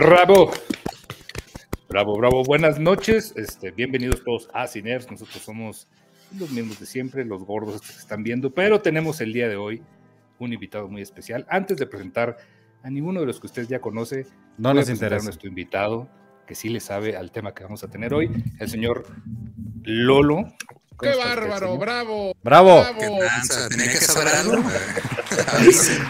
[0.00, 0.52] Bravo.
[1.88, 2.44] Bravo, bravo.
[2.44, 3.34] Buenas noches.
[3.34, 5.10] Este, bienvenidos todos a Ciners.
[5.10, 5.88] Nosotros somos
[6.38, 9.82] los mismos de siempre, los gordos que están viendo, pero tenemos el día de hoy
[10.38, 11.46] un invitado muy especial.
[11.50, 12.36] Antes de presentar
[12.84, 14.24] a ninguno de los que usted ya conoce,
[14.56, 16.08] no nos interesa nuestro invitado
[16.46, 18.30] que sí le sabe al tema que vamos a tener hoy,
[18.60, 19.04] el señor
[19.82, 20.44] Lolo.
[21.00, 21.76] ¡Qué bárbaro!
[21.76, 22.34] ¡Bravo!
[22.44, 22.84] ¡Bravo!
[23.68, 24.62] Tenía que saber algo.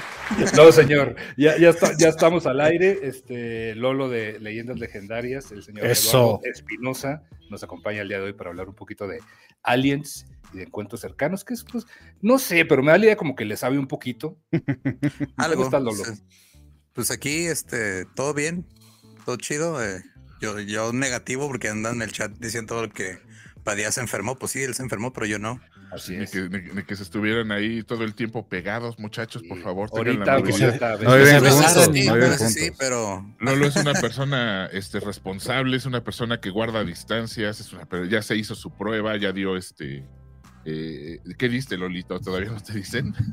[0.56, 3.00] No, señor, ya, ya, ya, estamos al aire.
[3.02, 6.40] Este Lolo de Leyendas Legendarias, el señor Eso.
[6.44, 9.20] Espinosa, nos acompaña el día de hoy para hablar un poquito de
[9.62, 11.86] aliens y de encuentros cercanos, que es, pues,
[12.20, 14.38] no sé, pero me da la idea como que le sabe un poquito.
[15.36, 15.64] Algo.
[15.64, 16.02] ¿Cómo Lolo?
[16.04, 16.22] Pues,
[16.92, 18.66] pues, aquí, este, todo bien,
[19.24, 19.82] todo chido.
[19.84, 20.02] Eh,
[20.40, 23.18] yo, yo negativo porque andan en el chat diciendo que
[23.64, 24.38] Padilla se enfermó.
[24.38, 25.60] Pues sí, él se enfermó, pero yo no.
[25.90, 26.30] Así es.
[26.30, 29.88] Que, de, que, se estuvieran ahí todo el tiempo pegados, muchachos, por favor.
[29.92, 30.66] Ahorita, que se,
[31.02, 37.60] no, sí, pero Lolo es una persona este, responsable, es una persona que guarda distancias,
[37.60, 40.04] es una, pero ya se hizo su prueba, ya dio este
[40.64, 42.20] eh, ¿Qué diste, Lolito?
[42.20, 43.14] ¿Todavía no te dicen?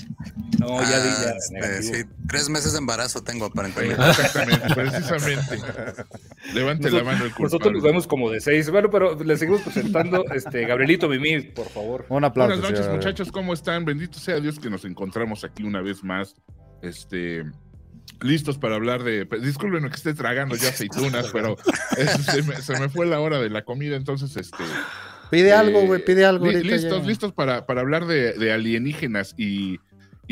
[0.59, 1.03] No, ya.
[1.03, 4.01] Ah, este, sí, tres meses de embarazo tengo aparentemente.
[4.09, 5.59] Exactamente, precisamente.
[6.53, 7.43] Levante la mano el culpable.
[7.43, 8.69] Nosotros nos vemos como de seis.
[8.69, 12.05] Bueno, pero le seguimos presentando, este, Gabrielito Mimi, por favor.
[12.07, 12.55] Un aplauso.
[12.55, 13.83] Buenas noches, muchachos, ¿cómo están?
[13.83, 16.35] Bendito sea Dios que nos encontramos aquí una vez más.
[16.81, 17.43] Este,
[18.21, 19.27] listos para hablar de.
[19.41, 21.57] Disculpen que esté tragando ya aceitunas, pero
[21.97, 24.63] se, me, se, me, fue la hora de la comida, entonces este.
[25.29, 26.45] Pide algo, güey, pide algo.
[26.47, 29.79] listos, listos para, para hablar de, alienígenas y,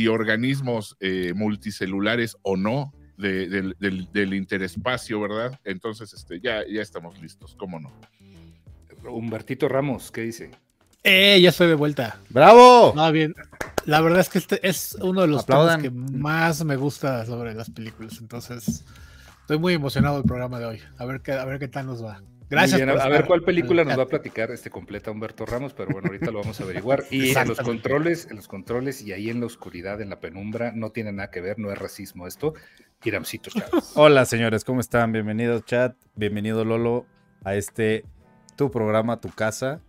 [0.07, 5.59] organismos eh, multicelulares o no del, del, interespacio, ¿verdad?
[5.63, 7.91] Entonces, este, ya, ya estamos listos, ¿cómo no?
[9.09, 10.51] Humbertito Ramos, ¿qué dice?
[11.03, 11.39] ¡Eh!
[11.41, 12.17] Ya estoy de vuelta.
[12.29, 12.93] ¡Bravo!
[12.95, 13.35] No, bien.
[13.85, 17.53] La verdad es que este es uno de los temas que más me gusta sobre
[17.53, 18.19] las películas.
[18.21, 18.85] Entonces,
[19.41, 20.81] estoy muy emocionado del programa de hoy.
[20.97, 22.21] A ver qué, a ver qué tal nos va.
[22.53, 22.81] Gracias.
[22.81, 26.31] a ver cuál película nos va a platicar este completa Humberto Ramos, pero bueno, ahorita
[26.31, 27.03] lo vamos a averiguar.
[27.11, 30.71] Y en los controles, en los controles y ahí en la oscuridad, en la penumbra,
[30.73, 32.53] no tiene nada que ver, no es racismo esto.
[33.03, 33.91] Iramcito Chávez.
[33.95, 35.11] Hola señores, ¿cómo están?
[35.11, 37.05] Bienvenidos chat, bienvenido Lolo
[37.43, 38.05] a este
[38.55, 39.81] tu programa, tu casa.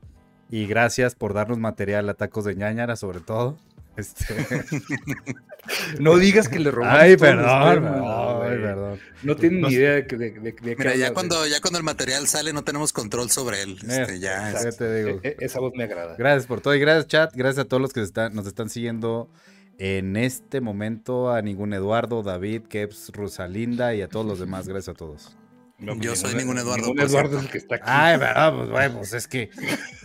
[0.51, 3.59] Y gracias por darnos material a tacos de ñañara, sobre todo.
[3.97, 4.35] Este...
[5.99, 7.01] no digas que le robamos.
[7.01, 9.01] Ay, perdón, ay, perdón.
[9.23, 12.53] No tienen ni idea de, de, de, Mira, ya cuando, ya cuando el material sale
[12.53, 13.79] no tenemos control sobre él.
[13.89, 15.21] Este, ya, te digo.
[15.23, 16.15] E, e, esa voz me agrada.
[16.17, 19.31] Gracias por todo y gracias chat, gracias a todos los que están, nos están siguiendo
[19.79, 24.69] en este momento, a ningún Eduardo, David, Keps, Rosalinda y a todos los demás.
[24.69, 25.37] Gracias a todos.
[25.79, 26.87] Yo soy ningún Eduardo.
[26.87, 27.85] Ningún Eduardo es el que está aquí.
[27.87, 29.51] Ay, verdad, pues, bueno, pues es que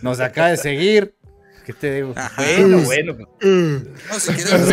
[0.02, 1.14] nos acaba de seguir.
[1.64, 2.14] ¿Qué te digo?
[2.36, 3.14] Bueno, bueno.
[3.14, 4.68] No, si quieres,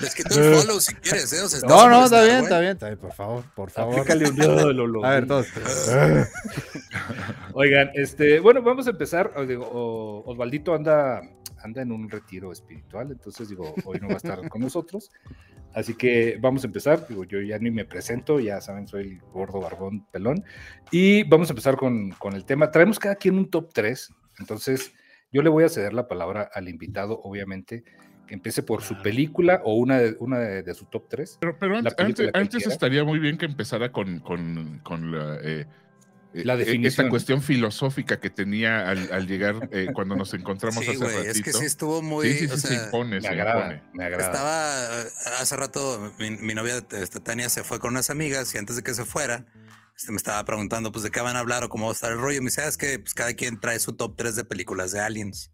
[0.00, 1.42] les quito el follow si quieres, ¿eh?
[1.42, 3.94] O sea, no, no, está bien, está bien, está bien, por favor, por favor.
[3.94, 5.04] Aplícale un dedo, Lolo.
[5.04, 5.46] A ver, todos.
[7.54, 9.32] Oigan, este, bueno, vamos a empezar.
[9.46, 11.22] Digo, Osvaldito anda,
[11.62, 15.10] anda en un retiro espiritual, entonces digo, hoy no va a estar con nosotros.
[15.74, 17.06] Así que vamos a empezar.
[17.08, 20.44] Digo, yo ya ni me presento, ya saben, soy el gordo barbón pelón.
[20.90, 22.70] Y vamos a empezar con, con el tema.
[22.70, 24.12] Traemos cada quien un top 3.
[24.38, 24.92] Entonces,
[25.32, 27.84] yo le voy a ceder la palabra al invitado, obviamente,
[28.26, 31.38] que empiece por su película o una de, una de, su top 3.
[31.58, 31.78] Pero,
[32.34, 35.66] antes, estaría muy bien que empezara con, con, con la, eh,
[36.34, 41.20] la eh, Esta cuestión filosófica que tenía al, llegar eh, cuando nos encontramos hace ratito.
[41.22, 42.32] Es que sí estuvo muy.
[42.32, 44.24] Sí, sí, se impone, me, agrada, me agrada.
[44.24, 48.76] Estaba hace rato, mi, mi novia este, Tania se fue con unas amigas y antes
[48.76, 49.44] de que se fuera,
[50.02, 52.10] este, me estaba preguntando, pues, de qué van a hablar o cómo va a estar
[52.10, 52.40] el rollo.
[52.42, 55.00] Me dice, ah, es que pues, cada quien trae su top 3 de películas de
[55.00, 55.52] aliens.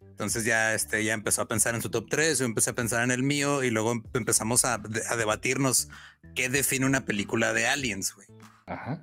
[0.00, 3.02] Entonces ya, este, ya empezó a pensar en su top 3, yo empecé a pensar
[3.02, 5.88] en el mío y luego em, empezamos a, a debatirnos
[6.36, 8.28] qué define una película de aliens, güey.
[8.66, 9.02] Ajá.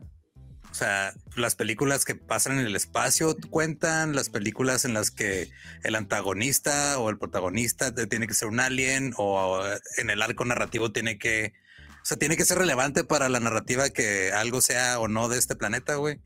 [0.72, 5.50] O sea, las películas que pasan en el espacio cuentan, las películas en las que
[5.84, 9.62] el antagonista o el protagonista tiene que ser un alien o
[9.98, 11.52] en el arco narrativo tiene que
[12.02, 15.38] o sea, tiene que ser relevante para la narrativa que algo sea o no de
[15.38, 16.20] este planeta, güey.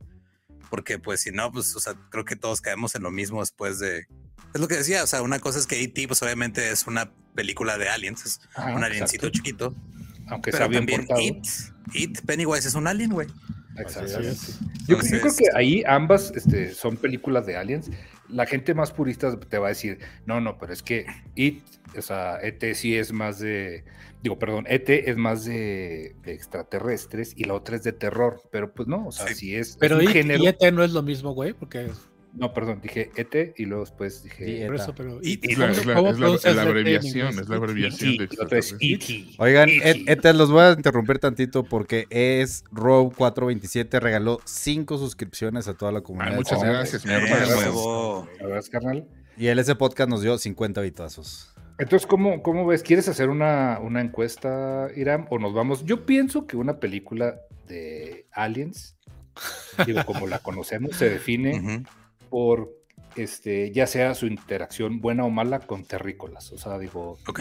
[0.70, 3.80] Porque, pues, si no, pues, o sea, creo que todos caemos en lo mismo después
[3.80, 4.08] de.
[4.54, 7.12] Es lo que decía, o sea, una cosa es que E.T., pues, obviamente es una
[7.36, 9.76] película de aliens, es un aliencito chiquito.
[10.28, 11.20] Aunque sea bien portado.
[11.20, 11.46] It,
[11.94, 13.28] It, Pennywise es un alien, güey.
[13.78, 14.22] Exacto.
[14.88, 17.90] Yo, creo que ahí ambas este, son películas de aliens.
[18.30, 21.06] La gente más purista te va a decir, no, no, pero es que
[21.36, 21.62] It,
[21.98, 23.84] o sea, ET sí es más de
[24.26, 28.88] digo, perdón, ET es más de, extraterrestres y la otra es de terror, pero pues
[28.88, 29.78] no, o sea, si es.
[29.80, 30.44] Pero un género...
[30.44, 31.92] y ET no es lo mismo, güey, porque
[32.38, 34.66] No, perdón, dije ET y luego después dije.
[34.66, 35.20] Por eso, pero.
[35.22, 38.78] Es la, es la- es la- es la abreviación, es la abreviación de es extraterrestre.
[38.82, 39.26] E.T.
[39.38, 39.90] Oigan, E.T..
[39.90, 45.92] et- Ete, los voy a interrumpir tantito porque es Row427 regaló 5 suscripciones a toda
[45.92, 46.36] la comunidad.
[46.36, 47.58] Muchas de gracias, mi hermano.
[47.58, 48.30] huevo.
[48.40, 49.08] ¿La verdad, carnal?
[49.38, 51.54] Y el ese podcast nos dio 50 bitazos.
[51.78, 52.84] Entonces, ¿cómo, ¿cómo ves?
[52.84, 55.26] ¿Quieres hacer una, una encuesta, Iram?
[55.30, 55.86] ¿O nos vamos?
[55.86, 58.96] Yo pienso que una película de Aliens,
[59.86, 61.84] digo, como la conocemos, se define Ujú.
[62.30, 62.72] Por,
[63.16, 66.52] este, ya sea su interacción buena o mala con terrícolas.
[66.52, 67.40] O sea, digo, Ok.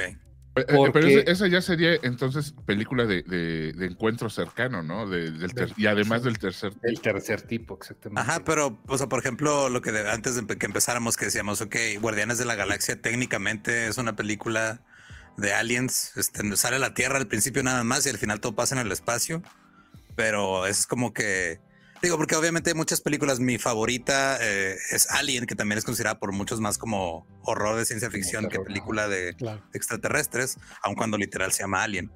[0.56, 5.08] Eh, eh, Porque- Pero esa, ya sería entonces película de, de- de encuentro cercano, ¿no?
[5.08, 8.20] De- del ter- y además del tercer el tercer tipo, exactamente.
[8.20, 11.60] Ajá, pero, o sea, por ejemplo, lo que de- antes de que empezáramos, que decíamos,
[11.60, 14.80] ok, Guardianes de la Galaxia técnicamente es una película
[15.36, 18.54] de aliens, este, sale a la Tierra al principio nada más y al final todo
[18.54, 19.42] pasa en el espacio,
[20.14, 21.58] pero es como que,
[22.04, 26.18] digo, porque obviamente hay muchas películas, mi favorita eh, es Alien, que también es considerada
[26.18, 29.62] por muchos más como horror de ciencia ficción que película de Claro.
[29.72, 32.10] extraterrestres, aun cuando literal se llama Alien.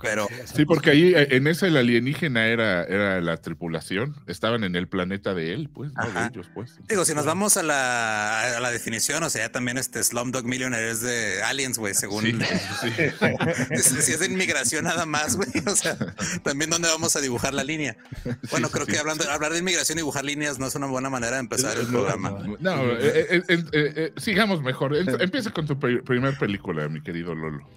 [0.00, 4.14] Pero- sí, porque ahí eh, en ese el alienígena era, era la tripulación.
[4.26, 6.10] Estaban en el planeta de él, pues, ¿no?
[6.10, 6.78] De ellos, pues.
[6.88, 10.44] Digo, si nos vamos a la, a la definición, o sea, ya también este Slumdog
[10.44, 12.24] Millionaire es de aliens, güey, según...
[12.24, 12.38] Sí,
[12.80, 13.82] sí.
[13.82, 15.48] Si si es de inmigración nada más, güey.
[15.66, 15.96] O sea,
[16.42, 17.96] también dónde vamos a dibujar la línea.
[18.50, 19.00] Bueno, Sí, creo sí, que sí.
[19.00, 21.86] hablando, hablar de inmigración y dibujar líneas no es una buena manera de empezar el
[21.86, 22.30] programa.
[22.60, 24.94] No, eh, eh, eh, eh, eh, sigamos mejor.
[24.96, 27.68] Empieza con tu primer película, mi querido Lolo.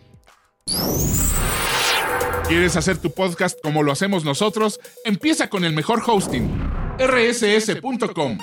[2.48, 4.80] ¿Quieres hacer tu podcast como lo hacemos nosotros?
[5.06, 6.50] Empieza con el mejor hosting,
[7.00, 8.38] rss.com.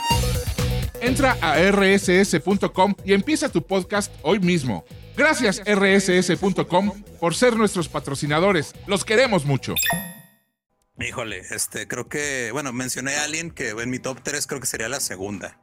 [1.00, 4.84] Entra a rss.com y empieza tu podcast hoy mismo.
[5.16, 8.74] Gracias rss.com por ser nuestros patrocinadores.
[8.86, 9.74] Los queremos mucho.
[11.00, 14.66] Híjole, este, creo que, bueno, mencioné a alguien que en mi top 3 creo que
[14.66, 15.60] sería la segunda.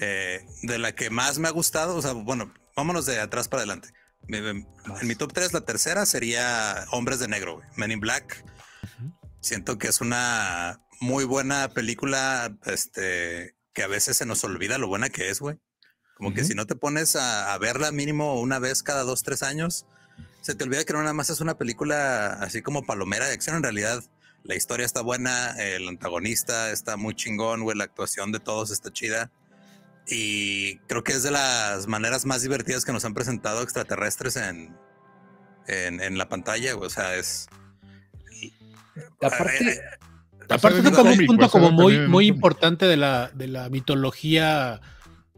[0.00, 3.62] Eh, de la que más me ha gustado, o sea, bueno, vámonos de atrás para
[3.62, 3.90] adelante.
[4.28, 8.44] En mi top 3, la tercera sería Hombres de Negro, güey, Men in Black.
[9.40, 14.88] Siento que es una muy buena película, este, que a veces se nos olvida lo
[14.88, 15.58] buena que es, güey.
[16.16, 19.42] Como que si no te pones a, a verla mínimo una vez cada dos, tres
[19.42, 19.84] años,
[20.40, 23.56] se te olvida que no nada más es una película así como palomera de acción.
[23.56, 24.02] En realidad,
[24.44, 28.92] la historia está buena, el antagonista está muy chingón, güey, la actuación de todos está
[28.92, 29.30] chida.
[30.06, 34.76] Y creo que es de las maneras más divertidas que nos han presentado extraterrestres en,
[35.66, 36.86] en, en la pantalla, güey.
[36.86, 37.48] O sea, es.
[39.20, 39.80] Aparte, Eh,
[40.50, 44.80] Aparte toca un punto como muy, muy importante de la, de la mitología,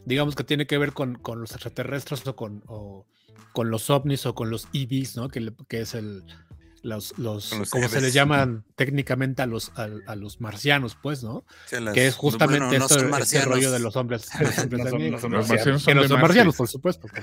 [0.05, 3.07] digamos que tiene que ver con, con los extraterrestres o con, o
[3.53, 5.29] con los ovnis o con los EVs, ¿no?
[5.29, 6.25] Que, que es el
[6.87, 11.45] los, los, como se les llaman técnicamente a los a, a los marcianos, pues, ¿no?
[11.67, 14.85] sí, las- que es justamente bueno, no esto, este rollo de los hombres, los hombres
[14.85, 15.49] No son- negro, no son Los marcianos.
[15.49, 16.27] marcianos que son no de son Marte.
[16.29, 17.09] marcianos, por supuesto.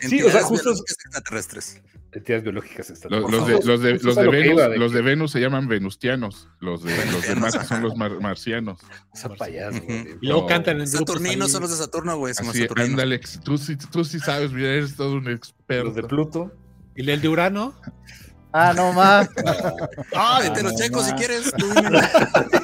[0.00, 1.82] Sí, o sea, Entidades justo- biológicas extraterrestres.
[2.12, 3.64] entidades biológicas Los, extraterrestres.
[3.66, 6.48] los de, los de, Venus, los de Venus se llaman venustianos.
[6.60, 8.78] Los de los de Marte son los mar- marcianos.
[9.14, 9.82] Esa payaso.
[9.86, 12.34] Y luego cantan en Saturninos son los de Saturno, güey.
[12.76, 15.84] Ándale, tú sí, tú sí sabes, mira, eres todo un experto.
[15.84, 16.52] Los de Pluto.
[16.98, 17.74] Y el de Urano,
[18.58, 19.28] Ah, no más.
[20.14, 21.52] Ah, vete los no, checos si quieres.
[21.58, 21.66] tú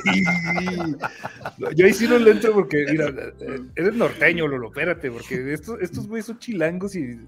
[0.05, 0.97] dime.
[1.75, 5.79] Yo ahí sí no le entro porque, mira, eh, eres norteño, Lolo, espérate, porque estos,
[5.83, 7.21] estos güeyes son chilangos y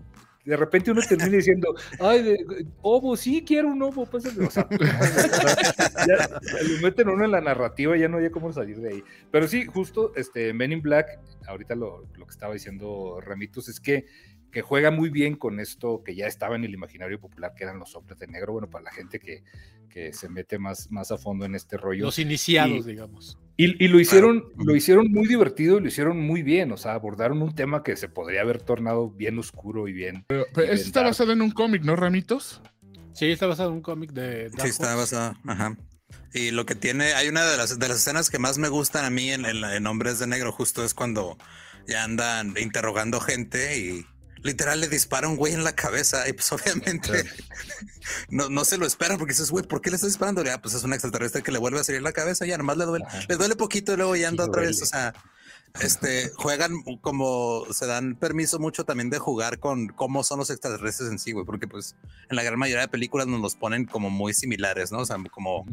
[0.47, 4.47] de repente uno termina diciendo, ay, de, ovo, sí quiero un ovo, pásame.
[4.47, 4.67] O sea,
[6.09, 6.29] ya
[6.63, 9.05] lo meten uno en la narrativa, ya no había cómo salir de ahí.
[9.31, 13.79] Pero sí, justo, este, Men in Black, ahorita lo, lo que estaba diciendo Ramitos es
[13.79, 14.07] que,
[14.55, 17.79] que juega muy bien con esto que ya estaba en el imaginario popular, que eran
[17.79, 19.43] los hombres de negro, bueno, para la gente que,
[19.91, 22.05] que se mete más, más a fondo en este rollo.
[22.07, 23.37] los iniciados, Y- digamos.
[23.57, 26.73] Y, y lo hicieron, lo hicieron muy divertido y lo hicieron muy bien.
[26.73, 30.25] O sea, abordaron un tema que se podría haber tornado bien oscuro y bien.
[30.29, 31.05] Pero, pero eso está Inventar.
[31.07, 32.63] basado en un cómic, ¿no, Ramitos?
[33.13, 35.35] Sí, está basado en un cómic de Dark Sí, está basado.
[35.47, 35.77] Ajá.
[36.33, 39.05] Y lo que tiene, hay una de las, de las escenas que más me gustan
[39.05, 41.37] a mí en, en, en Hombres de Negro, justo es cuando
[41.87, 44.05] ya andan interrogando gente y
[44.45, 47.25] literal le dispara un güey en la cabeza y pues obviamente
[48.29, 50.45] no, no se lo esperan porque dices, güey, ¿por qué le estás disparando?
[50.45, 52.85] Ya, pues es un extraterrestre que le vuelve a salir la cabeza, ya nomás le
[52.85, 53.21] duele, Ajá.
[53.27, 55.15] le duele poquito y luego ya anda Sí, otra vez, o sea,
[55.81, 61.11] este, juegan como se dan permiso mucho también de jugar con cómo son los extraterrestres
[61.11, 61.97] en sí, güey, porque pues
[62.29, 64.99] en la gran mayoría de películas nos los ponen como muy similares, ¿no?
[64.99, 65.65] O sea, como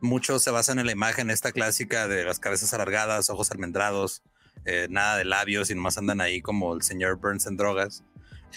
[0.00, 4.22] mucho se basan en la imagen esta clásica de las cabezas alargadas, ojos almendrados,
[4.64, 8.04] eh, nada de labios y nomás andan ahí como el señor Burns en drogas.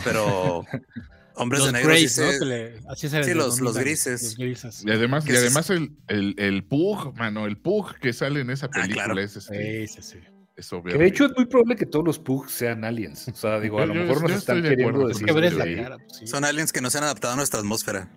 [0.03, 0.63] Pero
[1.35, 2.31] hombres Los de negro sí Greys, ¿no?
[2.31, 4.23] se- Que le- así se Sí, los- los grises.
[4.23, 4.83] Los grises.
[4.85, 8.67] Y además, y además el, el, el Pug, mano, el Pug que sale en esa
[8.67, 9.19] Ah, película claro.
[9.19, 9.87] es este.
[9.87, 10.19] Sí, sí, sí.
[10.57, 13.27] Eso Que de hecho es muy probable que todos los Pugs sean aliens.
[13.27, 15.25] O sea, digo, a Yo- lo yo- mejor yo nos están queriendo decir.
[15.25, 15.97] Que la cara.
[15.97, 16.27] pues, sí.
[16.27, 18.09] Son aliens que no se han adaptado a nuestra atmósfera.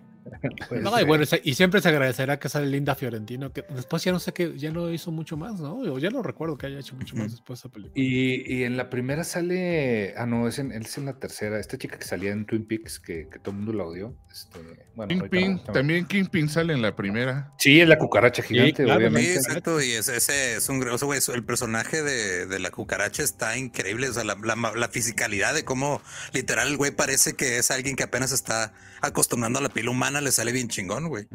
[0.67, 4.11] Puede No, y bueno, y siempre se agradecerá que sale Linda Fiorentino, que después ya
[4.11, 5.77] no sé que ya no hizo mucho más, ¿no?
[5.79, 7.93] O ya no recuerdo que haya hecho mucho más después de esa película.
[7.95, 10.13] Y, y en la primera sale.
[10.17, 11.59] Ah, no, es en, es en la tercera.
[11.59, 14.15] Esta chica que salía en Twin Peaks, que, que todo el mundo la odió.
[14.31, 14.59] Este,
[14.95, 17.53] bueno, Kingpin, ahorita- también Kingpin sale en la primera.
[17.57, 19.33] Sí, es la cucaracha gigante, claro, Sí, obviamente.
[19.35, 19.81] exacto.
[19.81, 21.19] Y ese, ese es un grosso, güey.
[21.33, 24.09] El personaje de, de la cucaracha está increíble.
[24.09, 26.01] O sea, la, la, la fisicalidad de cómo
[26.33, 30.21] literal el güey parece que es alguien que apenas está acostumbrando a la piel humana,
[30.21, 31.27] le sale bien chingón, güey.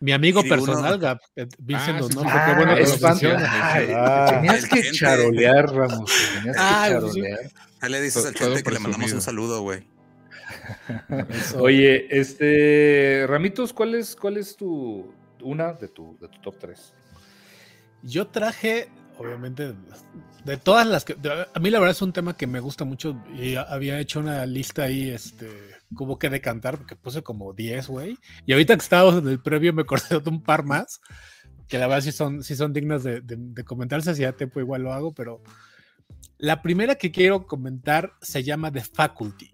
[0.00, 2.38] Mi amigo Sí, uno- personal, Gab, eh, Vincent Ah, O'Neill, sí.
[2.46, 3.04] qué bueno que es.
[3.04, 4.98] Ay, Ah, tenías que gente.
[4.98, 6.10] charolear, Ramos.
[6.34, 7.20] Tenías que Ah, pues sí.
[7.22, 7.50] charolear.
[7.80, 9.84] Ahí le dices To- al chente que le mandamos un saludo, güey.
[11.58, 13.26] Oye, este.
[13.26, 15.12] Ramitos, ¿cuál es, cuál es tu.
[15.42, 16.92] Una de tu, de tu top 3?
[18.02, 19.74] Yo traje, obviamente,
[20.44, 21.14] de todas las que.
[21.14, 24.00] de- a mí la verdad es un tema que me gusta mucho y a- había
[24.00, 25.48] hecho una lista ahí, este,
[25.94, 28.18] como que decantar, porque puse como 10, güey.
[28.46, 31.00] Y ahorita que estábamos en el previo me acordé de un par más,
[31.66, 34.60] que la verdad sí son, sí son dignas de, de- de comentarse, si ya tiempo
[34.60, 35.42] igual lo hago, pero
[36.38, 39.50] la primera que quiero comentar se llama The Faculty.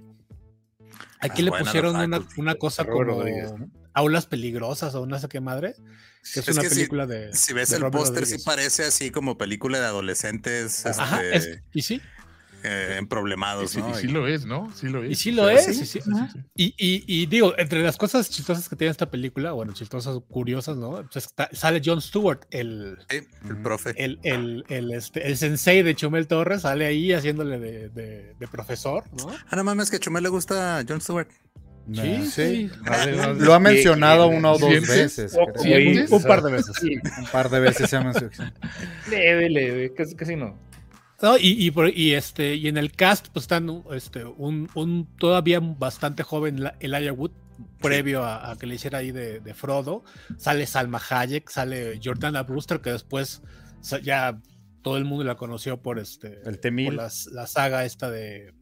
[1.21, 3.23] Aquí Ah, le pusieron una, una cosa como
[3.95, 5.75] aulas peligrosas o no sé qué madre,
[6.33, 7.33] que es, Es una que si- película de...
[7.33, 11.63] Si ves de el póster, sí parece así como película de adolescentes Ajá, este, es-
[11.73, 12.01] y sí,
[12.65, 13.07] eh, en
[13.65, 13.91] Y sí, ¿no?
[13.91, 14.73] y sí lo es, ¿no?
[14.75, 15.11] Sí lo es.
[15.13, 16.11] Y sí lo es, sí, sí, sí, sí.
[16.11, 16.39] sí, sí.
[16.57, 20.77] Y, y, y digo, entre las cosas chistosas que tiene esta película, bueno, chistosas, curiosas,
[20.77, 21.03] ¿no?
[21.13, 23.19] Pues está- sale John Stewart, el, Sí,
[23.49, 23.93] el profe.
[24.03, 28.49] el, el, el, este, el sensei de Chumel Torres, sale ahí haciéndole de, de- de
[28.49, 29.29] profesor, ¿no?
[29.51, 31.29] Ah, no mames, que a Chumel le gusta John Stewart.
[31.93, 32.71] Sí, sí.
[33.41, 34.89] Lo ha mencionado una o dos ¿sientes?
[34.89, 35.37] veces.
[35.39, 35.63] O- creo.
[35.63, 36.11] ¿Sientes?
[36.11, 36.77] Un par de veces.
[36.81, 38.53] Sí, Un par de veces se ha mencionado.
[39.11, 40.59] leve, leve, casi, casi no.
[41.25, 45.59] No, y, y, y este, y en el cast, pues están este, un, un todavía
[45.61, 47.31] bastante joven Elijah Wood,
[47.81, 50.05] previo a, a que le hiciera ahí de, de Frodo.
[50.37, 53.41] Sale Salma Hayek, sale Jordana Brewster, que después
[54.03, 54.39] ya
[54.83, 56.95] todo el mundo la conoció por este El por T-1000.
[56.95, 58.53] las- la saga esta de,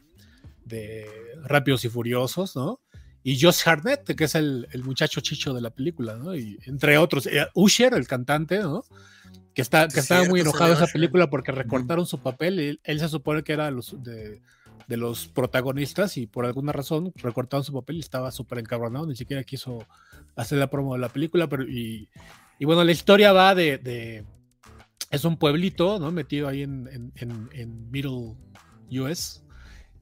[0.65, 1.07] de
[1.43, 2.81] Rápidos y Furiosos, ¿no?
[3.25, 6.37] Y Josh Hartnett, que es el, el muchacho chicho de la película, ¿no?
[6.37, 8.85] Y entre otros, eh, Usher, el cantante, ¿no?
[9.55, 12.59] Que, está, que estaba muy enojado esa película porque recortaron su papel.
[12.59, 14.41] Él, él se supone que era los, de,
[14.89, 19.15] de los protagonistas y por alguna razón recortaron su papel y estaba súper encabronado, ni
[19.17, 19.87] siquiera quiso
[20.37, 21.49] hacer la promo de la película.
[21.49, 22.09] Pero, y,
[22.59, 24.25] y bueno, la historia va de, de-
[25.11, 26.11] Es un pueblito, ¿no?
[26.11, 28.35] Metido ahí en, en, en- en Middle
[29.01, 29.43] US.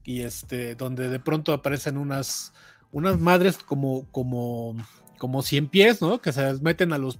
[0.05, 2.53] Y este, donde de pronto aparecen unas,
[2.91, 4.75] unas madres como, como,
[5.19, 6.19] como cien pies, ¿no?
[6.21, 7.19] Que se meten a los,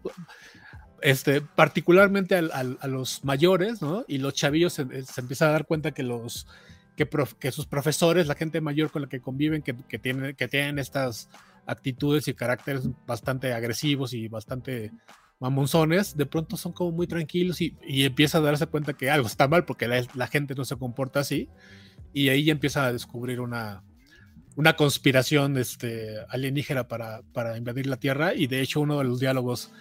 [1.02, 4.06] este, particularmente a los mayores, ¿no?
[4.08, 6.48] Y los chavillos se, se a dar cuenta que los,
[6.96, 11.30] que, sus profesores, la gente mayor con la que conviven, que, tienen, que tienen estas
[11.66, 14.92] actitudes y caracteres bastante agresivos y bastante
[15.40, 19.28] mamonzones, de pronto son como muy tranquilos y, y empieza a darse cuenta que algo
[19.28, 21.50] está mal porque la, la gente no se comporta así
[22.14, 23.84] y ahí ya empiezan a descubrir una,
[24.56, 29.20] una conspiración este, alienígena para, para invadir la Tierra y de hecho uno de los
[29.20, 29.72] diálogos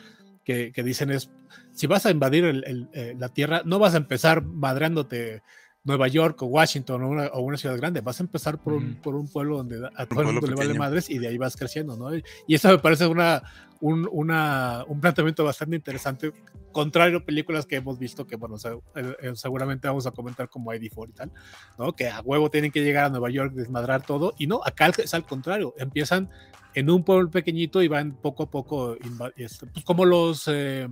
[0.50, 1.30] que, que dicen es,
[1.72, 5.42] si vas a invadir el- el, eh, la Tierra, no vas a empezar madreándote
[5.84, 8.96] Nueva York o Washington o una, o una ciudad grande, vas a empezar por un,
[9.00, 11.56] por un pueblo donde a todo el mundo le vale madres y de ahí vas
[11.56, 12.14] creciendo, ¿no?
[12.14, 13.42] Y, y eso me parece una,
[13.80, 16.32] un, una, un planteamiento bastante interesante,
[16.72, 18.56] contrario a películas que hemos visto que, bueno,
[18.94, 21.32] eh, eh, seguramente vamos a comentar como ID4 y tal,
[21.78, 21.94] ¿no?
[21.94, 25.14] Que a huevo tienen que llegar a Nueva York, desmadrar todo, y no, acá es
[25.14, 26.30] al contrario, empiezan
[26.74, 28.96] en un pueblo pequeñito y van poco a poco,
[29.36, 30.44] este, pues como los...
[30.46, 30.88] eh,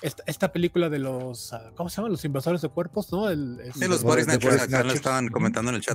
[0.00, 2.10] esta, esta película de los, ah, ¿cómo se llaman?
[2.10, 3.28] Los invasores de cuerpos, ¿no?
[3.30, 5.94] El, Sí, los de snatchers, acá lo estaban comentando en el chat.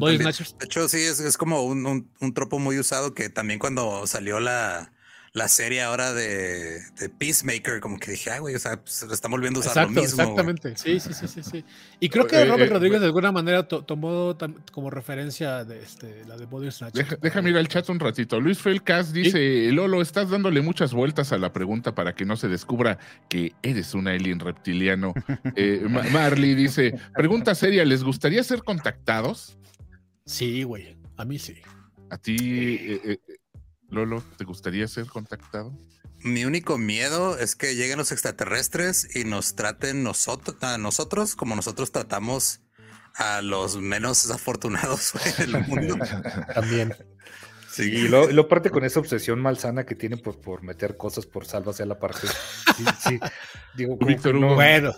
[0.59, 4.07] De hecho, sí, es, es como un, un- un tropo muy usado que también cuando
[4.07, 4.93] salió la,
[5.37, 9.13] la serie ahora de, de Peacemaker, como que dije, ah, güey, o sea, pues, lo
[9.13, 10.15] están volviendo a usar Exacto, lo mismo.
[10.17, 10.29] güey".
[10.29, 10.75] exactamente.
[10.77, 11.65] Sí, sí, sí, sí, sí.
[11.99, 15.63] Y creo que Eh, Robert eh, Rodríguez de alguna manera to- tomó tam- como referencia
[15.63, 17.09] de este, la de Body Snatchers.
[17.09, 18.39] Deja, déjame ir al chat un ratito.
[18.41, 22.47] Luis Felcas dice, Lolo, estás dándole muchas vueltas a la pregunta para que no se
[22.47, 22.97] descubra
[23.29, 25.13] que eres un alien reptiliano.
[25.55, 29.57] Eh, Ma- Marley dice, pregunta seria, ¿les gustaría ser contactados?
[30.25, 30.97] Sí, güey.
[31.15, 31.55] A mí sí.
[32.09, 33.19] ¿A ti, eh, eh,
[33.89, 35.73] Lolo, te gustaría ser contactado?
[36.19, 41.55] Mi único miedo es que lleguen los extraterrestres y nos traten nosotros, a nosotros como
[41.55, 42.61] nosotros tratamos
[43.15, 45.97] a los menos afortunados del mundo.
[46.55, 46.95] También.
[47.83, 51.25] Sí, y lo, lo parte con esa obsesión malsana que tiene por, por meter cosas
[51.25, 52.27] por salvas a la parte.
[52.77, 53.19] Sí, sí.
[53.75, 54.91] Digo, Víctor no- Bueno,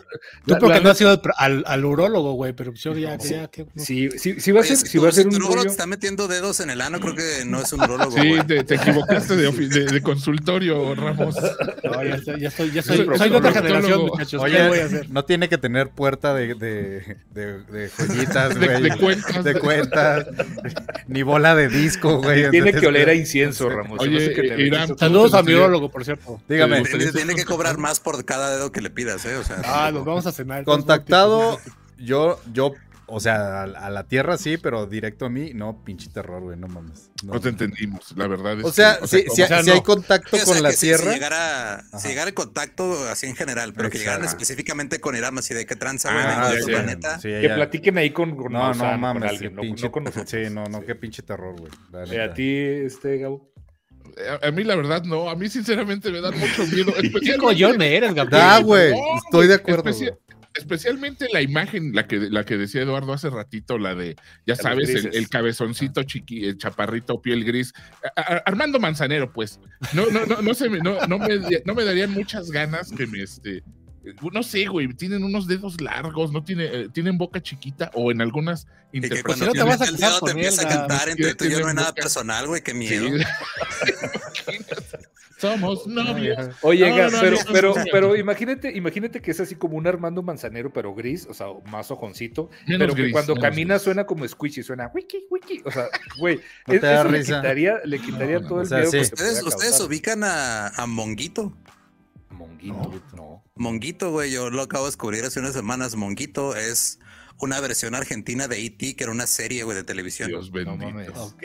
[0.45, 3.31] tú La- porque la- no has ido al, al, urólogo, güey, pero yo ya, Sí.
[3.33, 5.23] ya que- Sí, sí, sí va a Oye, ser, si si tu- va a ser
[5.25, 7.73] si tu un neurólogo te está metiendo dedos en el ano, creo que no es
[7.73, 8.11] un urólogo.
[8.11, 11.35] Sí, te, te equivocaste de, de- de consultorio, Ramos.
[11.83, 14.31] No, ya, ya estoy, ya Soy soy, soy de otra generación, muchachos.
[14.45, 15.09] ¿Qué voy a Oye, hacer?
[15.09, 18.81] no tiene que tener puerta de, de, de, de joyitas, De- güey.
[18.83, 19.43] de cuentas.
[19.43, 20.25] De cuentas.
[21.07, 22.49] Ni bola de disco, güey.
[22.49, 23.99] Tiene que oler a incienso, Ramos.
[23.99, 24.99] Oye, qué te Irán, metes.
[24.99, 26.41] Saludos a mi urólogo, por cierto.
[26.47, 29.35] Dígame, ¿Te gustaría Tiene, que cobrar más por cada dedo que le pidas, ¿eh?
[29.35, 30.63] O sea, Ah, nos vamos a cenar.
[30.63, 31.59] contactado,
[31.97, 32.73] yo, yo,
[33.09, 36.57] o sea, a, a la tierra sí, pero directo a mí, no, pinche terror, güey,
[36.57, 37.09] no mames.
[37.23, 37.33] No.
[37.33, 38.59] No te entendimos, la verdad.
[38.59, 39.73] Es O sea, que- si, como- si- o sea, si no.
[39.75, 41.99] hay contacto Sí, o sea, con la si- tierra, Si llegara, Ajá.
[41.99, 44.41] si llegara en contacto así en general, pero que llegaran Exacto.
[44.43, 46.65] específicamente con Irán, así de qué tranza, güey, Ah, de ya.
[46.67, 47.15] planeta.
[47.19, 47.55] sí, Que ya.
[47.55, 50.29] platiquen ahí con, con No, no con mames, alguien, no, pinche, no con nosotros.
[50.29, 51.71] sí, no, no, qué pinche terror, güey.
[51.91, 53.51] la Eh, a ti, este, Gabo.
[54.41, 56.91] a, a mí la verdad no, a mí sinceramente me da mucho miedo.
[57.23, 58.41] ¿Qué collón eres, Gabriel?
[58.41, 59.83] Da, güey, No, estoy de acuerdo.
[59.93, 60.11] Güey.
[60.55, 64.15] Especialmente la imagen, la que, la que decía Eduardo hace ratito, la de,
[64.45, 67.73] ya sabes, el, cabezoncito chiqui, el chaparrito, piel gris.
[68.15, 69.59] A- a- Armando Manzanero, pues.
[69.93, 73.05] No, no, no, no, se me, no, no me, no me darían muchas ganas que
[73.07, 73.63] me, este,
[74.31, 78.21] no sé, güey, tienen unos dedos largos, no tiene, eh, tienen boca chiquita o en
[78.21, 79.23] algunas Y que interpretaciones.
[79.23, 80.87] cuando no te vas a el casar dedo con te empieza él, a Gab.
[80.87, 83.09] cantar entre tú y yo, no hay nada personal, güey, qué Sí.
[85.39, 86.49] Somos novios.
[86.61, 87.19] Oye, No, no,
[87.51, 91.33] pero, no, pero, imagínate, imagínate que es así como un Armando Manzanero, pero gris, o
[91.33, 93.83] sea, más ojoncito, Menos pero que gris, cuando camina gris.
[93.83, 95.61] suena como squishy, suena wiki, wiki.
[95.65, 98.61] O sea, güey, No es- te da eso le quitaría, le quitaría No, todo o
[98.61, 98.97] el sea, miedo sí.
[98.97, 101.55] que te Ustedes, ubican a, a Monguito.
[102.29, 102.73] Monguito,
[103.15, 103.43] no.
[103.55, 105.95] Monguito, güey, yo lo acabo de descubrir hace unas semanas.
[105.95, 106.99] Monguito es
[107.39, 110.27] una versión argentina de E.T., que era una serie, güey, de televisión.
[110.29, 110.77] Dios No bendito.
[110.85, 111.09] mames.
[111.17, 111.43] Ok.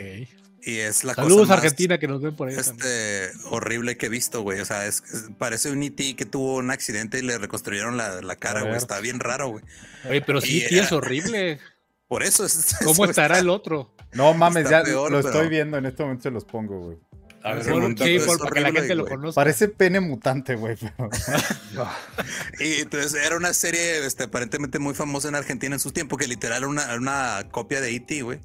[0.67, 2.55] Y es la Saludos, cosa más, Argentina, que nos ven por ahí.
[2.55, 2.75] también.
[2.75, 4.59] este horrible que he visto, güey.
[4.61, 6.15] O sea, es, es- parece un E.T.
[6.15, 8.75] que tuvo un accidente y le reconstruyeron la, la cara, A güey.
[8.75, 9.63] Está bien raro, güey.
[10.09, 11.59] Oye, pero sí, y es horrible.
[12.07, 12.75] Por eso es.
[12.83, 13.95] ¿Cómo eso estará está- el otro?
[14.13, 16.79] No mames, Está ya peor, lo pero- estoy viendo, en este momento se los pongo,
[16.79, 16.97] güey.
[17.43, 19.35] A ver, Por- sí, por- para que la gente lo conozca.
[19.35, 20.75] Parece pene mutante, güey.
[20.77, 21.09] pero-
[22.59, 26.27] Y entonces era una serie este, aparentemente muy famosa en Argentina en su tiempo, que
[26.27, 28.39] literal era una, era una copia de E.T., güey.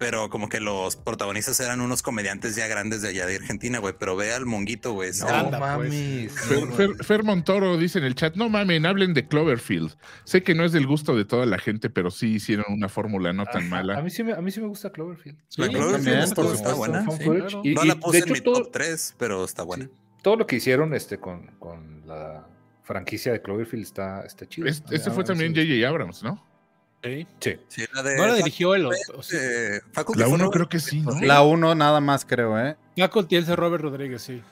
[0.00, 3.94] Pero como que los protagonistas eran unos comediantes ya grandes de allá de Argentina, güey.
[3.98, 5.10] Pero ve al monguito, güey.
[5.20, 5.90] No Anda, pues.
[5.90, 6.32] mames.
[6.32, 9.94] Fer, Fer- Fer Montoro dice en el chat, no mamen, hablen de Cloverfield.
[10.24, 13.34] Sé que no es del gusto de toda la gente, pero sí hicieron una fórmula
[13.34, 13.98] no tan Ajá, mala.
[13.98, 15.36] A mí sí me, a mí sí me gusta Cloverfield.
[15.58, 16.76] La Sí, Cloverfield también, está, por está supuesto.
[16.78, 17.04] buena.
[17.04, 17.24] Found sí.
[17.26, 17.46] footage.
[17.50, 17.60] claro.
[17.64, 19.84] Y- No y, la de puse en hecho, mi todo, top 3, pero está buena.
[19.84, 19.90] sí,
[20.22, 22.46] todo lo que hicieron este, con, con la
[22.84, 24.66] franquicia de Cloverfield está, está chido.
[24.66, 25.86] Es- este fue también J.J.
[25.86, 26.42] Abrams, ¿no?
[27.02, 27.26] Sí.
[27.40, 27.56] Sí.
[27.68, 28.86] Sí, la de No la dirigió él.
[28.86, 29.80] o- eh,
[30.12, 31.18] La que fue uno Robert- creo que sí, ¿no?
[31.22, 32.76] La uno nada más, creo, ¿eh?
[32.96, 34.42] Paco tiene Robert Rodríguez, sí.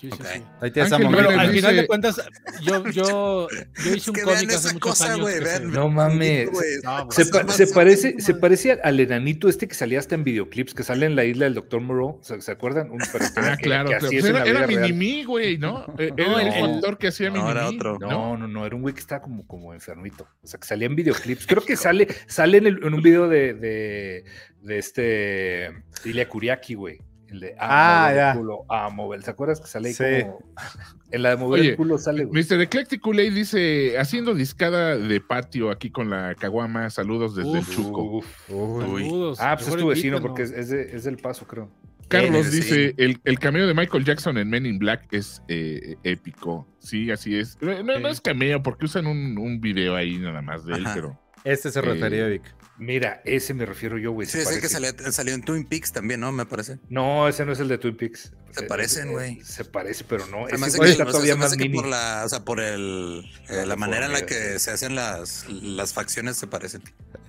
[0.00, 0.26] Sí, sí, Ok.
[0.32, 0.42] sí.
[0.62, 1.08] Ahí a Ángel.
[1.08, 2.22] Bueno, al dice- final de cuentas,
[2.62, 3.48] yo, yo,
[3.84, 5.20] yo hice un que cómic vean hace esa muchos cosa, años.
[5.20, 5.58] güey, que vean.
[5.62, 6.50] se- No mames.
[6.50, 7.10] Güey, No, güey.
[7.16, 11.04] Se, pa- parece, se parece al enanito este que salía hasta en videoclips, que sale
[11.04, 11.80] en la isla del Dr.
[11.82, 12.18] Moreau.
[12.22, 12.90] ¿Se, se acuerdan?
[12.90, 13.56] Un, Ah, claro.
[13.58, 13.96] que claro.
[14.06, 14.66] así es Pues era era.
[14.66, 15.84] Minimi, güey, ¿no?
[15.98, 17.50] Eh, No, Era el actor que hacía No, Minimi.
[17.52, 17.98] era otro.
[17.98, 20.26] No, no, no, era un güey que estaba como, como enfermito.
[20.42, 21.46] O sea, que salía en videoclips.
[21.46, 24.24] Creo que sale, sale en, el- en un video de, de,
[24.62, 25.70] de este
[26.04, 27.00] Ilya Kuriaki, güey.
[27.30, 28.34] El de Ah, mover el ya.
[28.34, 29.22] culo, ah, mover.
[29.22, 30.04] ¿Se acuerdas que sale ahí Sí.
[30.24, 30.38] como
[31.12, 32.42] en la de mover Oye, el culo sale, güey?
[32.44, 32.60] Mr.
[32.60, 37.74] Eclectic Kool-Aid dice, haciendo discada de patio aquí con la caguama, saludos desde el Uf.
[37.74, 38.02] Chuco.
[38.02, 38.26] Uf.
[38.50, 39.02] Uy.
[39.04, 39.38] Saludos.
[39.40, 41.70] Ah, pues es tu vecino porque es, es de- es del paso, creo.
[42.08, 45.42] Carlos Sí, sí, dice, el, el cameo de Michael Jackson en Men in Black es
[45.46, 46.66] eh, épico.
[46.80, 47.56] Sí, así es.
[47.60, 50.86] No, no- no es cameo porque usan un, un video ahí nada más de él,
[50.86, 50.94] Ajá.
[50.96, 51.19] pero...
[51.44, 52.42] Este se Eh, refería, Vic.
[52.78, 54.26] Mira, ese me refiero yo, güey.
[54.26, 56.32] Sí, se es el que salió, salió en Twin Peaks también, ¿no?
[56.32, 56.78] Me parece.
[56.88, 58.32] No, ese no es el de Twin Peaks.
[58.52, 59.40] Se Eh, parecen, eh, güey.
[59.44, 60.44] Se parece, pero no.
[60.46, 61.74] Me Ese que, está o sea, todavía más mini.
[61.76, 64.58] por la, o sea, por el, eh, La la manera en la que sí.
[64.60, 66.82] se hacen las, las facciones se parecen.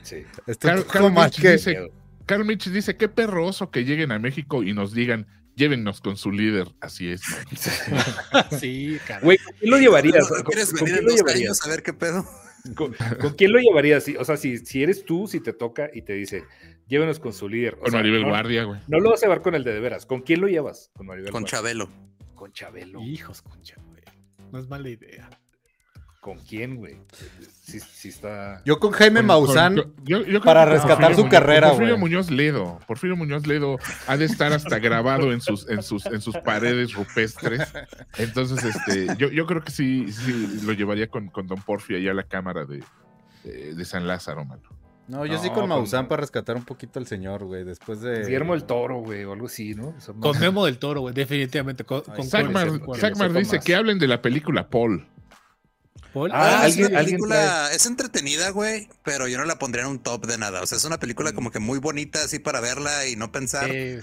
[0.04, 0.24] Sí.
[0.62, 1.52] Carl- Mitch que...
[1.52, 1.92] dice,
[2.26, 6.32] Carl Mitch dice, qué perroso que lleguen a México y nos digan, llévennos con su
[6.32, 6.68] líder.
[6.80, 7.22] Así es.
[8.60, 9.24] Sí, caray.
[9.24, 10.30] Güey, ¿con quién lo llevarías?
[10.30, 12.26] ¿No, no ¿Con, quieres venir en dos años a ver qué pedo?
[12.76, 14.06] ¿Con, con quién lo llevarías?
[14.20, 16.44] O sea, si, si eres tú, si te toca y te dice,
[16.88, 17.76] llévenos con su líder.
[17.76, 18.80] O Con sea, Maribel no, Guardia, güey.
[18.88, 20.06] No lo vas a llevar con el de de veras.
[20.06, 20.92] ¿Con quién lo llevas?
[20.96, 21.58] Con Maribel Con Guardia.
[21.58, 21.90] Chabelo.
[22.36, 23.02] Con Chabelo.
[23.02, 24.02] Hijos, concha, güey.
[24.52, 25.30] No es mala idea.
[26.22, 26.98] ¿Con quién, güey?
[27.64, 28.62] Sí, sí está.
[28.64, 31.94] Yo con Jaime Con- Maussan, con- yo- para rescatar Porfirio su Muñoz- carrera, con Porfirio
[31.96, 32.00] güey.
[32.12, 32.80] Muñoz Ledo.
[32.88, 36.94] Porfirio Muñoz Ledo ha de estar hasta grabado en sus, en sus, en sus paredes
[36.94, 37.62] rupestres.
[38.20, 42.12] Entonces, este, yo, yo creo que sí, sí lo llevaría con, con Don Porfio allá
[42.12, 42.84] a la cámara de,
[43.44, 44.62] de, de San Lázaro, mano.
[45.08, 48.00] No, yo sí No, con con- Maussan para rescatar un poquito al señor, güey, después
[48.02, 48.22] de...
[48.24, 50.00] Guillermo el Toro, güey, o algo así, ¿no?
[50.00, 51.84] Son Con Memo del Toro, güey, definitivamente.
[51.84, 53.66] Con, Ay, con sepa dice más.
[53.66, 55.08] que hablen de la película Paul.
[56.14, 56.32] Paul.
[56.34, 59.90] Ah, Ah, es alguien- una película, es entretenida, güey, pero yo no la pondría en
[59.92, 60.62] un top de nada.
[60.62, 61.00] O sea, es una Mm.
[61.00, 64.02] película como que muy bonita así para verla y no pensar, eh,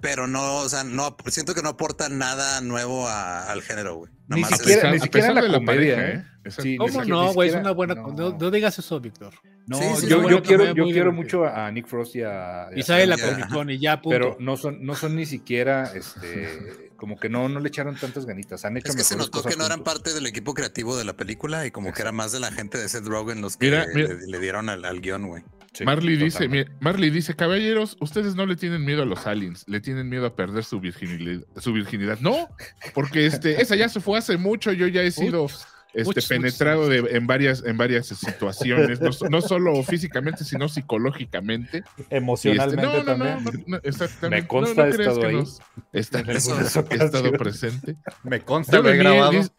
[0.00, 4.12] pero no, o sea, no, siento que no aporta nada nuevo a- al género, güey.
[4.28, 6.24] Ni es- siquiera- a ni pesar- siquiera a pesar la de la comedia, pareja, ¿eh?
[6.44, 6.50] ¿eh?
[6.50, 7.48] Sí, ¿Cómo no, güey?
[7.50, 7.94] Es una buena.
[7.94, 8.08] no.
[8.12, 9.34] No, no digas eso, Víctor.
[9.66, 12.82] No, Sí, sí, yo, yo quiero, yo quiero mucho a Nick Frost y a, Y
[12.82, 13.30] sale la ya.
[13.30, 14.10] Comic Con y ya, punto.
[14.18, 18.26] pero no son, no son ni siquiera, este, como que no, no le echaron tantas
[18.26, 18.64] ganitas.
[18.64, 19.94] Han hecho Es que se notó que no eran juntos.
[19.94, 22.78] parte del equipo creativo de la película y como que era más de la gente
[22.78, 24.08] de Seth Rogen los que Mira, mira.
[24.14, 25.44] Le, le dieron al, al guion, güey.
[25.72, 26.48] Sí, Marley dice,
[26.80, 30.34] Marley dice, caballeros, ustedes no le tienen miedo a los aliens, le tienen miedo a
[30.34, 31.44] perder su virginidad.
[31.58, 32.18] Su virginidad.
[32.20, 32.48] No,
[32.92, 35.46] porque este, esa ya se fue hace mucho, yo ya he sido
[35.94, 40.68] este, muchos, penetrado de- en, varias, en varias situaciones, no, so- no solo físicamente, sino
[40.68, 41.82] psicológicamente.
[41.98, 43.44] Este, Emocionalmente no, no, también.
[43.44, 44.42] no, no, no, exactamente.
[44.42, 45.34] Me consta, he estado que ahí.
[45.36, 45.60] nos-
[45.92, 47.96] está- En Eso- algunas he estado presente.
[48.22, 49.32] Me consta, Yo lo he grabado.
[49.32, 49.50] dice,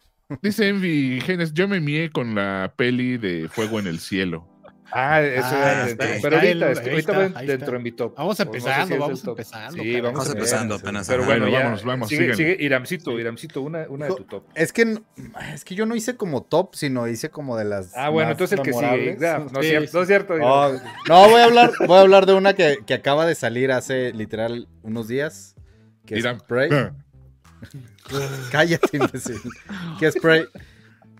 [0.42, 4.48] dice Envy Genes, yo me mié con la peli de Fuego en el Cielo.
[4.94, 7.78] Ah, eso Ah, era Pero ahorita, es que ahí ahorita está, va ahí dentro de
[7.78, 8.14] mi top.
[8.16, 11.08] Vamos O no sé empezando, si es vamos empezando, Sí, vamos, Vamos empezando apenas.
[11.08, 14.44] Pero bueno, Bueno, ya, vámonos, vamos, sigue, sigue Iramcito, Iramcito, una, una de tu top.
[14.54, 14.98] Es que,
[15.54, 17.96] es que yo no hice como top, sino hice como de las.
[17.96, 19.16] Ah, bueno, más entonces el que sigue.
[19.18, 19.96] no, es Sí, cierto, sí.
[19.96, 20.34] no es cierto.
[20.42, 20.72] Oh,
[21.08, 24.12] no, voy a hablar, voy a hablar de una que, que acaba de salir hace
[24.12, 25.54] literal unos días.
[26.04, 26.68] Que es Prey.
[28.50, 29.40] Cállate, imbécil.
[29.98, 30.44] Que es Prey.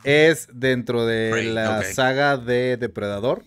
[0.05, 3.45] Es dentro de Prey, la saga de Depredador.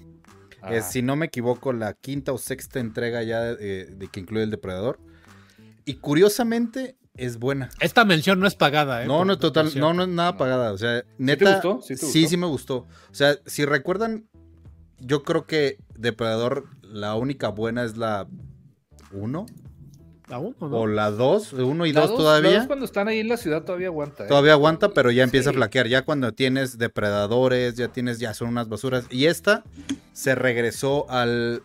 [0.72, 4.44] Es, si no me equivoco, la quinta o sexta entrega ya eh, de que incluye
[4.44, 5.00] el Depredador.
[5.86, 7.70] Y curiosamente es buena.
[7.80, 9.08] Esta mención no es pagada, ¿eh?
[9.08, 10.38] No, no, total, no, no es nada No.
[10.38, 10.72] pagada.
[10.74, 11.54] O sea, te neta.
[11.54, 11.82] gustó?
[11.82, 12.30] ¿Sí te sí, gustó?
[12.30, 12.76] sí me gustó.
[13.12, 14.28] O sea, si recuerdan,
[15.00, 18.28] yo creo que Depredador, la única buena es la
[19.12, 19.46] 1
[20.30, 20.78] ¿Aún o no?
[20.78, 22.52] o la 2, 1 y La 2 dos- todavía.
[22.52, 24.26] la dos cuando están ahí en la ciudad todavía aguanta.
[24.26, 24.28] ¿eh?
[24.28, 25.88] Todavía aguanta, pero ya empieza a flaquear.
[25.88, 29.06] Ya cuando tienes depredadores, ya tienes, ya son unas basuras.
[29.12, 29.64] Y esta
[30.14, 31.62] se regresó al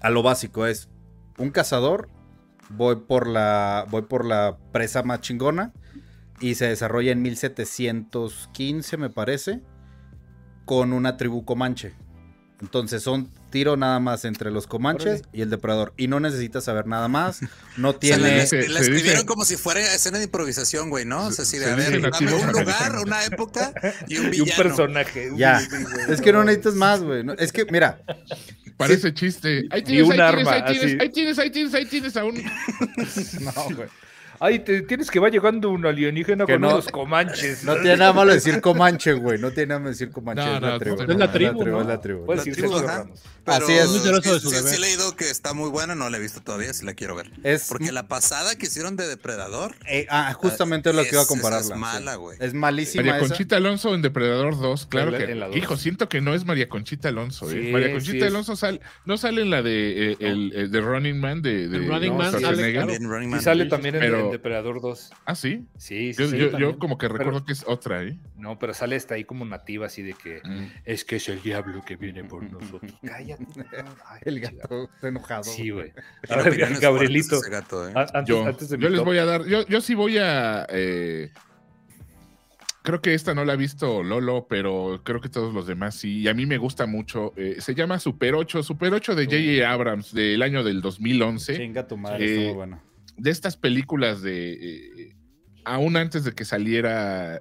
[0.00, 0.66] a lo básico.
[0.66, 0.88] Es
[1.36, 2.08] un cazador.
[2.70, 3.84] Voy por la.
[3.90, 5.72] Voy por la presa más chingona.
[6.40, 9.60] Y se desarrolla en 1715, me parece.
[10.64, 11.94] Con una tribu comanche.
[12.62, 15.92] Entonces son tiro nada más entre los comanches y el depredador.
[15.96, 17.40] Y no necesitas saber nada más.
[17.76, 18.38] No tiene.
[18.38, 21.26] la, Se- la se escribieron dice- como si fuera escena de improvisación, güey, ¿no?
[21.26, 23.72] O sea, así de, se a ver, dame un lugar, una época
[24.08, 24.62] y un Y un villano.
[24.62, 25.30] personaje.
[25.36, 25.60] Ya.
[25.60, 27.24] Uy, Es que no necesitas más, güey.
[27.24, 28.00] No, Es que, mira,
[28.76, 29.66] Parece chiste.
[29.70, 32.16] Ahí Y tienes, un ahí, arma, tienes, ahí, tienes, ahí tienes, ahí tienes, ahí tienes
[32.16, 32.34] a un.
[33.40, 33.88] no, güey.
[34.42, 37.62] Ay, te, tienes que va llegando un alienígena Que con no- unos comanches.
[37.62, 39.38] No tiene nada malo decir Comanche, güey.
[39.38, 40.42] No tiene nada malo decir Comanche.
[40.44, 41.02] No, es la no, tribu.
[41.02, 41.80] es la tribu, ¿no?
[41.82, 42.24] Es la tribu.
[42.24, 42.64] Puedes La decir
[43.46, 43.88] Así es.
[43.88, 46.18] Muy celoso sí, de su sí, sí he leído que está muy buena, no la
[46.18, 47.30] he visto todavía, sí la quiero ver.
[47.42, 51.20] Es, Porque la pasada que hicieron de Depredador eh, ah, justamente es lo que iba
[51.20, 51.64] a es- compararla.
[51.64, 52.18] esa es mala, sí.
[52.18, 52.38] güey.
[52.40, 53.28] Es malísima María esa.
[53.28, 55.32] Conchita Alonso en Depredador 2, claro En la- que.
[55.32, 55.56] en la dos.
[55.56, 57.50] Hijo, siento que no es María Conchita Alonso.
[57.50, 57.60] ¿eh?
[57.64, 58.30] Sí, María sí Conchita es.
[58.30, 62.16] Alonso sal- no sale en la de, eh, el, el de Running Man de, Running
[62.16, 62.92] Man sale, claro.
[63.00, 63.42] Running Y Man.
[63.42, 65.12] sale también en, Pero- en Depredador 2.
[65.24, 65.66] Ah, sí.
[65.76, 66.36] Sí, sí, Yo, sí.
[66.38, 66.72] yo- yo también.
[66.78, 68.18] como que recuerdo Pero- que es otra, ¿eh?
[68.36, 70.66] No, pero sale hasta ahí como nativa, así de que Mm.
[70.84, 72.92] es que es el diablo que viene por nosotros.
[73.02, 73.44] Cállate.
[74.06, 75.44] Ay, El gato está enojado.
[75.44, 75.92] Sí, güey.
[76.28, 76.90] Gabrielito.
[76.90, 77.92] fuertes ese gato, ¿eh?
[77.94, 79.44] Antes, Yo, antes de mi yo les top, voy a dar.
[79.46, 80.66] Yo, yo sí voy a.
[80.70, 81.30] eh,
[82.82, 86.20] creo que esta no la ha visto Lolo, pero creo que todos los demás sí.
[86.20, 87.32] Y a mí me gusta mucho.
[87.36, 88.62] eh, se llama Super 8.
[88.62, 89.70] Super 8 de J.J.
[89.70, 91.56] Abrams del año del 2011.
[91.56, 92.80] Chinga tu madre, Eh, estuvo bueno.
[93.22, 94.52] De estas películas de.
[94.52, 95.16] eh,
[95.64, 97.40] aún antes de que saliera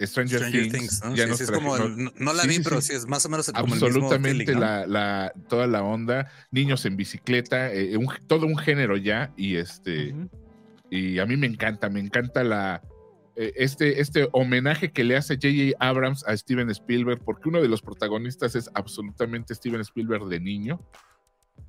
[0.00, 0.72] Stranger, Stranger Things.
[1.00, 1.14] Things, ¿no?
[1.16, 2.60] ya Sí, nos sí, es traje- como no- el- no, no la sí, vi, sí,
[2.64, 2.88] pero sí.
[2.88, 4.66] sí es más o menos el- como el mismo absolutamente feeling, ¿no?
[4.66, 6.30] la, la- toda la onda.
[6.50, 9.32] Niños en bicicleta, eh, un- todo un género ya.
[9.36, 10.14] Y este.
[10.90, 12.80] Y a mí me encanta, me encanta la.
[13.36, 15.76] eh, Este, este homenaje que le hace J.J.
[15.78, 20.80] Abrams a Steven Spielberg, porque uno de los protagonistas es absolutamente Steven Spielberg de niño.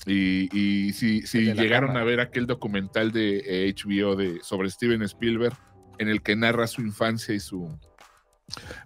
[0.05, 5.55] Y, y si, llegaron a ver aquel documental de eh, HBO de, sobre Steven Spielberg,
[5.97, 7.77] en el que narra su infancia y su.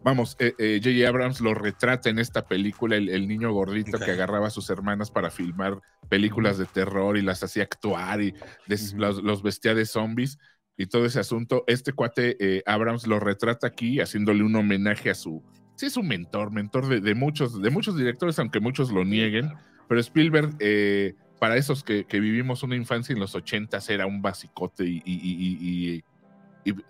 [0.03, 1.07] Vamos, eh, eh, J.J.
[1.07, 5.09] Abrams lo retrata en esta película, el, el niño gordito que agarraba a sus hermanas
[5.09, 8.33] para filmar películas de terror y las hacía actuar y
[8.67, 10.37] des- los, los vestía de zombies
[10.75, 11.63] y todo ese asunto.
[11.67, 15.41] Este cuate eh, Abrams lo retrata aquí haciéndole un homenaje a su.
[15.75, 19.53] Sí, es un mentor, mentor de, de muchos, de muchos directores, aunque muchos lo nieguen.
[19.87, 24.21] Pero Spielberg, eh, para esos que, que vivimos una infancia en los ochentas, era un
[24.21, 26.03] basicote y, y- y- y-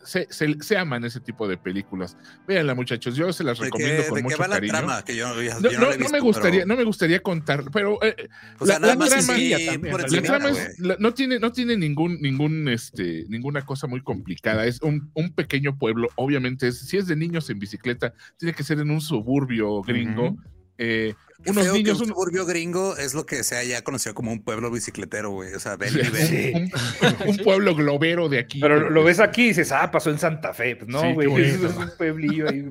[0.04, 2.16] se, se, se aman ese tipo de películas.
[2.48, 4.72] Véanla, muchachos, yo se las ¿De recomiendo qué, con de mucho va la cariño.
[4.72, 5.04] trama?
[5.04, 7.98] Que yo, yo- No, no- no me visto, gustaría, pero- no me gustaría contar, pero
[8.04, 8.30] eh,
[8.60, 11.76] O sea, la- la trama- así también, la trama es- la- no tiene, no tiene
[11.76, 14.68] ningún, ningún, este, ninguna cosa muy complicada.
[14.68, 16.08] Es un, un pequeño pueblo.
[16.18, 20.34] Obviamente, es- si es de niños en bicicleta, tiene que ser en un suburbio gringo.
[20.34, 20.42] Ujú.
[20.78, 21.14] Eh,
[21.46, 24.72] unos niños, un un- suburbio gringo es lo que sea ya conocido como un pueblo
[24.72, 25.54] bicicletero, güey.
[25.54, 26.28] O sea, ven y ven.
[26.28, 26.54] Sí.
[27.26, 28.60] un, un pueblo globero de aquí.
[28.62, 30.78] Pero lo ves aquí y dices, ah, pasó en Santa Fe.
[30.78, 32.66] Pues Sí, no, qué güey, es, un pueblillo ahí.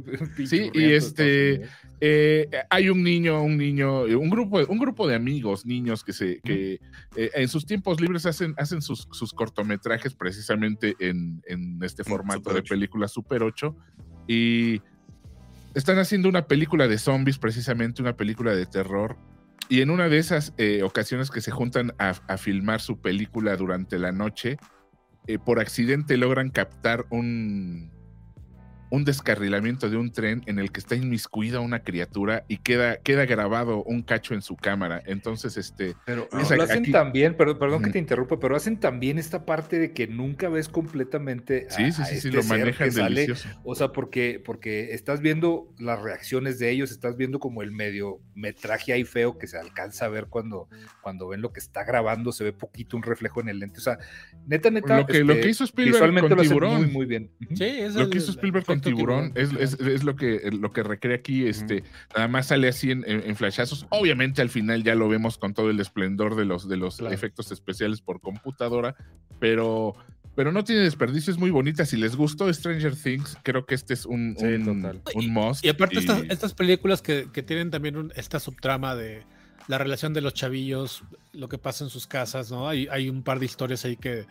[0.46, 1.62] Sí, y este,
[2.04, 6.40] Eh, hay un niño, un niño, un grupo, un grupo de amigos, niños que se,
[6.40, 6.80] que
[7.14, 12.40] eh, en sus tiempos libres hacen, hacen sus, sus cortometrajes precisamente en, en este formato
[12.40, 12.68] Super de 8.
[12.74, 13.76] película Super 8
[14.26, 14.80] y
[15.74, 19.16] están haciendo una película de zombies, precisamente una película de terror.
[19.68, 23.98] Y en una de esas eh, ocasiones que se juntan a, filmar su película durante
[23.98, 24.58] la noche,
[25.26, 27.90] eh, por accidente logran captar un,
[28.92, 33.24] un descarrilamiento de un tren en el que está inmiscuida una criatura y queda, queda
[33.24, 35.02] grabado un cacho en su cámara.
[35.06, 38.54] Entonces, este, Pero Es lo aquí- hacen aquí- también, perdón, perdón que te interrumpa, pero
[38.54, 42.28] hacen también esta parte de que nunca ves completamente a, sí, sí, a sí, sí,
[42.28, 43.20] este lo manejan que sale.
[43.22, 43.48] delicioso.
[43.64, 48.20] O sea, porque, porque estás viendo las reacciones de ellos, estás viendo como el medio
[48.34, 50.68] metraje ahí feo que se alcanza a ver cuando,
[51.00, 53.78] cuando ven lo que está grabando, se ve poquito un reflejo en el lente.
[53.78, 53.98] O sea,
[54.46, 54.98] neta, neta.
[54.98, 56.76] Lo que, lo este, que hizo Spielberg con lo Tiburón.
[56.82, 57.30] muy, muy bien.
[57.54, 60.50] Sí, es Lo el- que hizo el Spielberg con Tiburón, es, es- es lo que
[60.52, 61.82] lo que recrea aquí, este,
[62.14, 63.86] nada más sale así en, en- en flashazos.
[63.90, 67.14] Obviamente al final ya lo vemos con todo el esplendor de los, de los Claro.
[67.14, 68.94] efectos especiales por computadora,
[69.38, 69.94] pero,
[70.34, 71.84] pero no tiene desperdicio, es muy bonita.
[71.84, 75.02] Si les gustó Stranger Things, creo que este es un, Sí, un, total.
[75.14, 75.64] un must.
[75.64, 79.22] Y aparte y- estas, estas películas que, que tienen también un- esta subtrama de
[79.68, 82.68] la relación de los chavillos, lo que pasa en sus casas, ¿no?
[82.68, 84.26] Hay, hay un par de historias ahí que,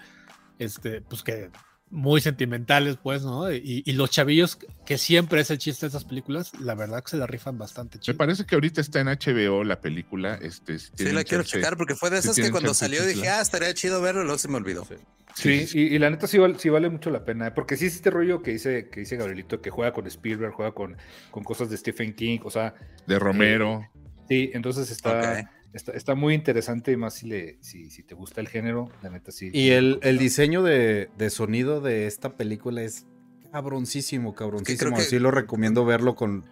[0.59, 1.49] este, pues que
[1.91, 3.51] muy sentimentales, pues, ¿no?
[3.53, 7.11] Y, y los chavillos, que siempre es el chiste de esas películas, la verdad que
[7.11, 8.17] se la rifan bastante Me chido.
[8.17, 10.35] parece que ahorita está en HBO la película.
[10.41, 11.57] Este, si Sí, la quiero chance.
[11.57, 14.23] checar porque fue de si esas que cuando chance, salió dije, ah, estaría chido verlo,
[14.23, 14.87] luego se me olvidó.
[15.35, 17.51] Sí, y, y la neta sí, val- sí vale mucho la pena, ¿eh?
[17.51, 20.73] porque sí es este rollo que dice, que dice Gabrielito, que juega con Spielberg, juega
[20.73, 20.97] con,
[21.29, 22.73] con cosas de Stephen King, o sea,
[23.07, 23.87] De Romero.
[24.27, 25.49] sí, entonces está.
[25.73, 29.09] Está, está muy interesante, y más si, le, si, si te gusta el género, la
[29.09, 29.49] neta sí.
[29.53, 33.05] Y el, el diseño de, de sonido de esta película es
[33.51, 34.95] cabroncísimo, cabroncísimo.
[34.95, 36.45] que- Así lo recomiendo verlo con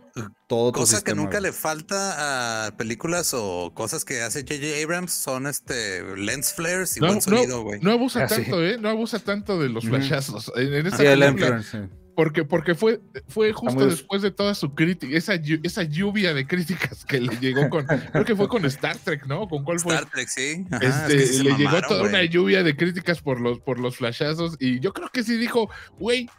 [0.48, 1.44] todo tu Cosa que sistema, nunca güey.
[1.44, 4.84] le falta a películas o cosas que hace J.J.
[4.84, 7.80] Abrams son este lens flares y No, buen no, sonido, güey.
[7.82, 8.36] no abusa Ah, sí.
[8.42, 8.78] tanto, ¿eh?
[8.80, 9.96] No abusa tanto de los Ujú.
[9.96, 10.52] flashazos.
[10.58, 11.78] En, en esta Sí, el película, sí.
[12.20, 16.46] Porque, porque fue, fue justo muy- después de toda su crítica, esa, esa lluvia de
[16.46, 19.48] críticas que le llegó con, creo que fue con Star Trek, ¿no?
[19.48, 19.94] ¿Con cuál fue?
[19.96, 20.66] Star Trek, sí.
[20.70, 23.96] Ajá, Este, es que le llegó toda una lluvia de críticas por los, por los
[23.96, 26.30] flashazos y yo creo que sí dijo, güey,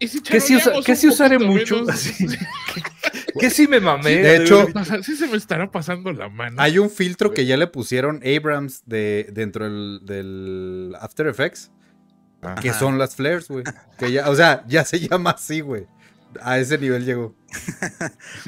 [0.00, 1.84] ¿y si ¿Qué usa- charoleamos qué sí usaré mucho?
[3.38, 4.16] ¿Qué sí me mamé?
[4.16, 4.66] de hecho-
[5.04, 6.60] sí se me estará pasando la mano.
[6.60, 11.70] Hay un filtro que ya le pusieron Abrams de, dentro del, del After Effects,
[12.60, 13.64] que son las flares, güey.
[13.98, 15.86] Que ya, o sea, ya se llama así, güey.
[16.42, 17.34] A ese nivel llegó.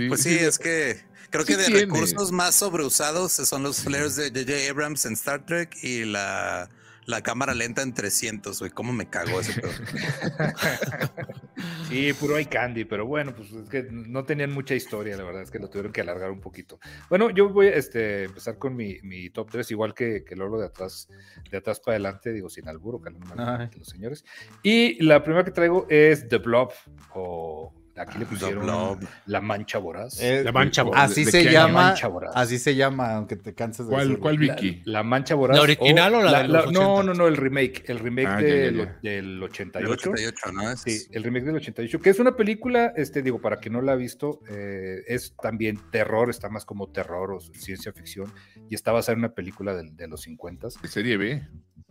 [0.09, 1.00] Pues sí, es que
[1.31, 1.81] creo que de tiene.
[1.81, 4.70] recursos más sobreusados son los flares de J.J.
[4.70, 6.68] Abrams en Star Trek y la,
[7.07, 8.71] la cámara lenta en 300, güey.
[8.71, 9.71] ¿Cómo me cagó ese pedo?
[11.89, 15.43] Sí, puro hay candy, pero bueno, pues es que no tenían mucha historia, la verdad
[15.43, 16.79] es que lo tuvieron que alargar un poquito.
[17.09, 20.61] Bueno, yo voy a este, empezar con mi, mi top 3, igual que, que Lolo
[20.61, 21.09] de atrás,
[21.51, 23.03] de atrás para adelante, digo sin alburo,
[23.37, 23.69] Ay.
[23.77, 24.25] los señores.
[24.63, 26.73] Y la primera que traigo es The Blob,
[27.13, 28.99] o aquí le The pusieron Blob.
[29.27, 30.21] La Mancha Voraz.
[30.21, 30.99] Eh, La mancha, güey.
[31.01, 31.45] así ¿de se?
[31.45, 31.73] La llama.
[31.89, 32.33] Mancha Voraz.
[32.35, 34.21] Así se llama, aunque te canses de ¿Cuál, decirlo.
[34.23, 34.83] cuál La, Vicky?
[34.85, 35.57] la Mancha Voraz.
[35.57, 37.03] ¿La original o la de los No, 80?
[37.07, 37.85] no, no, el remake.
[37.89, 39.11] El remake Ah, ya, del, ya, ya.
[39.11, 40.11] del El 88.
[40.11, 40.71] 88, ¿no?
[40.71, 43.83] Es- Sí, el remake del 88, que es una película, este, digo, para quien no
[43.83, 48.33] la ha visto, eh, es también terror, está más como terror o ciencia ficción,
[48.69, 50.69] y está basada en una película del- de, los 50.
[50.83, 51.43] De serie B.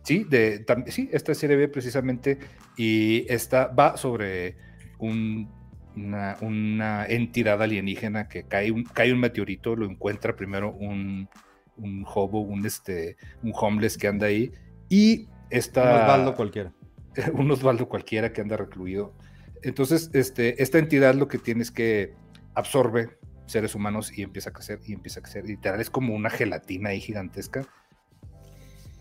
[0.02, 2.38] Sí, de, tam- sí, esta serie B precisamente,
[2.76, 4.56] y esta va sobre
[4.98, 5.50] un-
[5.96, 11.28] una, una entidad alienígena que cae un, cae un meteorito, lo encuentra primero un,
[11.76, 14.52] un hobo, un, este, un homeless que anda ahí,
[14.88, 15.82] y esta...
[15.82, 16.72] Un Osvaldo cualquiera.
[17.34, 19.14] un Osvaldo cualquiera que anda recluido.
[19.62, 22.14] Entonces, este, esta entidad lo que tiene es que
[22.54, 25.44] absorbe seres humanos y empieza a crecer y empieza a crecer.
[25.44, 27.66] Literal, es como una gelatina ahí gigantesca.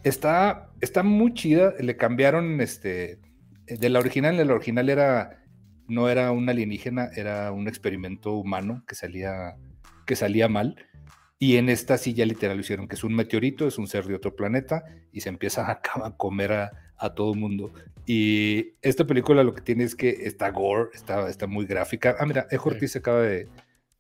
[0.04, 1.74] Está, está muy chida.
[1.80, 3.20] Le cambiaron este.
[3.68, 5.39] De la original, de la original era.
[5.90, 9.56] No era un alienígena, era un experimento humano que salía,
[10.06, 10.76] que salía mal.
[11.42, 14.06] Y en esta sí ya literal lo hicieron, que es un meteorito, es un ser
[14.06, 17.72] de otro planeta, y se empieza a, a comer a, a todo el mundo.
[18.06, 22.16] Y esta película lo que tiene es que está gore, está, está muy gráfica.
[22.20, 23.48] Ah, mira, Ejo Ortiz se acaba de,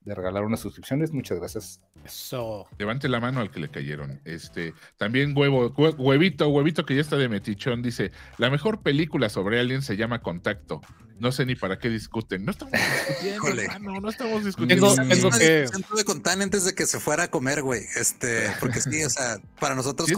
[0.01, 1.13] de regalar unas suscripciones.
[1.13, 1.79] Muchas gracias.
[2.03, 2.67] Eso.
[2.77, 4.19] Levante la mano al que le cayeron.
[4.25, 9.29] Este, también huevo, hue- huevito, huevito que ya está de metichón, dice, la mejor película
[9.29, 10.81] sobre Alien se llama Contacto.
[11.19, 12.45] No sé ni para qué discuten.
[12.45, 13.65] No estamos discutiendo, Híjole.
[13.65, 14.95] hermano, no estamos discutiendo.
[14.95, 17.81] Tengo- que- discusión tuve con Tan antes de que se fuera a comer, güey.
[17.95, 20.15] Este, porque sí, o sea, para nosotros Sí,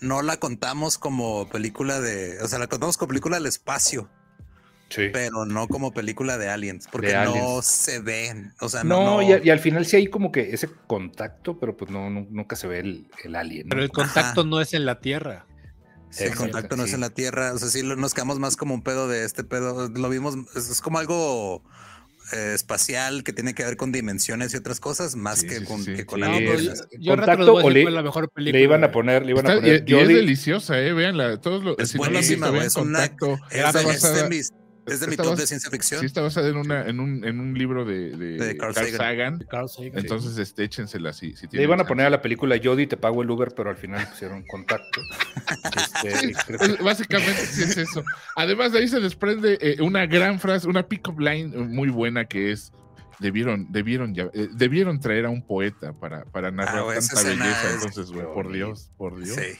[0.00, 4.08] no la contamos como película de, o sea, la contamos como película del espacio,
[4.90, 5.08] Sí.
[5.12, 9.04] pero no como película de aliens, porque De no se ven, o sea, No, no,
[9.16, 12.10] no- Y, a- y al final sí hay como que ese contacto, pero pues no,
[12.10, 13.66] nu- nunca se ve el, el alien.
[13.66, 13.70] ¿no?
[13.70, 15.46] Pero el contacto no es en la Tierra.
[16.14, 18.56] Sí, el contacto no es en la Tierra, o sea, sí lo- nos quedamos más
[18.56, 21.62] como un pedo de este pedo, lo vimos, es, es como algo
[22.32, 25.64] eh, espacial que tiene que ver con dimensiones y otras cosas, más Sí, que, sí,
[25.66, 28.58] con, sí, que con No, es- yo, yo contacto o le- la mejor película.
[28.58, 31.62] Le iban a poner, le iban a Está- poner y es deliciosa, eh, véanla, todos
[31.62, 33.34] lo, Es si buenísima, güey, es una- Contacto.
[33.50, 34.52] es, es de basada- mis,
[34.86, 36.00] es de mi top de ciencia ficción.
[36.00, 38.86] Sí, está basada en, una, en, un, en un libro de, de, De Carl Carl
[38.86, 38.98] Sagan.
[38.98, 39.38] Sagan.
[39.50, 39.92] Carl Sagan.
[39.98, 43.22] Entonces, este, échensela si, si Le iban a poner a la película Jody, te pago
[43.22, 45.00] el Uber, pero al final pusieron contacto.
[46.04, 48.04] Este, creo que- Es- Básicamente sí es eso.
[48.36, 52.52] Además de ahí se desprende eh, una gran frase, una pick-up line muy buena que
[52.52, 52.72] es
[53.20, 57.30] debieron, debieron, ya- eh, debieron traer a un poeta para, para narrar Ah, esa tanta
[57.30, 57.68] belleza.
[57.68, 59.36] es- Entonces, güey, por Dios, por Dios.
[59.36, 59.56] Sí.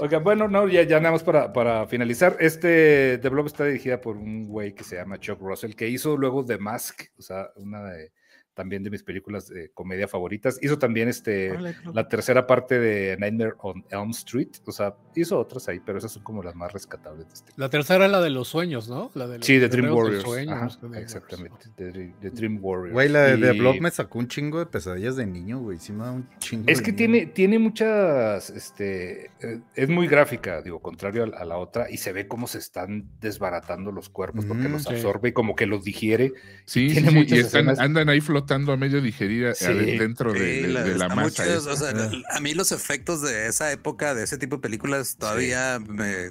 [0.00, 2.36] Oiga, bueno, no, ya, ya nada más para, para finalizar.
[2.40, 6.16] Este The Blob está dirigida por un güey que se llama Chuck Russell, que hizo
[6.16, 8.12] luego The Mask, o sea, una de,
[8.54, 10.58] también de mis películas de comedia favoritas.
[10.62, 11.52] Hizo también este,
[11.92, 16.12] la tercera parte de Nightmare on Elm Street, o sea, hizo otras ahí, pero esas
[16.12, 17.52] son como las más rescatables de este.
[17.56, 19.10] La tercera es la de los sueños, ¿no?
[19.14, 20.22] La de los Sí, de Dream Warriors.
[20.22, 21.14] sueño, Ajá, los Dream Warriors.
[21.14, 22.92] exactamente, de, Dream- de Dream Warriors.
[22.92, 25.78] Güey, la de The Y- me sacó un chingo de pesadillas de niño, güey.
[25.78, 30.06] Sí me da un chingo Es de que tiene, tiene muchas, este, eh, es muy
[30.06, 34.08] gráfica, digo, contrario a, a la otra, y se ve cómo se están desbaratando los
[34.08, 34.88] cuerpos porque Mm, los sí.
[34.94, 36.32] absorbe y como que los digiere.
[36.64, 39.64] Sí, Tiene sí, muchas y están, andan ahí flotando a medio digerir a- Sí.
[39.66, 41.44] ade- dentro de, Sí, de- la- de la masa.
[41.58, 41.92] o sea,
[42.30, 46.30] a mí los efectos de esa época, de ese tipo de películas, todavía me,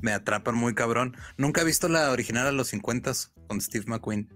[0.00, 1.16] me atrapan muy cabrón.
[1.36, 3.12] Nunca he visto la original a los 50
[3.46, 4.28] con Steve McQueen.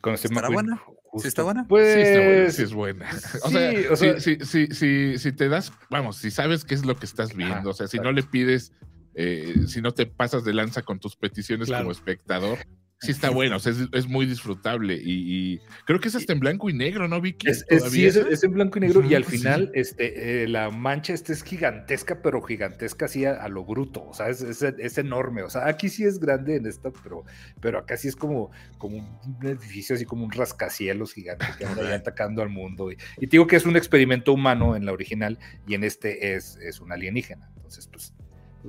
[0.00, 0.82] Con Steve ¿Estará McQueen, buena?
[1.10, 1.28] justo.
[1.28, 1.66] está buena?
[1.68, 3.10] Pues, Sí, está buena, sí es buena.
[3.44, 6.84] O sí, sea, o sea- si, si, si, te das, vamos, si sabes qué es
[6.84, 8.72] lo que estás viendo, Ajá, o sea, si no le pides,
[9.14, 11.84] eh, si no te pasas de lanza con tus peticiones Claro.
[11.84, 12.58] como espectador,
[13.02, 16.32] sí está bueno, o sea, es, es muy disfrutable y, y creo que es hasta
[16.32, 17.48] en blanco y negro, ¿no, Vicky?
[17.48, 19.38] Es, es- sí, ¿Todavía es, en blanco y negro y al sí.
[19.38, 24.04] final este, eh, la mancha esta es gigantesca, pero gigantesca así a, a lo bruto,
[24.04, 27.24] o sea, es, es- es enorme, o sea, aquí sí es grande en esta, pero,
[27.60, 31.86] pero acá sí es como, como un edificio así como un rascacielos gigante que anda
[31.86, 32.90] ahí atacando al mundo.
[32.90, 36.34] Y, y te digo que es un experimento humano en la original y en este
[36.34, 38.14] es, es un alienígena, entonces pues...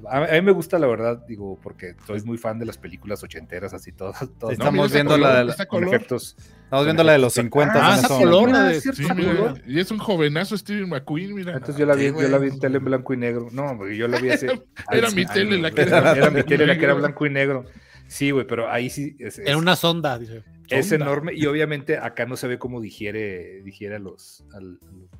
[0.09, 3.23] A, a mí me gusta la verdad, digo, porque soy muy fan de las películas
[3.23, 4.17] ochenteras, así todas.
[4.39, 6.35] todas Estamos mira, esa viendo color, la de- esa con efectos.
[6.63, 7.73] Estamos viendo la de los Ah, 50.
[7.93, 9.61] ah, esa color, la Ah, de- Sí, mira, color.
[9.67, 11.53] y es un jovenazo Steven McQueen, mira.
[11.53, 13.47] Entonces yo la vi, Sí, yo la vi en tele en blanco y negro.
[13.51, 14.47] No, porque yo la vi hace.
[14.91, 17.65] Era mi tele la que era Era mi tele la que era blanco y negro.
[18.07, 20.43] Sí, güey, pero ahí sí es, es- En una sonda, dice.
[20.69, 21.05] es Sonda.
[21.05, 24.43] enorme y obviamente acá no se ve cómo digiere, digiere a, los,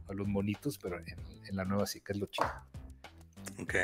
[0.08, 1.06] a los monitos, pero en,
[1.48, 2.48] en la nueva sí que es lo chido.
[3.62, 3.76] Ok.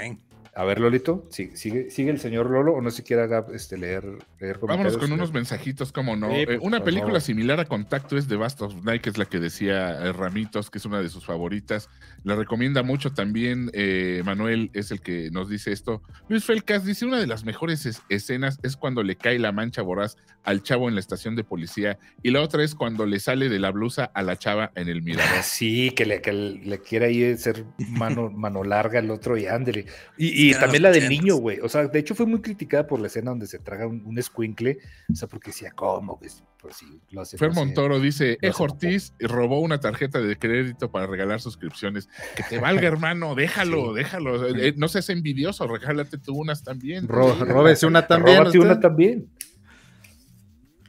[0.56, 3.78] A ver, Lolito, ¿sigue, sigue, sigue el señor Lolo o no se quiera haga, este,
[3.78, 4.04] leer,
[4.40, 4.98] leer Vámonos comentarios?
[4.98, 6.30] con unos mensajitos, como no.
[6.32, 7.22] Sí, Eh, una película favor.
[7.22, 10.70] similar a Contacto es The Bast of Night, que es la que decía eh, Ramitos,
[10.70, 11.90] que es una de sus favoritas.
[12.24, 13.70] La recomienda mucho también.
[13.74, 16.02] eh, Manuel es el que nos dice esto.
[16.28, 19.82] Luis Felcas dice: Una de las mejores es- escenas es cuando le cae la mancha
[19.82, 23.50] voraz al chavo en la estación de policía, y la otra es cuando le sale
[23.50, 25.30] de la blusa a la chava en el mirador.
[25.38, 29.46] Ah, sí, que le, que le quiera ahí ser mano, mano larga el otro y
[29.46, 29.86] ándele.
[30.18, 31.24] Y, y también la del ochentas.
[31.24, 31.60] niño, güey.
[31.60, 34.18] O sea, de hecho fue muy criticada por la escena donde se traga un, un
[34.18, 34.80] escuincle.
[35.12, 36.20] O sea, porque decía, ¿cómo?
[36.20, 37.38] Pues, pues sí, lo hace.
[37.38, 42.10] Fer hace- Montoro dice, Ejo hace Ortiz robó una tarjeta de crédito para regalar suscripciones.
[42.36, 43.96] Que te valga, hermano, déjalo, Sí.
[43.96, 44.48] déjalo.
[44.48, 47.08] Eh, no seas envidioso, regálate tú unas también.
[47.08, 47.44] Ro- Sí.
[47.46, 48.38] róbese una también.
[48.40, 48.72] Róbate usted.
[48.72, 49.30] una también.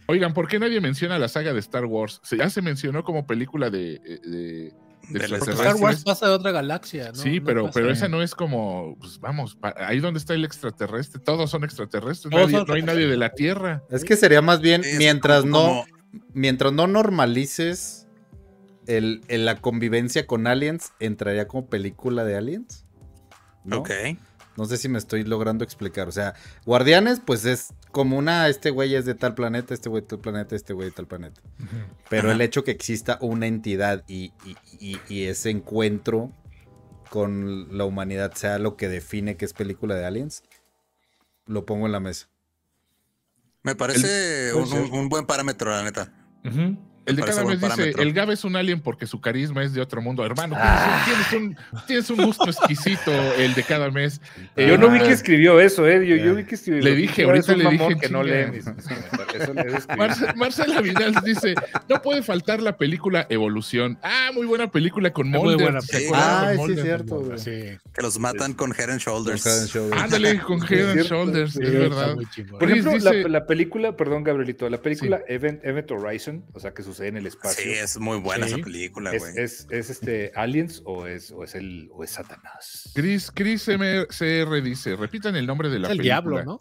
[0.07, 2.21] Oigan, ¿por qué nadie menciona la saga de Star Wars?
[2.25, 3.95] Se- Ya se mencionó como película de...
[4.05, 4.73] eh, de-
[5.09, 5.55] de las- Porque.
[5.55, 7.15] Star Wars pasa de otra galaxia, ¿no?
[7.17, 11.51] sí, No pero, esa no es como, pues vamos, ahí donde está el extraterrestre, todos
[11.51, 13.83] son extraterrestres, Todos nadie- son no hay nadie de la Tierra.
[13.91, 18.07] Es que sería más bien es mientras como- no, como- mientras no normalices
[18.87, 22.85] el, el- la convivencia con aliens, entraría como película de aliens.
[23.65, 23.79] ¿no?
[23.81, 23.91] Ok.
[24.61, 26.07] No sé si me estoy logrando explicar.
[26.07, 26.35] O sea,
[26.67, 30.19] Guardianes, pues es como una, este güey es de tal planeta, este güey de tal
[30.19, 31.41] planeta, este güey de tal planeta.
[32.11, 32.35] Pero Ajá.
[32.35, 36.31] el hecho que exista una entidad y, y- y- y ese encuentro
[37.09, 40.43] con la humanidad sea lo que define que es película de aliens,
[41.47, 42.29] lo pongo en la mesa.
[43.63, 46.13] Me parece un, un- un buen parámetro, la neta.
[46.45, 46.77] Ujú.
[47.07, 49.81] El de cada mes dice, el Gab es un alien porque su carisma es de
[49.81, 50.25] otro mundo.
[50.25, 51.03] Hermano, Ah.
[51.05, 54.21] tienes, un, tienes un gusto exquisito el de cada mes.
[54.57, 56.07] Yo Eh, no vi que escribió eso, ¿eh?
[56.07, 56.83] Yo, yo vi que escribió.
[56.85, 58.37] Le dije, ahorita le dije, que no chinga.
[58.47, 59.35] lee mis, mis comentarios.
[59.35, 59.99] Eso, eso escribí.
[59.99, 61.55] Marce- Marcela Vidal dice,
[61.89, 63.99] no puede faltar la película Evolución.
[64.03, 65.63] Ah, muy buena película con Es muy Mulder.
[65.63, 66.85] buena Con sí, es Mulder.
[66.85, 67.39] cierto, güey.
[67.39, 67.51] Sí,
[67.95, 69.45] Que los matan con Head and Shoulders.
[69.47, 70.03] Head and Shoulders.
[70.03, 72.15] Ándale, con Head and Shoulders, sí, es verdad.
[72.59, 76.73] Por ejemplo, dice- la, la película, perdón, Gabrielito, la película Event, Event Horizon, o sea,
[76.73, 77.65] que sucede en el espacio.
[77.65, 78.55] Sí, es muy buena Sí.
[78.55, 79.33] esa película, ¿Es, güey.
[79.39, 82.91] es, es este Aliens o es, o es el o es Satanás?
[82.95, 86.15] Chris, Chris MCR dice, repitan el nombre de la Es el película.
[86.21, 86.61] diablo, ¿no?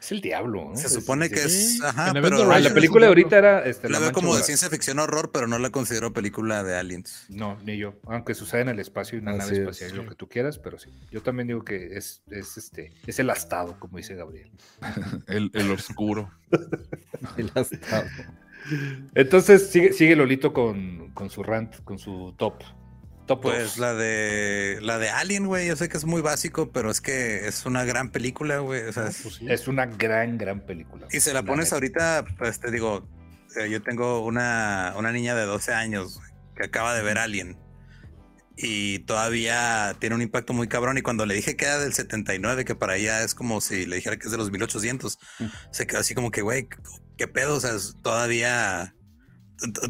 [0.00, 0.76] Es el diablo, ¿no?
[0.76, 1.78] Se Es- supone que sí.
[1.78, 1.82] es.
[1.82, 2.36] Ajá, pero.
[2.38, 4.70] Event Ah, la película de es ahorita era este, La La veo como de ciencia
[4.70, 7.24] ficción horror, pero no la considero película de aliens.
[7.28, 7.94] No, ni yo.
[8.06, 10.08] Aunque sucede en el espacio y una Así nave es, espacial y lo sí.
[10.10, 10.90] que tú quieras, pero sí.
[11.10, 14.52] Yo también digo que es, es este, es el astado, como dice Gabriel.
[15.26, 16.30] El, el oscuro.
[17.36, 18.06] El astado.
[19.14, 22.62] Entonces sigue, sigue Lolito con, con su rant, con su top.
[23.26, 24.78] Top Pues la de.
[24.80, 25.68] La de Alien, güey.
[25.68, 28.82] Yo sé que es muy básico, pero es que es una gran película, güey.
[28.84, 29.46] O sea, No, es- pues sí.
[29.50, 31.06] Es una gran, gran película.
[31.12, 31.76] Y se la pones neta.
[31.76, 33.06] ahorita, pues te digo,
[33.60, 36.20] eh, yo tengo una, una niña de 12 años
[36.56, 37.58] que acaba de ver Alien
[38.56, 40.96] y todavía tiene un impacto muy cabrón.
[40.98, 43.96] Y cuando le dije que era del 79, que para ella es como si le
[43.96, 45.18] dijera que es de los 1800,
[45.70, 46.66] se quedó así como que, güey,
[47.18, 47.56] ¿qué pedo?
[47.56, 48.94] O sea, todavía,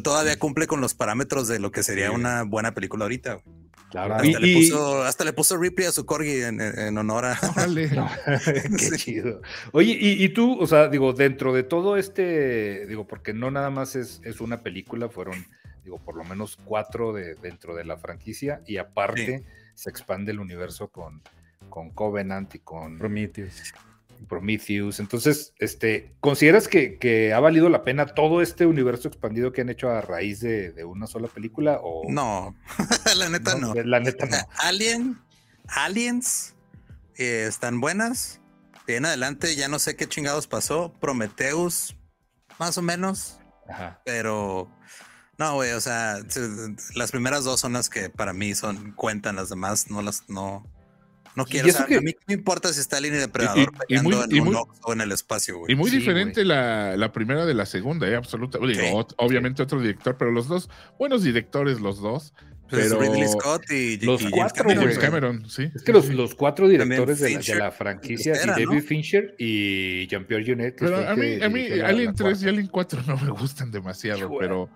[0.03, 2.15] todavía cumple con los parámetros de lo que sería Sí.
[2.15, 3.35] una buena película ahorita.
[3.35, 3.59] güey.
[3.91, 4.15] Claro.
[4.15, 7.39] Hasta, Y- le puso, hasta le puso Ripley a su corgi en, en honor a.
[7.55, 7.89] Órale.
[8.77, 9.41] Qué chido.
[9.71, 13.71] Oye, y, y tú, o sea, digo, dentro de todo este, digo, porque no nada
[13.71, 15.43] más es, es una película, fueron,
[15.83, 20.39] digo, por lo menos cuatro de, dentro de la franquicia, y aparte se expande el
[20.39, 21.23] universo con,
[21.69, 23.73] con Covenant y con Prometheus.
[24.27, 24.99] Prometheus.
[24.99, 29.69] Entonces, este, ¿consideras que, que ha valido la pena todo este universo expandido que han
[29.69, 31.79] hecho a raíz de, de una sola película?
[31.81, 32.55] O, No,
[33.17, 33.73] la neta no.
[33.73, 34.37] La neta no.
[34.59, 35.17] Alien,
[35.67, 36.55] Aliens,
[37.17, 38.41] eh, están buenas.
[38.87, 40.93] De ahí en adelante ya no sé qué chingados pasó.
[40.99, 41.95] Prometheus,
[42.57, 43.39] más o menos.
[43.69, 44.01] Ajá.
[44.03, 44.71] Pero
[45.37, 49.35] no, güey, o sea, se- las primeras dos son las que para mí son cuentan,
[49.35, 50.65] las demás no las no.
[51.39, 53.71] No quiero, o eso sea, que- a mí me importa si está Alien y Depredador
[53.87, 55.71] Y- y- y peleando muy- en muy- Oxxo en el espacio, güey.
[55.71, 58.15] Y muy Sí, diferente la, la primera de la segunda, ¿eh?
[58.15, 58.81] absolutamente.
[58.81, 58.93] Digo, Sí.
[58.95, 62.33] ot- obviamente otro director, pero los dos, buenos directores los dos.
[62.69, 65.07] Pues pero- Ridley Scott y, Los y James cuatro, Cameron, James güey.
[65.09, 65.71] Cameron, sí.
[65.73, 68.87] Es que los, los cuatro directores de la, de la franquicia, espera, y David ¿no?
[68.87, 70.75] Fincher y Jean-Pierre Jeunet.
[70.75, 72.47] que Pero a mí, a mí Alien la 3 y.
[72.47, 74.37] Alien 4 no me gustan demasiado, Híjole.
[74.39, 74.69] pero,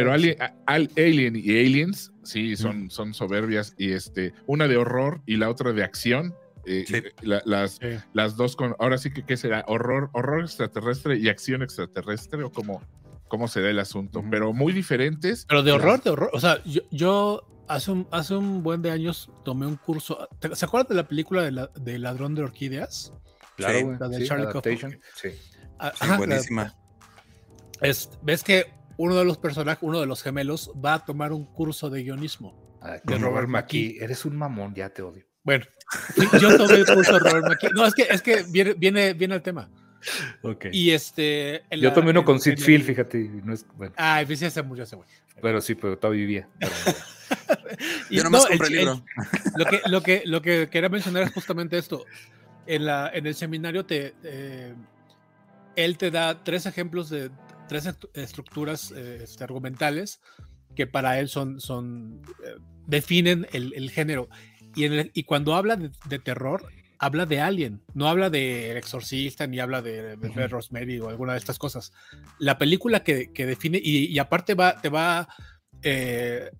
[0.00, 0.36] pero Alien,
[0.66, 5.72] Alien y Aliens sí son, son soberbias y este, una de horror y la otra
[5.72, 6.34] de acción.
[6.68, 7.00] eh, Sí.
[7.22, 7.90] la- las, Sí.
[8.12, 12.50] las dos con, ahora sí que qué será, horror, horror extraterrestre y acción extraterrestre o
[12.50, 12.82] cómo,
[13.28, 15.46] cómo será el asunto, pero muy diferentes.
[15.48, 16.30] Pero de Las- horror, de horror.
[16.32, 20.28] O sea, yo, yo hace, un, hace un buen de años tomé un curso.
[20.40, 23.12] ¿te- ¿Se acuerdan de la película de, la- de Ladrón de Orquídeas?
[23.56, 25.00] Claro, Sí, la de sí, Charlie Kaufman.
[25.14, 25.28] sí.
[25.78, 26.74] Ah, Sí, ajá, la- buenísima.
[27.80, 28.64] es- ¿Ves que
[28.96, 32.78] uno de los personajes, uno de los gemelos, va a tomar un curso de guionismo?
[32.82, 33.88] Ah, de Robert McKee.
[33.88, 34.04] McKee.
[34.04, 35.24] Eres un mamón, ya te odio.
[35.42, 35.64] Bueno,
[36.40, 37.70] yo tomé el curso de Robert McKee.
[37.74, 39.70] No, es que, es que viene, viene, viene al tema.
[40.42, 40.66] Ok.
[40.72, 41.62] Y este.
[41.70, 43.18] Yo la- tomé uno con Sid el- Field, fíjate.
[43.44, 45.08] No es, bueno, Ah, ya se murió ese güey.
[45.42, 46.48] pero sí, pero todavía vivía.
[46.60, 46.72] Pero-
[48.10, 49.04] Y Yo nomás no, el- compré el el- libro.
[49.56, 52.04] Lo que, lo que, lo que quería mencionar es justamente esto.
[52.66, 54.74] En, la, en el seminario te, eh,
[55.76, 57.30] él te da tres ejemplos de
[57.68, 60.20] tres est- estructuras eh, este, argumentales
[60.74, 62.56] que para él son, son eh,
[62.86, 64.28] definen el, el género.
[64.74, 66.64] Y, en el- y cuando habla de, de terror,
[66.98, 70.28] habla de Alien, no habla de El Exorcista ni habla de, de.
[70.28, 71.92] Red Rosemary o alguna de estas cosas.
[72.38, 75.28] La película que, que define, y, y aparte va, te va
[75.82, 76.50] eh,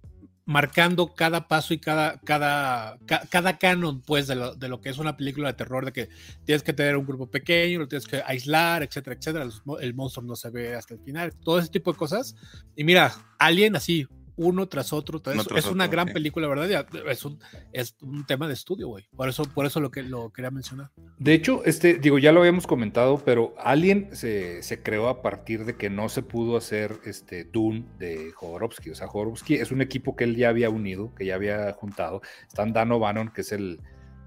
[0.46, 4.88] marcando cada paso y cada, cada, ca- cada canon, pues, de lo, de lo que
[4.90, 6.08] es una película de terror, de que
[6.44, 9.46] tienes que tener un grupo pequeño, lo tienes que aislar, etcétera, etcétera.
[9.80, 12.36] El monstruo no se ve hasta el final, todo ese tipo de cosas.
[12.76, 15.48] Y mira, Alien así, uno tras otro, tras Uno eso.
[15.48, 16.14] tras es una gran sí.
[16.14, 16.86] película, ¿verdad?
[17.08, 17.38] Es un,
[17.72, 19.08] es un tema de estudio, güey.
[19.16, 20.90] Por eso, por eso lo que lo quería mencionar.
[21.18, 25.64] De hecho, este, digo, ya lo habíamos comentado, pero Alien se, se creó a partir
[25.64, 28.90] de que no se pudo hacer este Dune de Jodorowsky.
[28.90, 32.20] O sea, Jodorowsky es un equipo que él ya había unido, que ya había juntado.
[32.46, 33.80] Están Dan O'Bannon, que es el,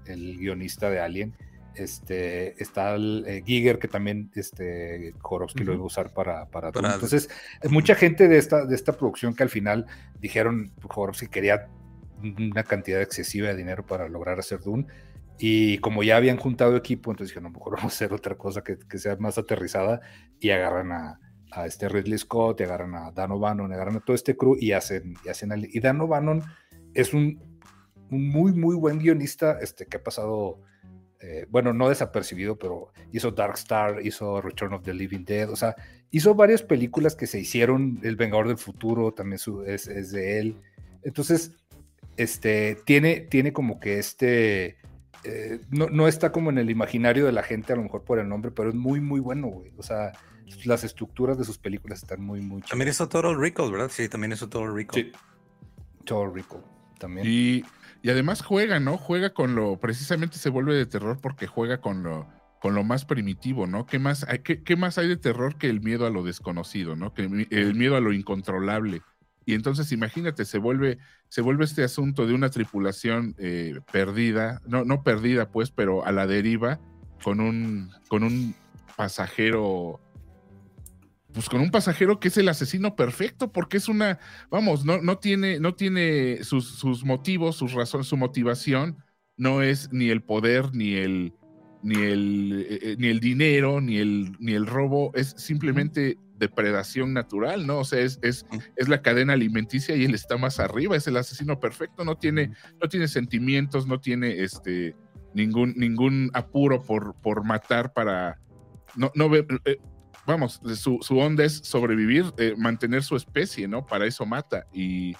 [0.06, 1.36] el guionista de Alien.
[1.74, 5.76] Este, está el eh, Giger, que también este, Jodorowsky lo Ujú.
[5.76, 6.72] iba a usar para, para.
[6.72, 7.28] Para- Entonces,
[7.68, 9.86] mucha gente de esta, de esta producción que al final
[10.20, 11.68] dijeron, Jodorowsky quería
[12.22, 14.86] una cantidad excesiva de dinero para lograr hacer Dune.
[15.38, 18.36] Y como ya habían juntado equipo, entonces dijeron, a lo mejor vamos a hacer otra
[18.36, 20.00] cosa que, que sea más aterrizada
[20.38, 21.18] y agarran a,
[21.52, 24.56] a, este Ridley Scott, y agarran a Dan O'Bannon, y agarran a todo este crew
[24.60, 26.42] y hacen, y hacen al, y Dan O'Bannon
[26.92, 27.42] es un,
[28.10, 30.60] un, muy, muy buen guionista este, que ha pasado,
[31.20, 35.56] eh, bueno, no desapercibido, pero hizo Dark Star, hizo Return of the Living Dead, o
[35.56, 35.76] sea,
[36.10, 40.40] hizo varias películas que se hicieron, El Vengador del Futuro también su, es, es de
[40.40, 40.56] él.
[41.02, 41.52] Entonces,
[42.16, 44.80] este, tiene, tiene como que este
[45.24, 48.18] eh, no, no, está como en el imaginario de la gente, a lo mejor por
[48.18, 49.72] el nombre, pero es muy, muy bueno, güey.
[49.76, 50.12] O sea,
[50.64, 52.70] las estructuras de sus películas están muy, muy chidas.
[52.70, 53.90] También hizo Total Recall, ¿verdad?
[53.90, 55.02] Sí, también hizo Total Recall.
[55.02, 55.12] Sí.
[56.04, 56.64] Total Recall,
[56.98, 57.26] también.
[57.28, 57.64] Y,
[58.02, 58.96] y, además juega, ¿no?
[58.96, 62.28] Juega con lo, precisamente se vuelve de terror porque juega con lo,
[62.60, 63.86] con lo más primitivo, ¿no?
[63.86, 66.96] ¿Qué más, hay, qué, qué más hay de terror que el miedo a lo desconocido,
[66.96, 67.14] ¿no?
[67.14, 69.02] Que el, miedo a lo incontrolable.
[69.46, 70.98] Y entonces imagínate, se vuelve,
[71.28, 76.12] se vuelve este asunto de una tripulación eh, perdida, no, no perdida pues, pero a
[76.12, 76.78] la deriva,
[77.22, 78.54] con un, con un
[78.96, 80.00] pasajero,
[81.32, 84.18] pues con un pasajero que es el asesino perfecto, porque es una,
[84.50, 88.98] vamos, no, no tiene, no tiene sus, sus motivos, sus razones, su motivación,
[89.36, 91.34] no es ni el poder, ni el,
[91.82, 97.66] ni el, eh, ni el dinero, ni el, ni el robo, es simplemente depredación natural,
[97.66, 97.78] ¿no?
[97.78, 101.16] O sea, es, es, es, la cadena alimenticia y él está más arriba, es el
[101.16, 102.50] asesino perfecto, no tiene,
[102.80, 104.96] no tiene sentimientos, no tiene este,
[105.34, 108.38] ningún, ningún apuro por, por matar para...
[108.96, 109.46] No, no eh,
[110.26, 113.86] vamos, su, su, onda es sobrevivir, eh, mantener su especie, ¿no?
[113.86, 114.66] Para eso mata.
[114.72, 115.16] Y,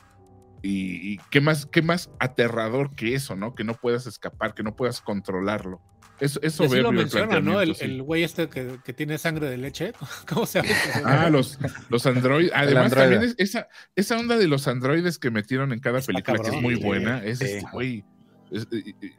[0.63, 3.55] y, y, qué, más, qué más aterrador que eso, ¿no?
[3.55, 5.81] Que no puedas escapar, que no puedas controlarlo.
[6.21, 7.63] Eso, eso sí lo menciona, ¿no?
[7.63, 7.85] El, sí.
[7.87, 9.93] el güey este que, que, tiene sangre de leche.
[10.29, 10.75] ¿Cómo se llama?
[11.05, 12.53] Ah, los, los androides.
[12.55, 16.37] Además, también es esa, esa onda de los androides que metieron en cada Está película,
[16.37, 18.05] cabrón, que es muy buena, es este güey.
[18.51, 18.67] Es,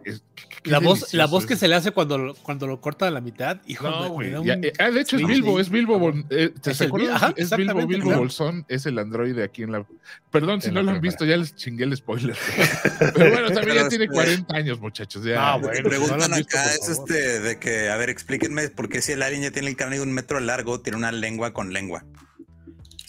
[0.04, 0.24] es,
[0.64, 3.62] la voz, la voz que se le hace cuando, cuando lo corta a la mitad,
[3.66, 4.34] hijo no, güey.
[4.34, 4.50] Un...
[4.78, 8.20] Ah, de hecho es Bilbo, es Bilbo, eh, ¿te es, Ajá, es Bilbo, Bilbo claro.
[8.20, 9.86] Bolsón, es el androide aquí en la.
[10.32, 12.36] Perdón si no lo han visto, ya les chingué el spoiler.
[13.00, 15.24] Pero bueno, también ya tiene 40 años, muchachos.
[15.24, 15.54] Ya.
[15.54, 19.02] Ah, bueno, preguntan no acá visto, es este de que, a ver, explíquenme por qué
[19.02, 21.74] si el alien ya tiene el cráneo de un metro largo, tiene una lengua con
[21.74, 22.06] lengua.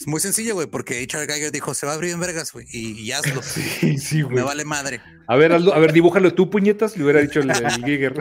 [0.03, 1.31] Es muy sencillo, güey, porque H.R.
[1.31, 3.41] Geiger dijo, se va a abrir en vergas, güey, y, y, hazlo.
[3.41, 4.35] Sí, sí, güey.
[4.35, 4.99] Me vale madre.
[5.27, 8.13] A ver, Aldo, a ver, dibújalo tú, puñetas, le hubiera dicho el, el Geiger.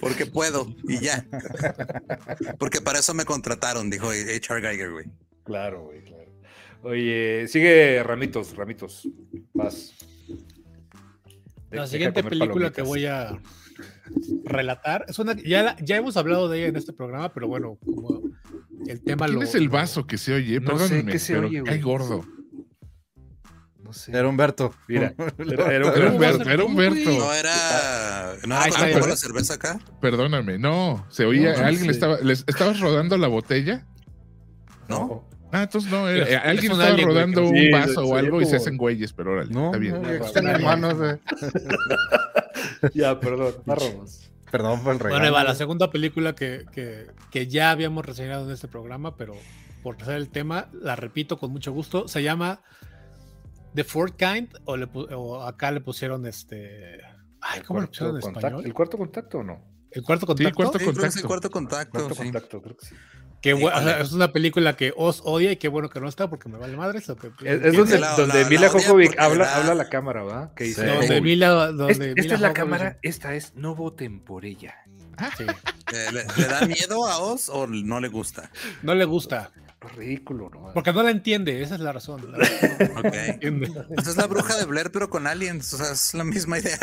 [0.00, 1.26] porque puedo, y ya.
[2.58, 4.62] porque para eso me contrataron, dijo H.R.
[4.62, 5.04] Geiger, güey.
[5.44, 6.32] Claro, güey, claro.
[6.80, 9.06] Oye, sigue Ramitos, Ramitos.
[9.52, 9.92] Vas.
[11.70, 13.38] De, La siguiente película que voy a
[14.44, 18.22] relatar es una ya, ya hemos hablado de ella en este programa, pero bueno, como
[18.88, 20.60] el tema ¿Quién lo, es el vaso que se oye?
[20.60, 22.24] No Perdónenme, sé qué se pero oye, cae gordo.
[23.82, 24.12] No sé.
[24.16, 24.74] Era Humberto.
[24.88, 27.10] Mira, era, era, era Humberto, era Humberto.
[27.10, 28.34] No era.
[28.46, 29.78] ¿No era Ay, la cerveza acá?
[30.00, 31.06] Perdóname, no.
[31.10, 32.18] Se oía, No, alguien le estaba.
[32.20, 33.86] ¿les ¿Estabas rodando la botella?
[34.88, 35.28] No.
[35.52, 38.46] Ah, entonces no, era- alguien estaba alien, rodando que- un Sí, vaso o algo y
[38.46, 39.94] se hacen güeyes, pero órale, No, está bien.
[39.94, 40.96] no, No, están no, hermanos.
[41.00, 41.20] eh.
[42.92, 44.30] Ya, perdón, vamos.
[44.54, 45.24] Perdón por el Bueno, regalo.
[45.24, 49.34] ahí va la segunda película que, que, que ya habíamos reseñado en este programa, pero
[49.82, 52.06] por hacer el tema, la repito con mucho gusto.
[52.06, 52.60] Se llama
[53.74, 57.00] The Fourth Kind, o, le, o acá le pusieron este.
[57.40, 58.64] Ay, ¿cómo le pusieron en español?
[58.64, 59.60] ¿El cuarto contacto o no?
[59.94, 60.54] El cuarto Sí, contacto.
[60.56, 61.28] cuarto Sí, creo que es el contacto.
[61.28, 61.98] cuarto contacto.
[61.98, 62.22] Cuarto sí.
[62.22, 62.94] contacto, creo que sí.
[63.40, 64.00] Que bu- o sea, Híjole.
[64.02, 66.76] es una película que os odia y qué bueno que no está porque me vale
[66.76, 66.98] madre.
[66.98, 70.24] Eso que, Es, es donde, la- donde la- Mila la habla, habla a la cámara,
[70.24, 70.54] ¿verdad?
[70.54, 70.86] Que dice, Sí.
[70.88, 74.74] donde "Oye, Mila, donde es- esta es la cámara, esta es, no voten por ella.
[75.36, 75.44] sí,
[75.94, 78.50] Eh, ¿Le, le da miedo a Oz o no le gusta?
[78.82, 79.52] no le gusta.
[79.96, 80.72] Ridículo, ¿no?
[80.74, 82.30] Porque no la entiende, esa es la razón.
[82.32, 83.90] La razón.
[83.98, 85.72] Esa es la bruja de Blair, pero con aliens.
[85.74, 86.78] O sea, es la misma idea.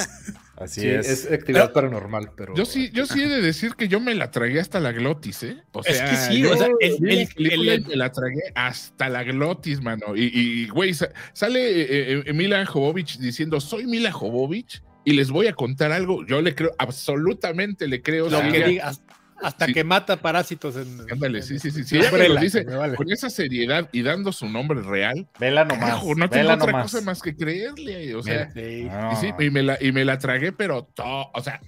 [0.58, 1.08] Así Sí, es.
[1.26, 1.32] es.
[1.32, 2.56] actividad paranormal, pero.
[2.56, 5.44] Yo sí, yo sí he de decir que yo me la tragué hasta la glotis,
[5.44, 5.58] ¿eh?
[5.72, 9.82] O Es sea, que sí, yo o sea, el- me la tragué hasta la glotis,
[9.82, 10.16] mano.
[10.16, 15.32] Y, y, güey, sa- sale eh, eh, Mila Jovovich diciendo, soy Mila Jovovich y les
[15.32, 16.26] voy a contar algo.
[16.26, 18.30] Yo le creo, absolutamente le creo.
[18.30, 19.02] Lo que digas,
[19.42, 19.74] hasta Sí.
[19.74, 21.00] que mata parásitos en.
[21.12, 21.80] Ándale, sí, sí, sí.
[21.80, 22.96] en Si ella me lo dice vale.
[22.96, 25.80] con esa seriedad y dando su nombre real, Vela nomás.
[25.86, 26.92] carajo, no tengo otra nomás.
[26.92, 28.16] cosa más que creerle.
[28.16, 28.84] O sea, Sí.
[28.92, 31.60] No, y, sí, y, me la, y me la tragué, pero to, o sea,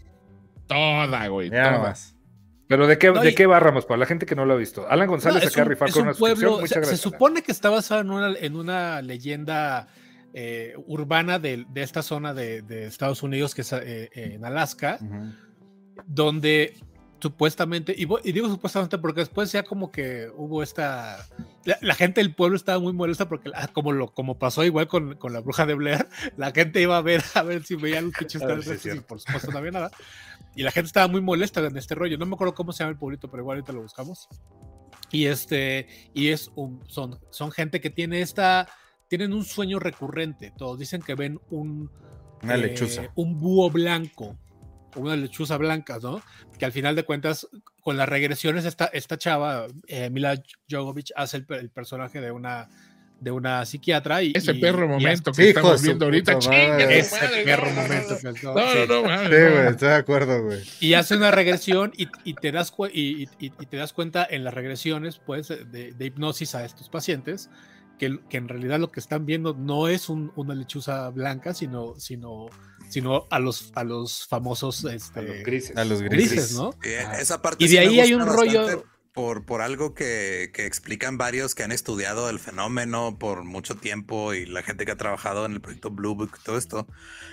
[0.68, 1.50] toda, güey.
[1.50, 1.78] mira toda.
[1.78, 2.16] nomás.
[2.68, 3.86] Pero ¿de qué, No, ¿de qué va Ramos?
[3.86, 4.88] Para la gente que no lo ha visto.
[4.90, 6.70] Alan No, González es acá a un- rifar es con un una pueblo, se, Muchas
[6.70, 7.00] se gracias.
[7.02, 9.88] supone que está basado en una, en una leyenda
[10.34, 14.98] eh, urbana de, de esta zona de, de Estados Unidos, que es eh, en Alaska,
[16.08, 16.74] donde
[17.24, 21.26] supuestamente, y, y digo supuestamente porque después ya como que hubo esta...
[21.64, 24.90] La, la gente del pueblo estaba muy molesta porque ah, como lo como pasó igual
[24.90, 28.08] con, con la bruja de Blair, la gente iba a ver a ver si veían
[28.08, 29.08] los pinches A ver si es extraterrestres y cierto.
[29.08, 29.92] por supuesto no había nada.
[30.54, 32.18] Y la gente estaba muy molesta en este rollo.
[32.18, 34.28] No me acuerdo cómo se llama el pueblito, pero igual ahorita lo buscamos.
[35.10, 38.68] Y este, y es un, son, son gente que tiene esta,
[39.08, 40.52] tienen un sueño recurrente.
[40.58, 41.90] Todos dicen que ven un,
[42.42, 43.04] Una eh, lechuza.
[43.16, 44.38] un búho blanco,
[44.96, 46.22] una lechuza blanca, ¿no?
[46.58, 47.48] Que al final de cuentas,
[47.82, 52.32] con las regresiones, esta, esta chava, eh, Mila Jovovich, hace el, pe- el personaje de
[52.32, 52.70] una,
[53.20, 54.22] de una psiquiatra.
[54.24, 56.34] Y, Ese y- perro momento Sí, que hijo estamos viendo ahorita.
[56.34, 56.84] puta ¡Chinga madre.
[56.86, 57.44] tu hace- ese madre!
[57.44, 58.18] perro No, momento.
[58.24, 59.52] no, No, no, no, Sí, no.
[59.52, 60.60] güey, estoy de acuerdo, güey.
[60.80, 65.20] y hace una regresión y, y te das y, te das cuenta en las regresiones
[65.26, 67.50] pues de, de hipnosis a estos pacientes
[68.00, 71.94] que, que en realidad lo que están viendo no es un- una lechuza blanca sino
[72.00, 72.48] sino
[72.90, 75.78] sino a los a los famosos A este, los grises.
[75.78, 76.32] A los grises.
[76.32, 76.72] grises, ¿no?
[76.84, 77.20] Sí, Ah.
[77.20, 80.66] esa parte Y sí de me ahí hay un rollo- Por, por algo que, que
[80.66, 84.98] explican varios que han estudiado el fenómeno por mucho tiempo y la gente que ha
[84.98, 86.88] trabajado en el proyecto Blue Book, todo esto,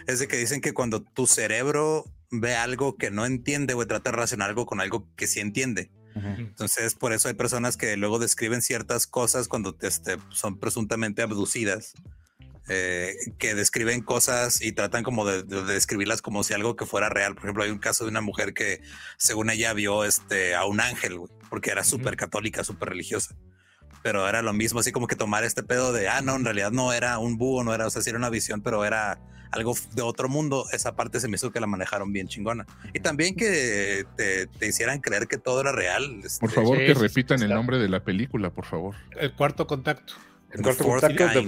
[0.06, 4.10] es de que dicen que cuando tu cerebro ve algo que no entiende o trata
[4.10, 5.90] de relacionar algo con algo que sí entiende.
[6.14, 11.94] Entonces, por eso hay personas que luego describen ciertas cosas cuando este, son presuntamente abducidas,
[12.68, 16.86] eh, que describen cosas y tratan como de, de- de describirlas como si algo que
[16.86, 17.34] fuera real.
[17.34, 18.80] Por ejemplo, hay un caso de una mujer que,
[19.16, 23.34] según ella, vio este, a un ángel, porque era súper católica, súper religiosa.
[24.02, 26.70] Pero era lo mismo, así como que tomar este pedo de, ah, no, en realidad
[26.70, 29.18] no era un búho, no era, o sea, sí era una visión, pero era
[29.50, 30.64] algo de otro mundo.
[30.72, 32.64] Esa parte se me hizo que la manejaron bien chingona.
[32.94, 36.20] Y también que te, te hicieran creer que todo era real.
[36.24, 38.94] este, Por favor, Sí, que sí, repitan el nombre de la película, por favor.
[39.18, 40.14] el cuarto contacto
[40.52, 40.84] El cuarto.
[40.84, 41.00] Mira,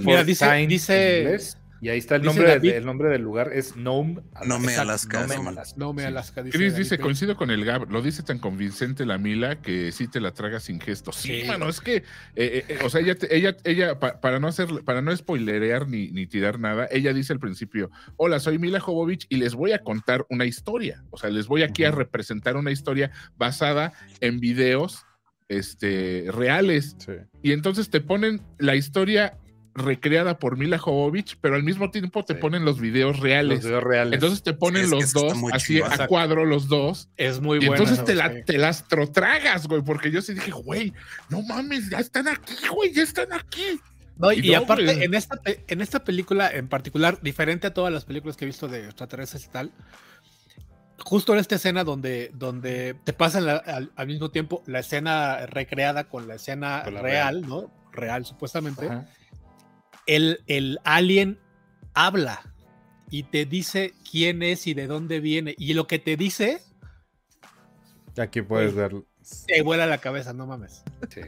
[0.03, 3.23] Fourth dice- Kind dice- en inglés, y ahí está el nombre, de- el nombre del
[3.23, 5.49] lugar, es Nome, Nome, Alaska, Nome.
[5.49, 5.75] Alaska.
[5.77, 6.07] no me Sí.
[6.09, 9.61] Alaska dice Chris David dice, coincido con el Gab, lo dice tan convincente la Mila
[9.61, 11.11] que sí te la traga sin gesto.
[11.11, 11.49] Sí, Sí.
[11.49, 12.05] mano, es que, eh,
[12.37, 15.89] eh, eh, o sea, ella, te- ella, ella pa- para no hacer, para no spoilerear
[15.89, 19.73] ni, ni tirar nada, ella dice al principio, hola, soy Mila Jovovich y les voy
[19.73, 21.03] a contar una historia.
[21.11, 25.05] O sea, les voy aquí a representar una historia basada en videos
[25.49, 26.97] este, reales.
[26.99, 27.13] Sí.
[27.43, 29.39] Y entonces te ponen la historia
[29.75, 32.41] recreada por Mila Jovovich, pero al mismo tiempo te Sí.
[32.41, 33.59] ponen los videos reales.
[33.61, 34.13] Los videos reales.
[34.15, 38.05] Entonces te ponen los dos así a cuadro los dos es muy y bueno entonces
[38.05, 40.93] te, la, te las trotragas, güey, porque yo sí dije, güey,
[41.31, 43.81] no mames, ya están aquí, güey, ya están aquí.
[44.19, 45.05] No, Y y, no, aparte, güey.
[45.05, 48.69] en esta, en esta película en particular, diferente a todas las películas que he visto
[48.69, 49.73] de extraterrestres y tal,
[51.05, 55.47] justo en esta escena donde, donde te pasan la- al, al mismo tiempo la escena
[55.47, 57.71] recreada con la escena Con la real, ¿no?
[57.93, 58.87] Real, supuestamente.
[58.87, 59.07] Ajá.
[60.07, 61.39] El, el alien
[61.95, 62.41] habla
[63.11, 65.55] y te dice quién es y de dónde viene.
[65.59, 66.63] Y lo que te dice,
[68.19, 69.05] Aquí puedes verlo.
[69.47, 70.83] te vuela la cabeza, no mames.
[71.11, 71.21] Sí.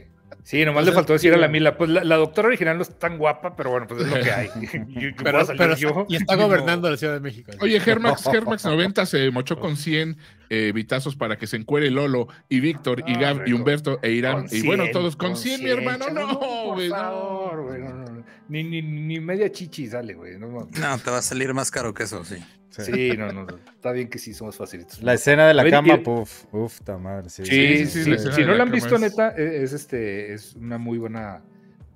[0.45, 1.53] Sí, nomás le faltó decir a la sí.
[1.53, 4.21] Mila, pues la, la doctora original no es tan guapa, pero bueno, pues es lo
[4.23, 4.47] que hay.
[4.61, 6.05] Y- y Pero, puedo salir pero- yo.
[6.07, 6.43] y está No.
[6.43, 7.51] gobernando la Ciudad de México.
[7.61, 10.17] Oye, Germax, Germax 90 se mochó con 100
[10.51, 13.53] eh, vitazos para que se encuere Lolo y Víctor y Ah, Gab y.
[13.53, 14.45] Humberto e Irán.
[14.51, 16.05] Y bueno, 100, todos con 100, mi hermano.
[16.13, 18.14] No, güey, no, no, no.
[18.47, 20.37] Ni, ni, ni media chichi sale, güey.
[20.37, 22.35] No, te va a salir más caro que eso, sí.
[22.69, 22.83] Sí.
[22.83, 23.55] Sí, no, no, no.
[23.73, 25.01] Está bien que sí somos facilitos.
[25.01, 27.29] La escena de la ver, cama, y- puf, uf, ta madre.
[27.29, 30.33] Sí, Sí, sí, sí, Si no la la han visto, es- neta, e, es, este,
[30.33, 31.41] es una muy buena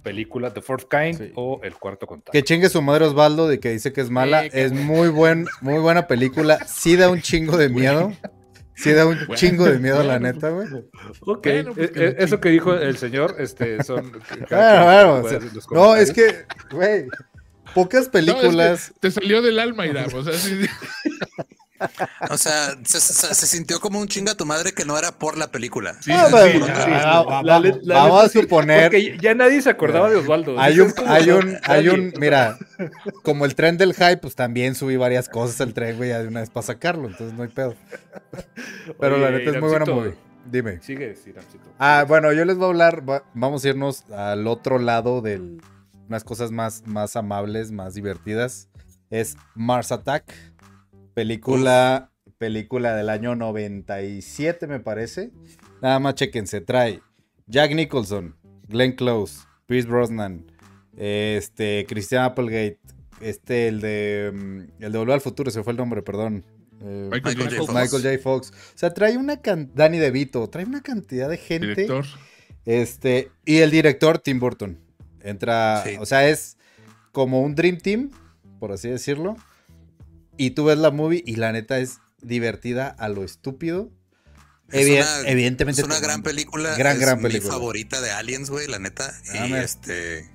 [0.04, 1.32] película, The Fourth Kind Sí.
[1.36, 2.32] o El Cuarto Contacto.
[2.32, 4.44] Que chingue su madre Osvaldo de que dice que es mala.
[4.44, 6.66] Sí, es muy buen, muy buena película.
[6.66, 8.14] Sí da un chingo de miedo.
[8.82, 10.68] Sí da un Bueno, chingo de miedo, la bueno, neta, güey.
[11.22, 14.12] Ok, Bueno, pues eh, que la eh, eso que dijo el señor, este, son...
[14.48, 15.40] Claro, claro, o sea,
[15.72, 17.08] no, es que, güey,
[17.76, 18.84] pocas No, películas.
[18.86, 20.08] es que te salió del alma, Irán.
[20.14, 20.62] O sea, sí,
[22.30, 25.38] O sea, se, se- se sintió como un chinga tu madre que no era por
[25.38, 25.96] la película.
[26.02, 26.62] sí, Ah, sí, sí.
[26.68, 28.84] ah, La- va- la- la vamos a suponer.
[28.84, 30.60] Porque ya nadie se acordaba de Osvaldo.
[30.60, 32.58] Hay un, hay un, hay un, mira,
[33.24, 36.42] como el tren del hype, pues también subí varias cosas al tren, güey, de una
[36.42, 37.76] vez para sacarlo, entonces no hay pedo.
[39.00, 40.16] Pero la neta es muy buena movie.
[40.50, 40.80] Dime.
[40.82, 41.74] Sigue, Iramcito.
[41.78, 45.40] Ah, bueno, yo les voy a hablar, va- vamos a irnos al otro lado de
[46.08, 48.68] unas cosas más, más amables, más divertidas.
[49.12, 50.24] Es Mars Attack,
[51.14, 55.32] película, película del año 97 me parece.
[55.82, 57.02] Nada más chequense, trae
[57.48, 58.36] Jack Nicholson,
[58.68, 60.46] Glenn Close, Pierce Brosnan,
[60.98, 62.80] este, Christian Applegate,
[63.22, 66.46] este, el de, mm, el de Volver al Futuro, se fue el nombre, perdón.
[66.82, 67.50] Eh, Michael Michael J.
[67.50, 67.58] J.
[67.58, 68.24] Fox, Michael J.
[68.24, 68.52] Fox.
[68.52, 71.68] O sea, trae una can- Danny DeVito, trae una cantidad de gente.
[71.68, 72.06] director.
[72.66, 74.78] Este, y el director Tim Burton.
[75.22, 75.98] Entra, Sí.
[76.00, 76.58] o sea, es
[77.12, 78.12] como un Dream Team,
[78.60, 79.36] por así decirlo.
[80.40, 83.92] Y tú ves la movie y la neta es divertida a lo estúpido.
[84.72, 85.82] Es Evi- una- evidentemente.
[85.82, 86.76] Es una gran película.
[86.78, 87.52] Gran, es gran mi película.
[87.54, 89.14] favorita de Aliens, güey, la neta.
[89.34, 90.30] Ah, y este.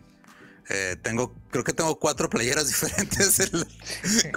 [0.70, 3.66] Eh, tengo, creo que tengo cuatro playeras diferentes el-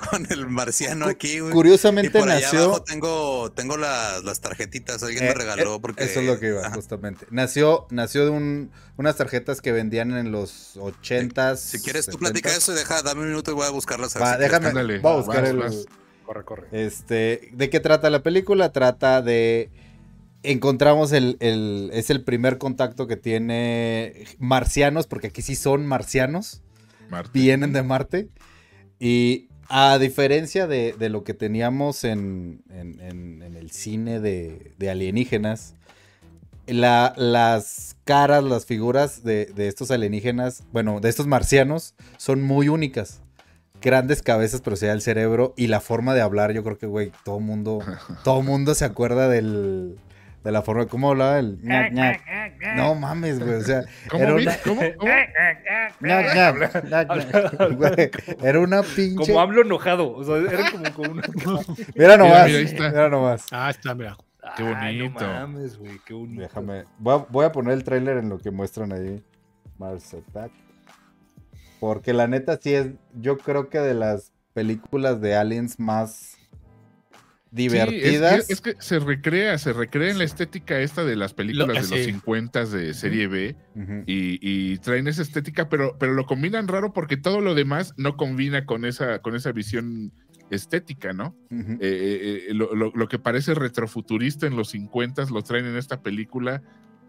[0.09, 1.51] con el marciano aquí, güey.
[1.51, 2.63] Y Curiosamente por allá nació.
[2.65, 6.03] abajo tengo, tengo las, las tarjetitas, alguien Eh, me regaló eh, porque.
[6.03, 6.75] Eso es lo que iba, Ajá.
[6.75, 7.25] justamente.
[7.31, 11.57] Nació, nació de un, unas tarjetas que vendían en los 80s.
[11.57, 12.19] Si quieres, tú 70s.
[12.19, 14.15] platica eso y deja, dame un minuto y voy a buscarlas.
[14.15, 15.63] a Va, si déjame, voy a buscar el.
[16.25, 16.67] Corre, corre.
[16.73, 18.73] Este, ¿de qué trata la película?
[18.73, 19.69] Trata de
[20.43, 26.61] encontramos el, el- es el primer contacto que tiene marcianos, porque aquí sí son marcianos,
[27.09, 27.31] Marte.
[27.33, 28.29] vienen de Marte
[28.99, 34.73] y a diferencia de, de lo que teníamos en, en- en- en el cine de,
[34.77, 35.75] de alienígenas,
[36.67, 42.69] la- las caras, las figuras de, de estos alienígenas, bueno, de estos marcianos, son muy
[42.69, 43.21] únicas.
[43.79, 46.51] Grandes cabezas, pero sea el cerebro y la forma de hablar.
[46.51, 47.79] Yo creo que, güey, todo mundo,
[48.23, 49.99] todo mundo se acuerda del,
[50.47, 51.61] de la forma de cómo hablaba el.
[51.61, 52.21] ñac, ñac.
[52.77, 53.55] No mames, güey.
[53.55, 54.81] O sea, ¿Cómo, era una- ¿Cómo?
[54.97, 55.11] ¿Cómo?
[55.11, 55.29] ñac,
[55.99, 57.71] ñac, ñac, ñac.
[57.75, 58.11] Güey,
[58.47, 59.25] era una pinche.
[59.27, 60.13] Como hablo enojado.
[60.13, 61.23] O sea, era como con una.
[61.95, 62.89] Mira nomás, mira, ahí está.
[62.89, 63.45] mira nomás.
[63.51, 64.15] Ah, está, mira.
[64.55, 65.27] Qué Ay, bonito.
[65.27, 66.41] no mames, güey, qué bonito.
[66.43, 66.85] Déjame.
[66.97, 69.21] Voy a, voy a poner el tráiler en lo que muestran ahí.
[69.77, 70.53] Mars Attack.
[71.81, 72.87] Porque la neta sí es,
[73.19, 76.36] yo creo que de las películas de aliens más
[77.55, 78.49] Sí, es- divertidas.
[78.49, 81.79] es, que se recrea, se recrea en la estética esta de las películas Lo- de
[81.81, 82.03] los sí.
[82.11, 83.55] 50 de serie B
[84.05, 88.17] y, y traen esa estética, pero, pero lo combinan raro porque todo lo demás no
[88.17, 90.11] combina con esa, con esa visión
[90.49, 91.35] estética, ¿no?
[91.49, 95.77] Eh, eh, eh, lo, lo- lo que parece retrofuturista en los 50 lo traen en
[95.77, 96.61] esta película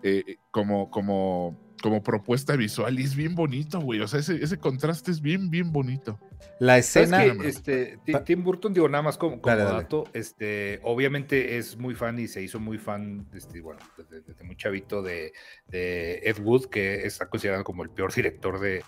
[0.03, 4.01] eh, como, como, como propuesta visual y es bien bonito, güey.
[4.01, 6.19] O sea, ese, ese contraste es bien, bien bonito.
[6.59, 7.45] La ¿Sabes escena.
[7.45, 9.83] Este, Tim Burton, digo, nada más como, como Dale, dale.
[9.83, 14.45] dato, este, obviamente es muy fan y se hizo muy fan, este, bueno, desde, desde
[14.45, 15.33] muy chavito de,
[15.69, 18.83] de Ed Wood, que está considerado como el peor director de,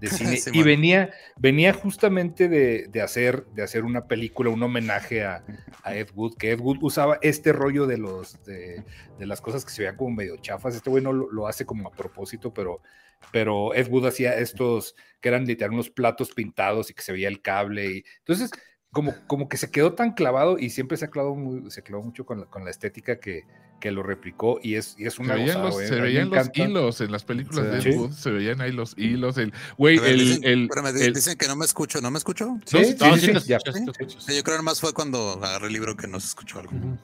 [0.00, 0.36] de cine.
[0.36, 0.66] Sí, y man.
[0.66, 5.44] venía, venía justamente de, de hacer, de hacer una película, un homenaje a,
[5.82, 8.84] a Ed Wood, que Ed Wood usaba este rollo de los de,
[9.18, 10.74] de las cosas que se veían como medio chafas.
[10.74, 12.82] Este güey no lo, lo hace como a propósito, pero,
[13.32, 17.28] pero Ed Wood hacía estos que eran literal unos platos pintados y que se veía
[17.28, 17.86] el cable.
[17.86, 18.50] Y, entonces,
[18.96, 22.02] como, como que se quedó tan clavado y siempre se ha clavado, muy- se clavó
[22.02, 23.44] mucho con la, con la estética que,
[23.78, 25.86] que lo replicó y es, y es Se una veían, gozada, los, güey.
[25.88, 27.88] se me veían los hilos en las películas de Sí.
[27.90, 29.36] Ed Wood, se veían ahí los hilos.
[29.36, 32.58] El, güey, el, dicen, el, di- el- dicen que no me escucho, ¿no me escucho?
[32.64, 33.58] Sí, sí, No, sí, sí sí, ya.
[33.58, 36.72] yo creo que nomás fue cuando agarré el libro que no se escuchó algo.
[36.74, 36.96] Ujú.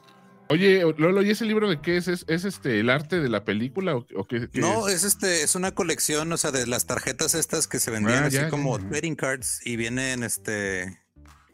[0.49, 2.09] Oye, Lolo, ¿y ese libro de qué es?
[2.09, 4.97] ¿Es, es este el arte de la película o, o qué, qué No, es?
[4.97, 8.26] es este, es una colección, o sea, de las tarjetas estas que se vendían Ah,
[8.26, 8.88] así ya, como ya.
[8.88, 11.01] trading cards y vienen este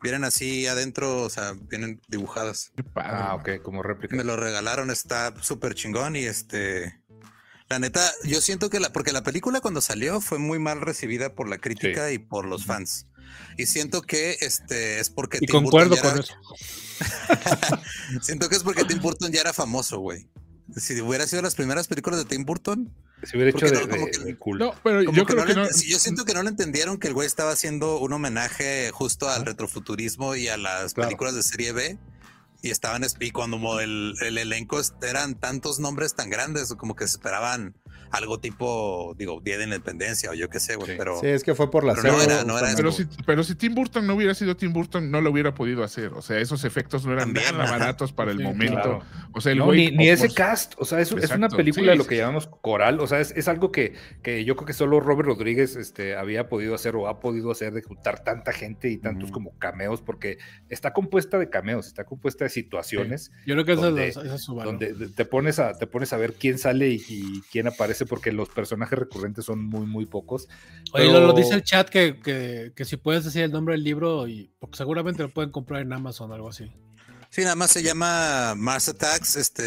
[0.02, 2.72] vienen así adentro, o sea, vienen dibujadas.
[2.94, 4.16] Ah, ok, como réplica.
[4.16, 7.00] Me lo regalaron, está súper chingón y este
[7.70, 11.34] la neta, yo siento que la porque la película cuando salió fue muy mal recibida
[11.34, 13.06] por la crítica y por los fans.
[13.58, 16.34] Y siento que este es porque Y Tim Burton concuerdo ya con era- eso.
[18.22, 20.28] Siento que es porque Tim Burton ya era famoso, güey.
[20.76, 22.92] Si hubiera sido las primeras películas de Tim Burton,
[23.24, 24.58] Se hubiera hecho de, no, como de- que- de cool.
[24.58, 25.66] No, pero Como yo que creo no que no.
[25.68, 29.44] yo siento que no le entendieron que el güey estaba haciendo un homenaje justo al
[29.44, 31.08] retrofuturismo y a las Claro.
[31.08, 31.98] películas de serie B.
[32.62, 37.06] Y estaban, es- y cuando el, el elenco eran tantos nombres tan grandes, como que
[37.06, 37.74] se esperaban
[38.10, 40.94] algo tipo, digo, Día de Independencia o yo qué sé, güey, Sí.
[40.98, 43.06] pero Sí, es que fue por la Pero no serie, era- no era Pero si,
[43.26, 46.12] pero si Tim Burton no hubiera sido Tim Burton, no lo hubiera podido hacer.
[46.14, 47.78] O sea, esos efectos no eran También, nada ajá.
[47.78, 48.74] baratos para el Sí, momento.
[48.82, 49.02] Claro.
[49.32, 49.90] O sea, el No, güey.
[49.90, 52.20] ni, ni ese cast, o sea, es, es una película sí, de lo que sí.
[52.20, 55.76] llamamos coral, o sea, es, es algo que, que yo creo que solo Robert Rodríguez
[55.76, 59.56] este, había podido hacer o ha podido hacer de juntar tanta gente y tantos como
[59.58, 60.38] cameos, porque
[60.68, 64.34] está compuesta de cameos, está compuesta de situaciones Yo creo que esa, Donde- es, esa
[64.34, 64.78] es su valor.
[64.78, 68.32] donde te pones, a, te pones a ver quién sale y, y quién aparece, porque
[68.32, 70.48] los personajes recurrentes son muy, muy pocos.
[70.92, 73.74] Oye, pero- lo, lo dice el chat que, que, que si puedes decir el nombre
[73.74, 76.70] del libro, y porque seguramente lo pueden comprar en Amazon o algo así.
[77.30, 79.64] sí, nada más se llama Mars Attacks, este,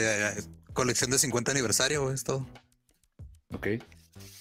[0.74, 2.48] colección de 50 aniversario, es todo.
[3.54, 3.68] Ok.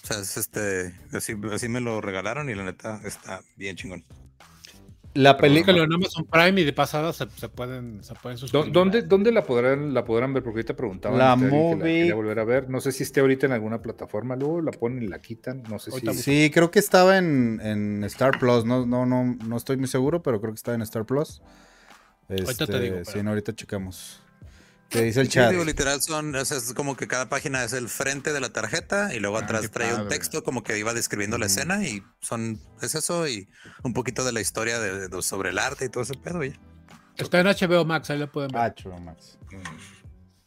[0.03, 4.03] O sea, es este, así, así me lo regalaron y la neta está bien chingón.
[5.13, 5.83] La Búscalo película.
[5.83, 8.71] en Amazon Prime y de pasada se, se pueden, se pueden ¿Dó- suscribir.
[8.71, 10.41] ¿Dónde, ¿Dónde la podrán, la podrán ver?
[10.41, 12.69] Porque ahorita preguntaban La este, alguien que movie- quería volver a ver.
[12.69, 15.63] No sé si esté ahorita en alguna plataforma, luego la ponen y la quitan.
[15.69, 16.21] No sé Ahorita si.
[16.21, 18.63] Sí, creo que estaba en, en Star Plus.
[18.63, 21.41] No, no, no, no estoy muy seguro, pero creo que estaba en Star Plus.
[22.29, 23.23] Ahorita te Este, digo, Sí, espérame.
[23.25, 24.20] no, ahorita checamos.
[24.91, 25.49] ¿Qué dice el Sí, chat?
[25.51, 28.49] digo, literal son, o sea, es como que cada página es el frente de la
[28.49, 30.09] tarjeta y luego Ah, atrás trae un padre.
[30.09, 33.47] texto como que iba describiendo la escena y son, es eso y
[33.83, 36.43] un poquito de la historia de, de- sobre el arte y todo ese pedo.
[36.43, 36.59] y ya.
[37.17, 38.73] Está en HBO Max, ahí lo pueden ver.
[38.75, 39.37] Chulo, Max.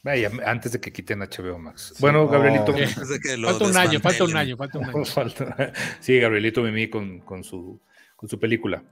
[0.02, 1.94] Vaya, antes de que quiten HBO Max.
[1.98, 2.28] Bueno, no.
[2.28, 2.72] Gabrielito.
[2.72, 5.72] Antes de que lo Falta un año, falta un año, falta un año.
[6.00, 7.80] Sí, Gabrielito Mimi con, con, su,
[8.14, 8.82] con su película.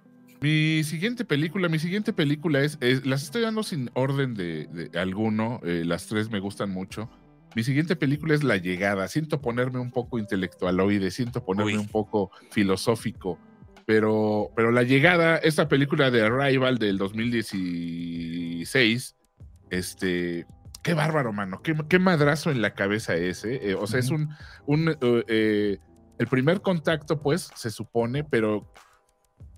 [0.42, 4.98] Mi siguiente película, mi siguiente película es, es- las estoy dando sin orden de, de
[4.98, 7.08] alguno, eh, las tres me gustan mucho.
[7.54, 9.06] Mi siguiente película es La Llegada.
[9.08, 11.78] Siento ponerme un poco intelectualoide, siento ponerme Uy.
[11.78, 13.38] un poco filosófico,
[13.86, 19.14] pero, pero La Llegada, esta película de Arrival del 2016,
[19.70, 20.46] este,
[20.82, 23.70] qué bárbaro, mano, qué, qué madrazo en la cabeza ese.
[23.70, 24.30] eh, o sea, es un,
[24.66, 24.96] un eh,
[25.28, 25.78] eh,
[26.18, 28.72] el primer contacto, pues, se supone, pero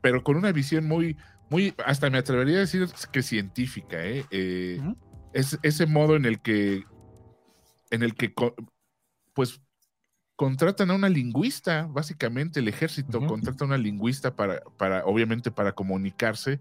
[0.04, 1.16] pero con una visión muy,
[1.48, 4.26] muy, hasta me atrevería a decir que científica, ¿eh?
[4.30, 4.78] Eh,
[5.32, 6.84] es ese modo en el que,
[7.90, 8.34] en el que,
[9.32, 9.62] pues,
[10.36, 15.72] contratan a una lingüista, básicamente el ejército contrata a una lingüista para, para, obviamente, para
[15.72, 16.60] comunicarse.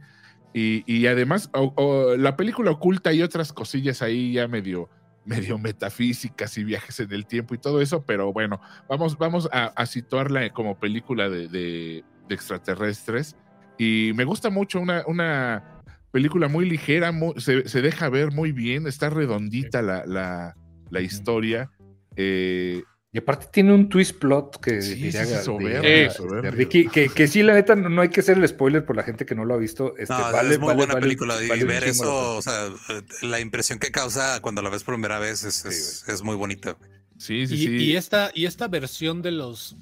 [0.53, 4.89] Y, y además, o- o la película oculta y otras cosillas ahí ya medio,
[5.25, 9.65] medio metafísicas y viajes en el tiempo y todo eso, pero bueno, vamos, vamos a,
[9.65, 13.35] a situarla como película de, de- de extraterrestres.
[13.77, 18.87] Y me gusta mucho una, una película muy ligera, se, se deja ver muy bien,
[18.87, 20.55] está redondita la, la-
[20.89, 21.71] la historia.
[22.15, 26.09] Eh, Y aparte tiene un twist plot que Sí, diría sí, sí, Ga- soberbio, diría,
[26.11, 26.51] soberbio.
[26.51, 29.01] Ricky, que, que sí, la neta, no, no hay que hacer el spoiler por la
[29.03, 29.95] gente que no lo ha visto.
[29.97, 33.01] Este, No, vale, es muy vale- buena vale- película y ver eso, o sea, eh,
[33.23, 36.77] la impresión que causa cuando la ves por primera vez es, es, es muy bonita.
[37.17, 37.75] sí, sí, Y, sí.
[37.77, 39.75] y esta, y esta versión de los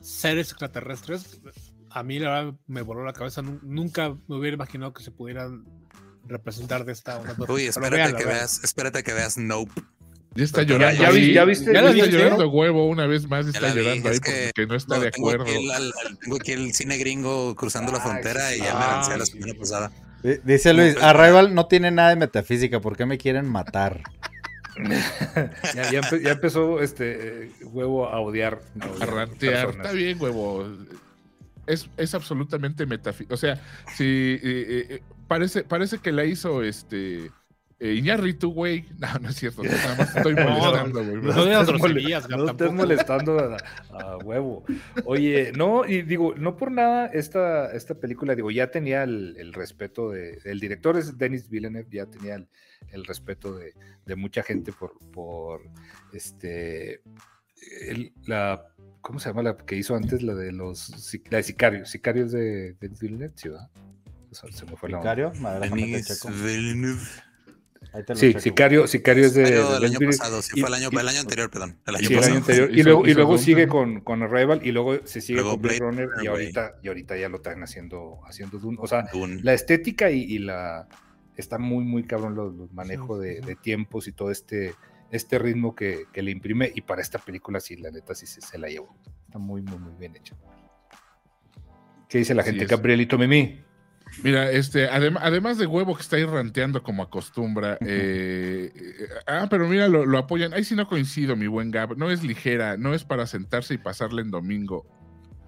[0.00, 1.40] seres extraterrestres,
[1.90, 3.42] a mí la verdad me voló la cabeza.
[3.42, 5.64] Nu- Nunca me hubiera imaginado que se pudieran
[6.26, 7.36] representar de esta manera.
[7.52, 9.72] Uy, espérate que veas, espérate que veas Nope.
[10.34, 11.02] Ya está llorando.
[11.02, 13.46] ya vi- ya viste- Ya ya la está llorando huevo una vez más.
[13.46, 15.44] Está vi, llorando ahí que porque no está No, de tengo acuerdo.
[15.52, 18.74] aquí el- al- al- tengo aquí el cine gringo cruzando la Ay, frontera y ya
[18.74, 18.90] me sí.
[18.90, 19.92] lancé la Ay, semana pasada.
[20.44, 24.02] Dice Luis, Arrival no tiene nada de metafísica, ¿por qué me quieren matar?
[25.74, 28.60] Ya, ya empe- ya empezó este eh, huevo a odiar.
[29.00, 29.70] a rantear.
[29.70, 30.66] Está bien, huevo.
[31.66, 33.34] Es, es absolutamente metafísico.
[33.34, 33.60] O sea,
[33.94, 34.04] si
[34.42, 37.30] eh, eh, parece, parece que la hizo este
[37.80, 38.86] eh, Iñárritu, güey.
[38.98, 39.62] No, no es cierto.
[39.62, 41.16] Nada más estoy No, molestando, güey.
[41.22, 41.28] no
[42.10, 42.72] Gab, no estés tampoco.
[42.72, 43.56] molestando a,
[43.90, 44.64] a huevo.
[45.04, 49.52] Oye, no, y digo, no por nada esta, esta película, digo, ya tenía el, el
[49.52, 52.48] respeto de, el director es Denis Villeneuve, ya tenía el,
[52.90, 53.74] el respeto de,
[54.06, 55.60] de mucha gente por, por
[56.12, 57.02] este,
[57.88, 58.64] el- la,
[59.00, 60.22] ¿cómo se llama la que hizo antes?
[60.22, 60.90] La de los,
[61.30, 63.70] la de Sicarios, Sicarios de Denis Villeneuve, ¿sí, verdad?
[64.30, 65.14] O sea, se me fue la onda.
[65.14, 65.32] ¿Sicario?
[65.40, 66.26] Madre, Denis.
[66.44, 67.00] Villeneuve.
[67.92, 68.40] Ahí te lo Sí, checo.
[68.40, 70.88] Sicario, Sicario es de, Año de del Denis año pasado, sí, Y- fue el año,
[70.92, 71.78] y- el año anterior, perdón.
[71.86, 72.38] El año Sí, el año pasado.
[72.64, 72.70] anterior.
[73.08, 76.08] y luego, sigue con, con Arrival y luego se sigue Luego con Blade Blade Runner
[76.22, 78.76] y ahorita, y ahorita ya lo están haciendo, haciendo Dune.
[78.80, 79.40] O sea, Dune.
[79.42, 80.86] la estética y, y la
[81.36, 84.74] está muy, muy cabrón los, los manejos de, de tiempos y todo este,
[85.10, 86.70] este ritmo que, que le imprime.
[86.74, 88.96] Y para esta película, sí, la neta, sí se, se la llevó.
[89.26, 90.36] Está muy, muy, muy bien hecha.
[92.08, 92.64] ¿Qué dice la Así gente?
[92.64, 92.70] es.
[92.70, 93.62] Gabrielito Mimi.
[94.22, 97.78] Mira, este, adem- además de huevo que está ahí ranteando como acostumbra.
[97.80, 100.52] eh, eh, ah, pero mira, lo, lo apoyan.
[100.54, 101.96] Ahí sí no coincido, mi buen Gab.
[101.96, 104.86] No es ligera, no es para sentarse y pasarle en domingo.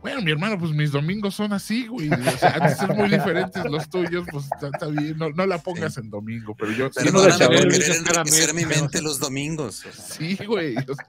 [0.03, 2.09] Bueno, mi hermano, pues mis domingos son así, güey.
[2.11, 5.19] O sea, de ser muy diferentes los tuyos, pues está, está bien.
[5.19, 9.19] No, no la pongas en domingo, pero yo sí, no enriquecer mi pero- mente los
[9.21, 9.85] domingos.
[9.93, 10.75] Sí, güey.
[10.77, 11.07] o sea,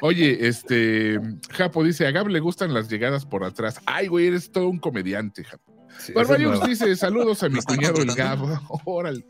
[0.00, 3.78] oye, este, Japo dice, a Gab le gustan las llegadas por atrás.
[3.86, 5.73] Ay, güey, eres todo un comediante, Japo.
[5.98, 8.38] Sí, Barbarius dice, saludos a mi ¿Me están cuñado el Gab.
[8.38, 8.80] controlando?
[8.84, 9.24] Órale.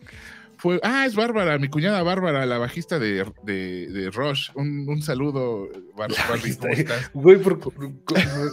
[0.64, 4.48] Fue, ah, es Bárbara, mi cuñada Bárbara, la bajista de, de, de Rush.
[4.54, 7.10] Un, un saludo, Bar- Barbie, ¿cómo estás?
[7.12, 7.90] Güey, por, por- por-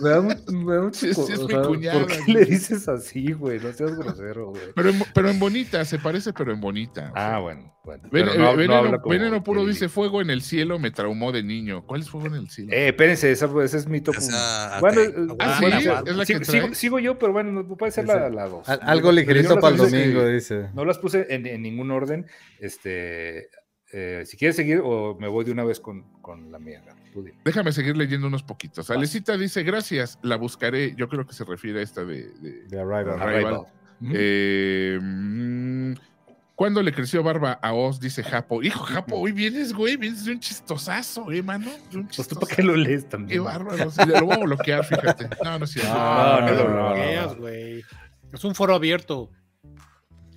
[0.04, 2.08] me da, un- me da un Sí, sí, chico, es o mi sea, cuñada, ¿Por
[2.10, 2.34] qué güey.
[2.34, 3.62] le dices así, güey?
[3.62, 4.62] No seas grosero, güey.
[4.76, 7.14] Pero en, pero en bonita, se parece, pero en bonita.
[7.16, 8.04] Ah, bueno, bueno.
[8.12, 11.44] Ven- pero no- eh, no veneno, Puro dice, fuego en el cielo me traumó de
[11.44, 11.86] niño.
[11.88, 12.74] ¿Cuál es fuego en el cielo?
[12.74, 14.80] Eh, espérense, esa, ese es mi top Esa.
[14.82, 15.88] Bueno, eh, Ah, bueno, ¿sí?
[15.88, 18.68] bueno, ¿Es la que sigo, sigo- yo, pero bueno, no puede ser la, la dos.
[18.68, 20.68] Al- algo Yo ligerito para el domingo, dice.
[20.74, 22.01] No las puse en, en ningún orden.
[22.60, 23.50] Este,
[23.94, 26.82] eh, si quieres seguir o me voy de una vez con, con la mía.
[27.44, 28.90] Déjame seguir leyendo unos poquitos.
[28.90, 30.96] Alecita dice, gracias, la buscaré.
[30.96, 33.22] Yo creo que se refiere a esta de- de, De Arrival.
[33.22, 33.62] Arrival.
[34.14, 35.94] Eh, mm,
[36.56, 38.00] ¿Cuándo le creció barba a Oz?
[38.00, 38.62] Dice Japo.
[38.62, 41.72] Hijo, Japo, hoy vienes, güey, vienes de un chistosazo, eh, mano.
[41.92, 42.40] De un Pues tú chistosazo.
[42.42, 43.44] para qué lo lees Qué también.
[43.44, 43.90] bárbaro.
[43.90, 45.28] sí, lo voy a bloquear, fíjate.
[45.44, 45.92] No, no es cierto.
[45.94, 47.84] No, no, No, no, lo no, bloqueas, güey.
[48.32, 49.32] Es un foro abierto.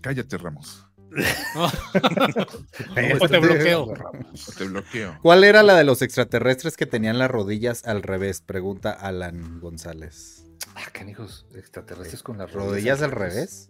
[0.01, 0.87] Cállate, Ramos.
[3.21, 3.83] O te bloqueo.
[3.85, 5.19] O te bloqueo.
[5.23, 8.41] ¿Cuál era la de los extraterrestres que tenían las rodillas al revés?
[8.41, 10.45] Pregunta Alan González.
[10.75, 13.69] Ah, canijos, extraterrestres con las ¿Rodillas al revés?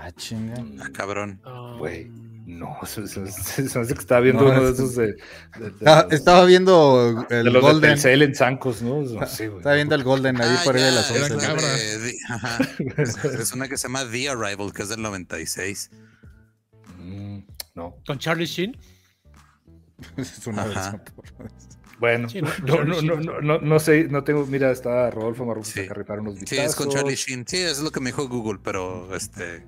[0.00, 0.54] Ah, chinga.
[0.82, 1.40] Ah, cabrón.
[1.78, 2.10] Güey.
[2.46, 4.94] No, se, se, se- se me hace que estaba viendo No, uno de es- esos
[4.96, 5.12] de, de-
[5.58, 7.90] de Estaba, los- estaba viendo de el los de Golden.
[7.90, 9.02] Telcel en zancos, ¿no?
[9.02, 9.58] No sé, güey.
[9.58, 11.46] Estaba viendo el Golden ahí Ah, por ahí de las Era es 11.
[11.46, 11.68] la cabra.
[11.72, 12.58] de- de- ajá.
[13.42, 15.90] Es, una que se llama The Arrival, que es del 96.
[16.98, 17.38] Mm,
[17.74, 17.96] no.
[18.06, 18.76] Con Charlie Sheen.
[20.16, 20.92] Es una Ajá.
[20.92, 21.02] versión
[21.36, 21.50] por-
[21.98, 24.46] Bueno, Sí, no, no, Charlie no, Sheen no, es- no, no, no sé, no tengo,
[24.46, 25.82] mira, está Rodolfo Marrufo Sí.
[25.88, 26.88] repara unos Sí, es con.
[26.88, 27.44] Charlie Sheen.
[27.46, 29.64] Sí, eso es lo que me dijo Google, pero este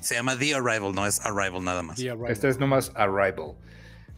[0.00, 2.00] se llama The Arrival, no es Arrival nada más.
[2.28, 3.56] Este es nomás Arrival.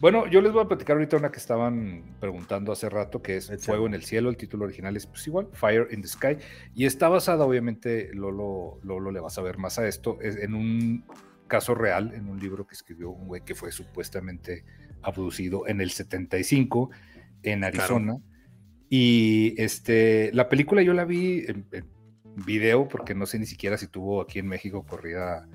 [0.03, 3.45] Bueno, yo les voy a platicar ahorita una que estaban preguntando hace rato, que es
[3.45, 3.62] Échale.
[3.62, 4.30] Fuego en el Cielo.
[4.30, 6.39] El título original es pues igual, Fire in the Sky.
[6.74, 10.55] Y está basada, obviamente, Lolo, Lolo le vas a ver más a esto, es en
[10.55, 11.05] un
[11.47, 14.64] caso real, en un libro que escribió un güey que fue supuestamente
[15.03, 16.91] abducido en el 75
[17.45, 18.18] en Arizona.
[18.89, 21.87] Y este, la película yo la vi en, en
[22.45, 25.47] video, porque no sé ni siquiera si tuvo aquí en México corrida,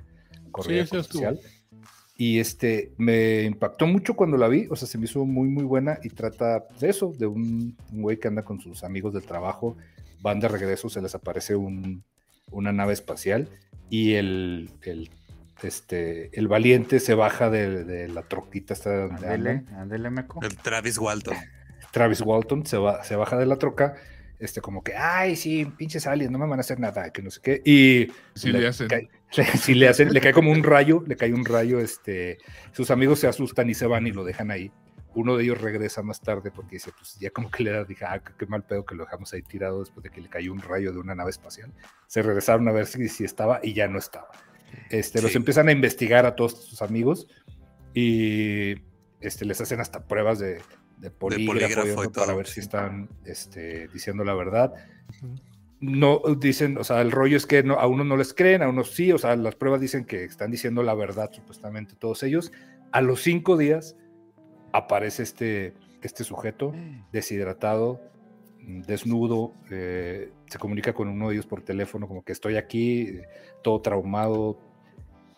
[0.52, 1.40] corrida Sí, comercial.
[2.16, 5.64] Y este, me impactó mucho cuando la vi, o sea, se me hizo muy, muy
[5.64, 9.24] buena y trata de eso, de un, un güey que anda con sus amigos del
[9.24, 9.78] trabajo,
[10.22, 12.04] van de regreso, se les aparece un,
[12.50, 13.48] una nave espacial
[13.92, 15.12] y el, el,
[15.62, 19.76] este, el valiente se baja de, de la troquita esta donde Ándele, andan.
[19.76, 20.40] ándele, meco.
[20.42, 21.38] El Travis Walton.
[21.92, 23.96] Travis Walton se, va, se baja de la troca,
[24.40, 27.32] este, como que, ay, sí, pinches aliens, no me van a hacer nada, que no
[27.32, 27.62] sé qué.
[27.66, 28.88] Y Sí le hacen.
[28.88, 32.38] cae- le- sí le hacen, le cae como un rayo, le cae un rayo, este,
[32.72, 34.72] sus amigos se asustan y se van y lo dejan ahí.
[35.16, 38.06] Uno de ellos regresa más tarde porque dice, pues ya como que le da, dije,
[38.06, 40.62] ah, qué mal pedo que lo dejamos ahí tirado después de que le cayó un
[40.62, 41.74] rayo de una nave espacial.
[42.06, 44.28] Se regresaron a ver si, si estaba y ya no estaba.
[44.92, 47.28] Este, Los empiezan a investigar a todos sus amigos
[47.96, 48.76] y
[49.20, 50.60] este, les hacen hasta pruebas de,
[50.98, 54.74] de polígrafo, polígrafo y y eso para ver si están este, diciendo la verdad.
[55.80, 58.70] No dicen, o sea, el rollo es que no, a unos no les creen, a
[58.70, 62.52] unos sí, o sea, las pruebas dicen que están diciendo la verdad, supuestamente todos ellos.
[62.92, 63.96] A los cinco días
[64.72, 66.74] aparece este, este sujeto
[67.12, 68.02] deshidratado,
[68.62, 73.20] mm, desnudo, eh, se comunica con uno de ellos por teléfono, como que estoy aquí,
[73.62, 74.60] todo traumado,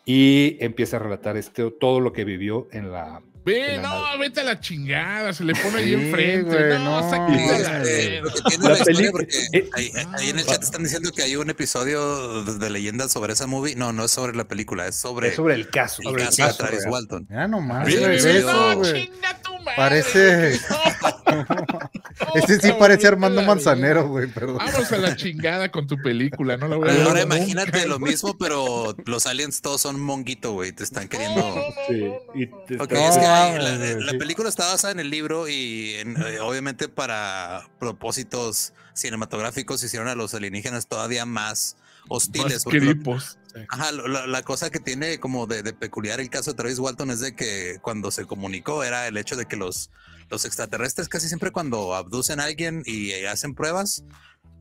[0.05, 3.22] y empieza a relatar este, todo lo que vivió en la...
[3.45, 6.43] Ve, la no, vete a la chingada, se le pone ahí Sí, enfrente.
[6.43, 8.21] güey, no, no, la verga.
[8.21, 11.11] lo que tiene La la historia, porque eh, ahí, ahí en el chat están diciendo
[11.15, 13.75] que hay un episodio de, leyendas sobre esa movie.
[13.75, 16.01] No, no es sobre la película, es sobre, Es sobre el caso.
[16.01, 16.85] el sobre caso de Travis.
[16.87, 17.27] Walton.
[17.29, 19.75] Ya nomás, Ve, ve, eso, no, chinga tu madre.
[19.77, 21.09] Parece- No,
[22.36, 24.57] Este sí parece Armando Manzanero, güey, perdón.
[24.57, 27.01] Vamos a la chingada con tu película, no la voy a ver.
[27.07, 30.71] Ahora nunca, imagínate lo mismo, pero los aliens todos son monguito, güey.
[30.71, 31.41] Te están queriendo.
[31.88, 34.17] Sí, y te- es que hay- la, güey, la sí.
[34.17, 40.15] película está basada en el libro y en, eh, obviamente para propósitos cinematográficos hicieron a
[40.15, 41.77] los alienígenas todavía más
[42.09, 42.65] hostiles.
[42.65, 43.38] Más cripos.
[43.69, 46.80] Ajá, lo- la, la cosa que tiene como de, de peculiar el caso de Travis
[46.80, 49.89] Walton es de que cuando se comunicó era el hecho de que los,
[50.30, 54.03] los extraterrestres casi siempre cuando abducen a alguien y hacen pruebas,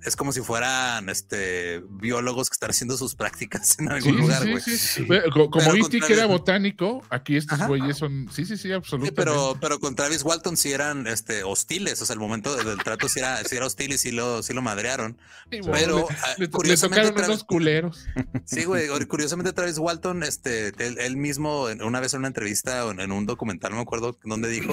[0.05, 4.49] es como si fueran este biólogos que están haciendo sus prácticas en algún Sí, lugar,
[4.49, 4.62] güey.
[4.62, 4.79] sí.
[4.79, 5.05] Sí.
[5.05, 5.81] Como E.T.
[5.81, 8.29] contra que era botánico, aquí estos güeyes son.
[8.33, 9.16] Sí, sí, sí, Sí, absolutamente.
[9.21, 13.09] pero, pero con Travis Walton sí eran este, hostiles, o sea, el momento del, trato
[13.09, 15.19] sí era, sí era hostil y sí lo, sí lo madrearon.
[15.51, 18.07] Bueno, Pero le- ah, le, le curiosamente, tocaron Travis- unos culeros.
[18.45, 18.87] Sí, güey.
[19.09, 23.11] Curiosamente, Travis Walton, este, él, él mismo, una vez en una entrevista o en, en
[23.11, 24.73] un documental, no me acuerdo dónde dijo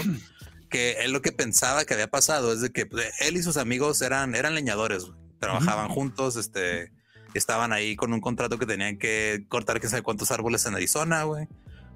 [0.75, 3.57] que él lo que pensaba que había pasado es de que pues, él y sus
[3.57, 5.17] amigos eran, eran leñadores, güey.
[5.39, 6.91] trabajaban juntos, este,
[7.33, 11.23] estaban ahí con un contrato que tenían que cortar que sabe cuántos árboles en Arizona,
[11.23, 11.47] güey.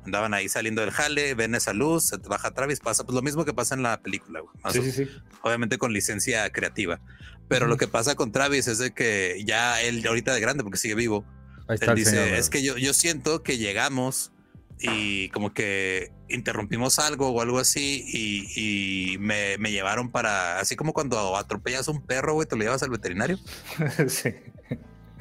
[0.06, 3.44] Andaban ahí saliendo del jale, ven esa luz, se baja Travis, pasa pues lo mismo
[3.44, 4.54] que pasa en la película, güey.
[4.72, 5.12] Sí, sí, sí.
[5.42, 7.02] obviamente con licencia creativa.
[7.50, 10.78] Pero lo que pasa con Travis es de que ya él ahorita de grande porque
[10.78, 11.26] sigue vivo,
[11.68, 12.28] Ahí está él dice, señor.
[12.30, 14.32] es que yo, yo siento que llegamos
[14.80, 20.76] y como que interrumpimos algo o algo así y, y me, me llevaron para, así
[20.76, 23.38] como cuando atropellas un perro, güey, te lo llevas al veterinario.
[24.08, 24.34] sí.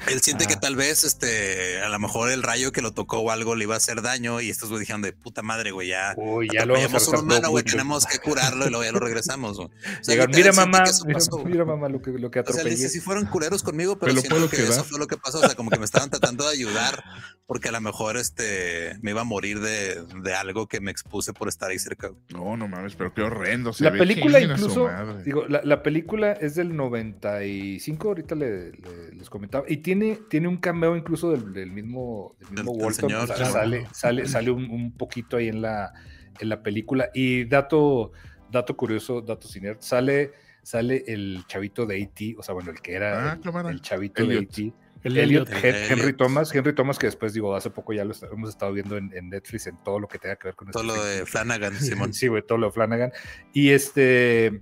[0.06, 0.60] Él siente que Ah.
[0.60, 3.74] tal vez, este, a lo mejor el rayo que lo tocó o algo le iba
[3.74, 6.74] a hacer daño y estos güey dijeron de puta madre, güey, ya Uy, ya lo
[6.74, 9.56] vamos a un humano, güey, tenemos que curarlo y luego ya lo regresamos.
[9.56, 9.68] güey".
[9.68, 11.46] O sea, mira mamá, que mira, pasó, güey".
[11.46, 12.70] mira, mamá lo que, lo que O sea, atropellé.
[12.76, 14.70] dice, si fueron culeros conmigo, pero Me lo que quedar.
[14.70, 15.38] eso fue lo que pasó.
[15.38, 17.02] O sea, como que me estaban tratando de ayudar
[17.46, 21.32] porque a lo mejor este me iba a morir de, de algo que me expuse
[21.32, 22.08] por estar ahí cerca.
[22.08, 22.20] güey.
[22.30, 23.72] No, no mames, pero qué horrendo.
[23.72, 24.88] Se La ve, película incluso,
[25.24, 30.48] digo, la, la película es del 95, ahorita le- le- les comentaba, y tiene, tiene
[30.48, 33.52] un cameo incluso del, del mismo, del mismo del Walton, señor, o sea, claro.
[33.52, 35.94] sale, sale, sale un, un poquito ahí en la,
[36.38, 38.12] en la película, y dato,
[38.50, 40.32] dato curioso, dato sin sale,
[40.62, 43.38] sale el chavito de E.T., o sea, bueno, el que era Ah,
[43.70, 44.38] el, chavito de.
[44.40, 44.72] E.T.,
[45.04, 45.64] El Elliot, Elliot.
[45.64, 46.16] Hen- El Henry Elliot.
[46.18, 49.30] Thomas, Henry Thomas que después digo, hace poco ya lo hemos estado viendo en, en
[49.30, 51.26] Netflix en todo lo que tenga que ver con Todo lo Stephen de.
[51.26, 52.12] Flanagan, Simón.
[52.12, 53.12] Sí, güey, todo lo de Flanagan.
[53.54, 54.60] Y este,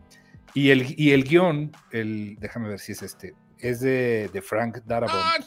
[0.55, 4.79] y el, y el guion, el, déjame ver si es este, es de, de Frank
[4.85, 5.19] Darabont.
[5.19, 5.39] ¡Ah,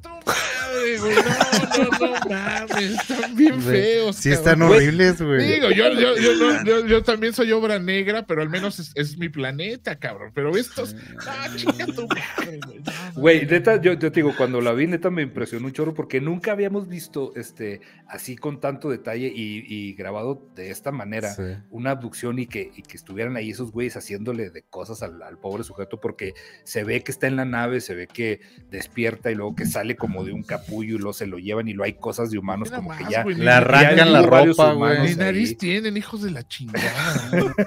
[0.00, 1.14] tu madre, güey!
[1.14, 2.90] No, no, no mames.
[3.00, 4.16] Están bien feos.
[4.16, 4.76] Sí están cabrón.
[4.76, 5.52] horribles, güey.
[5.54, 8.92] Digo, yo, yo, yo, no- yo- yo también soy obra negra, pero al menos es,
[8.94, 10.32] es mi planeta, cabrón.
[10.34, 10.94] Pero estos.
[11.26, 12.82] ¡Ah, chinga tu madre, güey!
[13.14, 16.20] Güey, neta, yo, yo te digo, cuando la vi, neta me impresionó un chorro porque
[16.20, 21.42] nunca habíamos visto este así con tanto detalle y, y grabado de esta manera Sí.
[21.70, 25.38] una abducción y que, y que estuvieran ahí esos güeyes haciéndole de cosas al, al
[25.38, 29.34] pobre sujeto porque se ve que está en la nave, se ve que despierta y
[29.34, 31.94] luego que sale como de un capullo y luego se lo llevan y lo hay
[31.94, 33.22] cosas de humanos como más, que ya...
[33.22, 35.02] güey, Le arrancan la ropa, güey.
[35.08, 37.30] Ni nariz tienen, hijos de la chingada.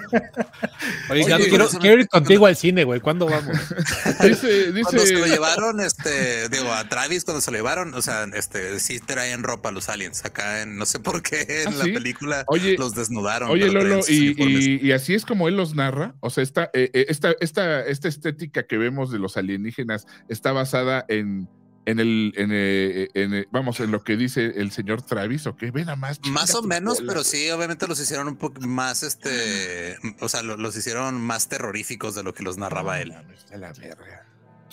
[1.10, 3.00] Oye, Oye, Gato, por quiero, ir contigo al cine, güey.
[3.00, 3.56] ¿Cuándo vamos?
[4.24, 5.30] Dice, Cuando se lo dice.
[5.30, 9.72] llevaron, este, digo, a Travis cuando se lo llevaron, o sea, este, sí traían ropa
[9.72, 10.24] los aliens.
[10.26, 11.92] Acá en, no sé por qué en ¿Ah, la sí?
[11.92, 13.50] película Oye, los desnudaron.
[13.50, 16.16] Oye, Lolo, y- y así es como él los narra.
[16.20, 20.52] O sea, esta, eh, eh, esta, esta, esta estética que vemos de los alienígenas está
[20.52, 21.48] basada en,
[21.86, 25.56] en el, en, eh, en, eh, vamos, en lo que dice el señor Travis, ¿o
[25.56, 25.72] qué?
[25.72, 26.20] Ven a más.
[26.30, 30.58] Más o menos, pero sí, obviamente los hicieron un poco más, este, o sea, lo-
[30.58, 33.12] los hicieron más terroríficos de lo que los narraba él.
[33.12, 34.25] A la verga.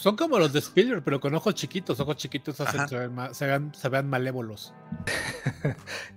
[0.02, 2.00] Son como los de Spielberg, pero con ojos chiquitos.
[2.00, 4.74] Ojos chiquitos hacen se, ven ma- se vean, se vean malévolos.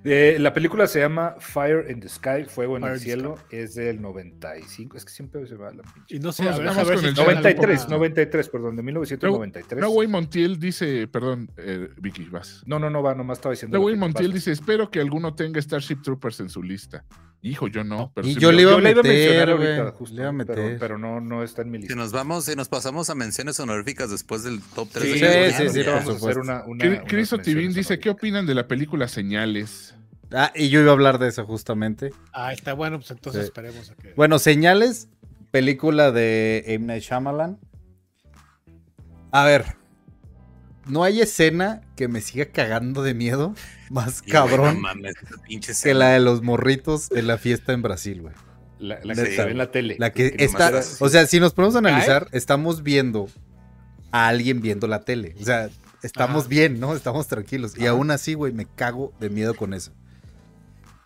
[0.04, 3.74] Eh, la película se llama Fire in the Sky, Fuego en Fire el Cielo, es
[3.76, 6.16] del 95, es que siempre se va la pinche...
[6.16, 7.96] Y no sé, Vamos- a ver, vamos a ver con si el tienen 93, alguna-
[7.98, 9.82] 93, perdón, de 1993.
[9.82, 12.62] No, güey, Montiel dice, perdón, eh, Vicky, vas.
[12.68, 13.80] No, no, no va, nomás estaba diciendo.
[13.80, 14.36] No, que- Montiel vas.
[14.36, 17.04] dice, espero que alguno tenga Starship Troopers en su lista.
[17.48, 18.12] Hijo, yo no.
[18.16, 19.94] Pero Y sí yo me- le iba Yo a iba a mencionar meter, ahorita, güey,
[19.94, 20.80] justo, le iba a pero, meter.
[20.80, 21.96] pero no, no está en mi Si lista.
[21.96, 25.36] nos vamos, si nos pasamos a menciones honoríficas después del top 3 Sí, Sí, claro,
[25.52, 26.42] sí, sí, por vamos a hacer supuesto.
[26.42, 29.94] una- una- Cristo Tivín dice, ¿qué opinan de la película Señales?
[30.32, 32.12] Ah, y yo iba a hablar de eso justamente.
[32.34, 33.46] Ah, está bueno, pues entonces Sí.
[33.46, 34.14] esperemos a que.
[34.14, 35.08] Bueno, Señales,
[35.52, 36.88] película de M.
[36.88, 37.60] Night Shyamalan.
[39.32, 39.66] A ver,
[40.88, 43.54] no hay escena que me siga cagando de miedo
[43.90, 47.82] más Y, cabrón mames, esa pinche que la de los morritos en la fiesta en
[47.82, 48.34] Brasil, güey.
[48.80, 49.96] La, la que se ve en la tele.
[50.00, 53.30] La que nomás está, o sea, si nos ponemos a analizar, estamos viendo
[54.12, 55.36] a alguien viendo la tele.
[55.40, 55.70] O sea,
[56.04, 56.50] estamos Ajá.
[56.50, 56.96] bien, ¿no?
[56.96, 57.78] Estamos tranquilos.
[57.78, 59.92] Y aún así, güey, me cago de miedo con eso.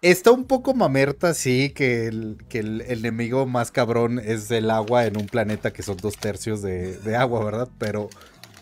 [0.01, 5.05] Está un poco mamerta, sí, que el, que el enemigo más cabrón es el agua
[5.05, 7.69] en un planeta que son dos tercios de, de agua, ¿verdad?
[7.77, 8.09] Pero,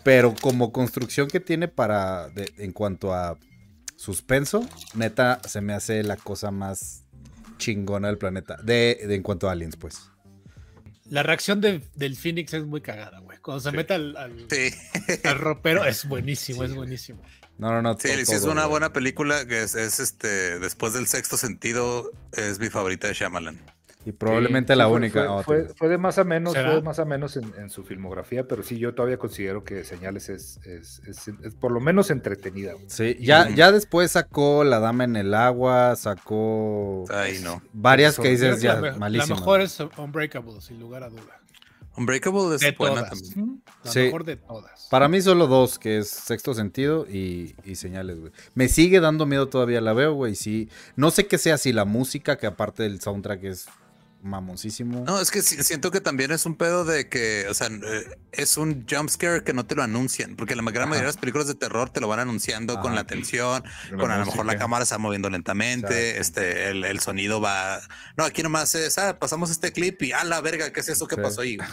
[0.08, 3.38] pero como construcción que tiene para, de- en cuanto a
[3.94, 7.04] suspenso, neta, se me hace la cosa más
[7.58, 8.56] chingona del planeta.
[8.62, 10.10] De, de en cuanto a aliens, pues.
[11.10, 13.36] La reacción de- del Phoenix es muy cagada, güey.
[13.38, 14.70] Cuando se mete al, al, Sí,
[15.24, 17.20] al ropero es buenísimo, es buenísimo.
[17.58, 17.92] No, no, no.
[17.98, 18.70] sí, to- sí, es todo, una güey.
[18.70, 23.60] buena película que es, es, este, después del sexto sentido, es mi favorita de Shyamalan.
[24.08, 25.24] Y probablemente Sí, la sí, única.
[25.26, 25.74] Fue, fue- otra.
[25.76, 26.68] fue de más a menos, ¿Será?
[26.68, 29.84] fue de más a menos en, en su filmografía, pero sí, yo todavía considero que
[29.84, 32.72] Señales es, es- es- es por lo menos entretenida.
[32.72, 32.86] güey.
[32.88, 37.60] Sí, ya, ya después sacó La Dama en el Agua, sacó Ay, no.
[37.74, 41.34] varias que dices ya la, me- la mejor es Unbreakable, sin lugar a duda.
[41.96, 43.22] Unbreakable es De buena todas.
[43.34, 43.62] también.
[43.82, 43.98] La Sí.
[44.00, 44.86] mejor de todas.
[44.88, 48.32] Para mí solo dos, que es Sexto Sentido y, y Señales, güey.
[48.54, 50.36] Me sigue dando miedo todavía, la veo, güey.
[50.36, 53.66] Sí, no sé qué sea, si la música, que aparte del soundtrack es
[54.22, 55.04] mamoncísimo.
[55.04, 58.56] No, es que siento que también es un pedo de que, o sea, eh, es
[58.56, 61.46] un jump scare que no te lo anuncian, porque la gran mayoría de las películas
[61.46, 64.58] de terror te lo van anunciando con la tensión, La con a lo mejor la
[64.58, 66.40] cámara se va moviendo lentamente, Exacto.
[66.40, 67.80] este, el, el sonido va.
[68.16, 71.06] No, aquí nomás es, ah, pasamos este clip y a la verga, ¿qué es eso?
[71.06, 71.22] ¿Qué Sí.
[71.22, 71.56] pasó ahí?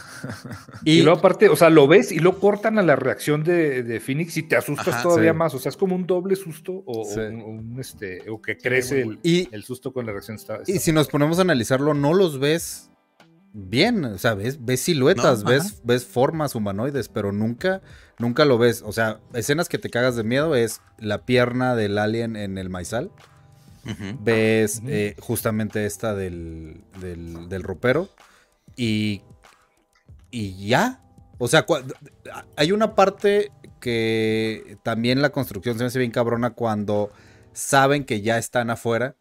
[0.84, 3.82] Y, y, luego aparte, o sea, lo ves y lo cortan a la reacción de,
[3.84, 5.38] de Phoenix y te asustas Ajá, todavía sí.
[5.38, 5.54] más.
[5.56, 9.20] O sea, es como un doble susto o, un, un, este, o que crece el,
[9.24, 10.38] y, el susto con la reacción.
[10.38, 12.90] Está, y si nos ponemos a analizarlo, no los ves
[13.54, 14.04] bien.
[14.06, 17.82] O sea, ves, ves siluetas, No, ves, ves formas humanoides, pero nunca,
[18.20, 18.84] nunca lo ves.
[18.86, 22.70] O sea, escenas que te cagas de miedo es la pierna del alien en el
[22.70, 23.12] maizal.
[24.22, 28.10] Ves eh, justamente esta del, del, del ropero
[28.76, 29.22] y,
[30.32, 31.02] y ya.
[31.38, 31.66] O sea,
[32.56, 37.12] hay una parte que también la construcción se me hace bien cabrona cuando
[37.54, 39.16] saben que ya están afuera,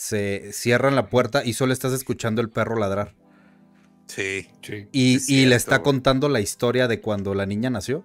[0.00, 3.14] se cierran la puerta y solo estás escuchando el perro ladrar.
[4.06, 4.48] Sí.
[4.62, 4.88] sí.
[4.92, 8.02] Y, Es y le está contando la historia de cuando la niña nació.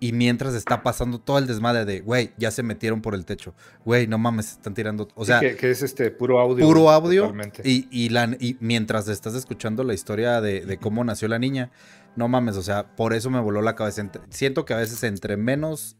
[0.00, 3.54] Y mientras está pasando todo el desmadre de, güey, ya se metieron por el techo.
[3.84, 5.06] Güey, no mames, están tirando.
[5.14, 6.66] O Sí, sea, que, que es este puro audio.
[6.66, 7.32] puro audio
[7.62, 11.70] y, y la, y mientras estás escuchando la historia de, de cómo nació la niña,
[12.16, 14.00] no mames, o sea, por eso me voló la cabeza.
[14.00, 15.96] Entre- siento que a veces entre menos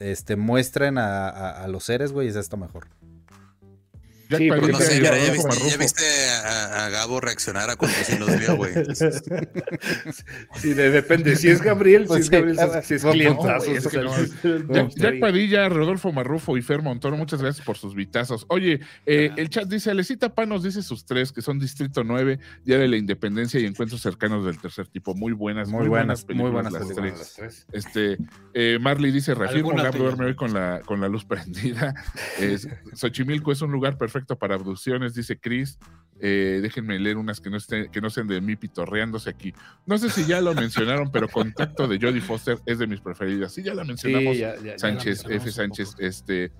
[0.00, 2.88] este, muestren a, a- a los seres, güey, es esto mejor.
[4.30, 5.78] Jack Sí, No sé, ya viste, ya Marrufo.
[5.78, 6.04] viste
[6.44, 8.72] a, a Gabo reaccionar a cuando sí los vio, güey.
[10.56, 11.36] Sí, de- depende.
[11.36, 13.70] Si es Gabriel, si Pues es Gabriel, si es no, clientazo.
[13.72, 13.98] es que
[14.68, 14.88] no.
[14.90, 18.46] Jack, Padilla, Rodolfo Marrufo y Fer Montoro, muchas gracias por sus vitazos.
[18.48, 22.38] Oye, eh, el chat dice, Alecita Pan nos dice sus tres, que son Distrito 9,
[22.64, 25.14] Día de la Independencia y Encuentros Cercanos del Tercer Tipo.
[25.14, 27.34] Muy buenas, Muy buenas, muy películas buenas las películas.
[27.36, 27.66] tres.
[27.66, 27.66] Las tres.
[27.72, 28.18] Este,
[28.54, 31.94] eh, Marley dice, reafirmo, Algunas Gab de duerme hoy con la, con la luz prendida.
[32.38, 35.78] Es- Xochimilco es un lugar perfecto para abducciones, dice Chris.
[36.22, 39.54] Eh, déjenme leer unas que no, estén, que no sean de mí pitorreándose aquí.
[39.86, 43.54] No sé si ya lo mencionaron, pero Contacto de Jodie Foster es de mis preferidas.
[43.54, 44.34] Sí, ya la mencionamos.
[44.34, 44.78] Sí, ya, ya, ya.
[44.78, 45.52] Sánchez, mencionamos F.
[45.52, 46.52] Sánchez, este.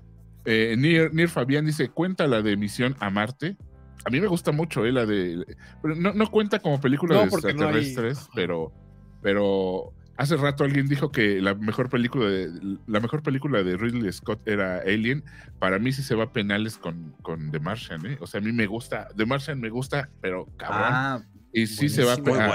[0.45, 3.55] eh, Nier, Nier Fabián dice, cuenta la de Misión a Marte.
[4.03, 5.45] A mí me gusta mucho, eh, la de.
[5.83, 8.73] pero no, no cuenta como película No, de porque no hay- extraterrestres, pero.
[9.21, 14.11] Pero hace rato alguien dijo que la mejor película de la mejor película de Ridley
[14.11, 15.23] Scott era Alien.
[15.59, 18.17] Para mí sí se va a penales con, con The Martian, ¿eh?
[18.21, 20.81] O sea, a mí me gusta, The Martian me gusta, pero cabrón.
[20.83, 22.49] Ah, y sí se va a, buena,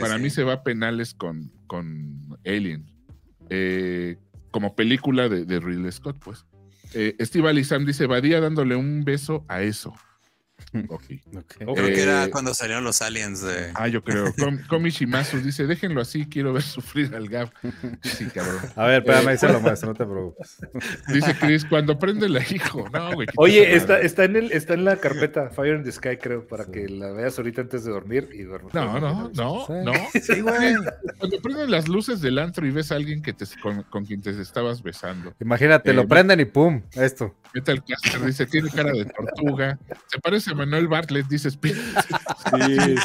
[0.00, 0.22] para sí.
[0.22, 2.86] mí se va a penales con, con Alien.
[3.50, 4.16] Eh,
[4.50, 6.46] como película de, de Ridley Scott, pues.
[6.94, 9.94] Eh, Steve Ali Sam dice, Badía dándole un beso a eso.
[10.72, 13.70] Creo que era Eh, cuando salieron los aliens de.
[13.74, 14.32] Ah, yo creo.
[14.38, 17.50] Com- Komi Shimazu dice, déjenlo así, quiero ver sufrir al Gab.
[18.02, 18.60] Sí, cabrón.
[18.76, 20.56] A ver, espérame, Eh, díselo maestro, no te preocupes.
[21.12, 22.88] Dice Chris, cuando prende la hijo.
[22.92, 23.26] No, güey.
[23.36, 26.64] Oye, está, está, en el, está en la carpeta Fire in the Sky, creo, para
[26.66, 28.72] que la veas ahorita antes de dormir y duermas.
[28.74, 29.72] No, no, no, Sí.
[29.84, 29.92] no.
[30.20, 30.74] Sí, güey.
[31.18, 34.22] Cuando prenden las luces del antro y ves a alguien que te, con, con quien
[34.22, 35.34] te estabas besando.
[35.40, 37.34] Imagínate, Eh, lo prenden y pum, esto.
[37.52, 39.78] Metal Caster dice, tiene cara de tortuga.
[40.06, 41.76] Se parece a Manuel Bartlett, dice Spirit.
[41.78, 42.76] Sí,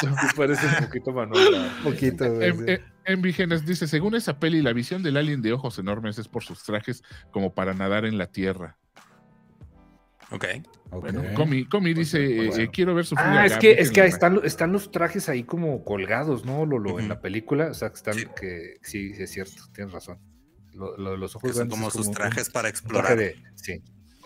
[0.00, 1.54] sí, sí parece un poquito Manuel.
[1.54, 2.24] Un poquito.
[2.42, 6.18] En, en- en Vígenes dice, según esa peli, la visión del alien de ojos enormes
[6.18, 7.02] es por sus trajes
[7.32, 8.76] como para nadar en la tierra.
[10.30, 10.44] Ok.
[10.90, 12.62] Bueno, Comi, Comi dice, pues, eh, bueno.
[12.64, 15.84] eh, quiero ver a Ah, es que, es que están, están los trajes ahí como
[15.84, 16.64] colgados, ¿no?
[16.64, 17.08] Lolo, en Ujú.
[17.08, 17.66] la película.
[17.70, 18.26] O sea, que están, Sí.
[18.40, 20.18] que sí, es cierto, tienes razón.
[20.72, 23.16] Lo, lo de los Que ojos son grandes como sus trajes para traje explorar.
[23.18, 23.82] de, sí.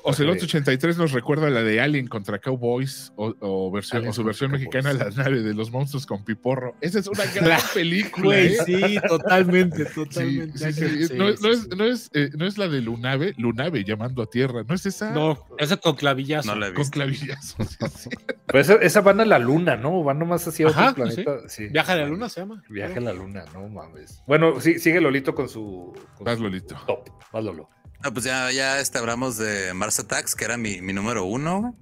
[0.06, 4.50] Ocelot 83 nos recuerda la de Alien contra Cowboys o, o versión, o su versión
[4.50, 4.66] Cowboys.
[4.72, 6.74] mexicana, La nave de los monstruos con piporro.
[6.80, 8.24] Esa es una gran película.
[8.26, 8.58] Güey, ¿eh?
[8.64, 10.58] sí, totalmente, totalmente.
[10.58, 11.06] sí, sí.
[11.08, 11.68] Sí, No, es, sí.
[11.76, 15.10] no, es, eh, no es la de Lunave, Lunave llamando a tierra, ¿no es esa?
[15.10, 16.54] No, eso con clavillazo.
[16.54, 16.92] No la he Con visto.
[16.94, 17.66] clavillazos.
[17.68, 18.10] sí, sí.
[18.46, 20.04] Pero esa, esa van a la luna, ¿no?
[20.04, 21.48] Van nomás hacia otro Ajá, planeta.
[21.48, 21.66] Sí.
[21.68, 22.62] Viaja a la luna se llama.
[22.68, 24.22] Viaje a la luna, no mames.
[24.26, 26.76] Bueno, sí, sigue Lolito con su, con Vas, su Lolito.
[26.86, 27.08] top.
[27.32, 27.68] Vas, Lolo.
[28.02, 31.76] Ah, pues ya, ya este, hablamos de Mars Attacks, que era mi, mi número uno.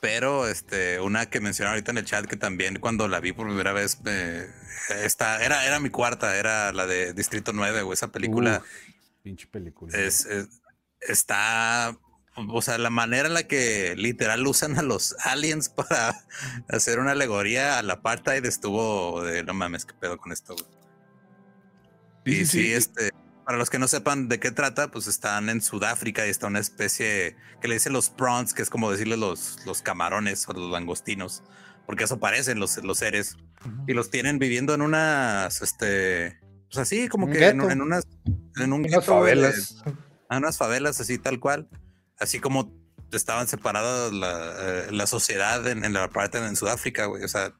[0.00, 3.46] Pero este, una que mencioné ahorita en el chat que también cuando la vi por
[3.46, 4.48] primera vez, eh,
[5.04, 8.62] esta, era, era mi cuarta, era la de Distrito 9, o esa película
[9.22, 9.96] pinche película.
[9.96, 10.48] es, es-
[11.00, 11.96] está,
[12.48, 16.24] o sea, la manera en la que literal usan a los aliens para
[16.68, 20.54] hacer una alegoría al apartheid estuvo de no mames, qué pedo con esto.
[20.56, 20.66] güey".
[22.24, 22.72] Y sí, sí, sí.
[22.72, 23.10] este,
[23.44, 26.60] para los que no sepan de qué trata, pues están en Sudáfrica y está una
[26.60, 30.70] especie que le dicen los prawns, que es como decirle los, los camarones o los
[30.70, 31.42] langostinos,
[31.86, 33.36] porque eso parecen los, los seres.
[33.86, 36.38] Y los tienen viviendo en unas, este,
[36.68, 38.04] pues así, como que en, en unas,
[38.56, 39.82] en un Unas gueto de- favelas.
[40.28, 41.68] a unas favelas así tal cual,
[42.18, 42.72] así como
[43.12, 47.22] estaban separadas la, eh, la sociedad en, en la parte en Sudáfrica, güey.
[47.24, 47.52] O sea,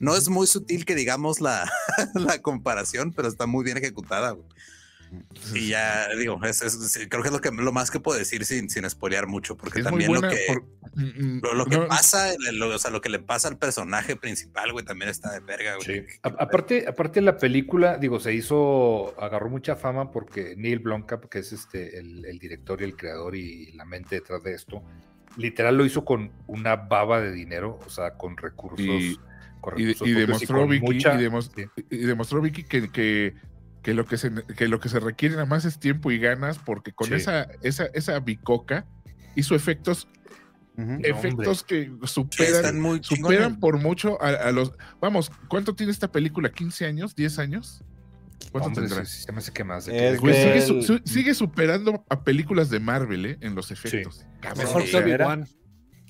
[0.00, 1.70] no es muy sutil que digamos la,
[2.14, 4.32] la comparación, pero está muy bien ejecutada.
[4.32, 4.48] güey.
[5.54, 8.18] Y ya digo, es, es- sí, creo que es lo que lo más que puedo
[8.18, 10.64] decir sin, sin spoilear mucho, porque Es también lo que, por-
[10.94, 14.16] mm, lo, lo que no, pasa, lo, o sea, lo que le pasa al personaje
[14.16, 16.00] principal, güey, también está de verga, güey.
[16.00, 16.06] Sí.
[16.22, 21.52] Aparte, aparte la película, digo, se hizo, agarró mucha fama porque Neil Blomkamp, que es
[21.52, 24.82] este el, el director y el creador y la mente detrás de esto,
[25.36, 28.86] literal lo hizo con una baba de dinero, o sea, con recursos.
[28.86, 29.18] Y-
[30.12, 31.64] demostró Vicky, mucha- y, demos- sí.
[31.88, 33.34] y demostró Vicky que, que,
[33.82, 36.58] que lo que se que lo que se requiere nada más es tiempo y ganas,
[36.58, 37.14] porque con Sí.
[37.14, 38.86] esa, esa, esa bicoca
[39.34, 40.06] hizo efectos,
[40.76, 44.72] efectos que superan, muy superan por mucho a, a los.
[45.00, 46.52] Vamos, ¿cuánto tiene esta película?
[46.52, 47.16] ¿15 años?
[47.16, 47.82] ¿10 años?
[48.50, 49.04] ¿Cuánto Hombre, tendrá?
[49.04, 49.86] sí, sí, se me hace que más.
[49.86, 52.80] de Es que- de Güey, que- sigue, del- su- su- sigue superando a películas de
[52.80, 53.38] Marvel, ¿eh?
[53.40, 54.24] En los efectos.
[54.56, 55.46] Mejor que Obi-Wan.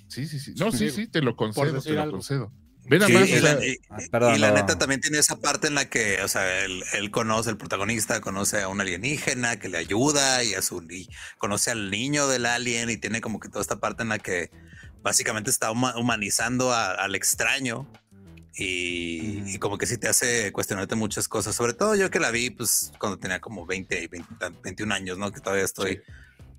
[0.09, 0.55] Sí, sí, sí.
[0.59, 2.13] No, sí, sí, te lo concedo, te lo algo.
[2.19, 2.53] concedo.
[2.89, 4.55] Sí, más, y, o sea, la, y- Ah, y perdón, la no.
[4.57, 8.21] neta también tiene esa parte en la que, o sea, él, él conoce, el protagonista
[8.21, 12.45] conoce a un alienígena que le ayuda y, a su, y conoce al niño del
[12.47, 14.51] alien y tiene como que toda esta parte en la que
[15.03, 17.89] básicamente está huma- humanizando a- al extraño
[18.55, 19.49] Y, Ujú.
[19.49, 21.55] y como que sí te hace cuestionarte muchas cosas.
[21.55, 24.93] Sobre todo yo que la vi pues cuando tenía como 20 y 20 tan- 21
[24.93, 25.33] años, ¿no?
[25.33, 26.03] Que todavía estoy...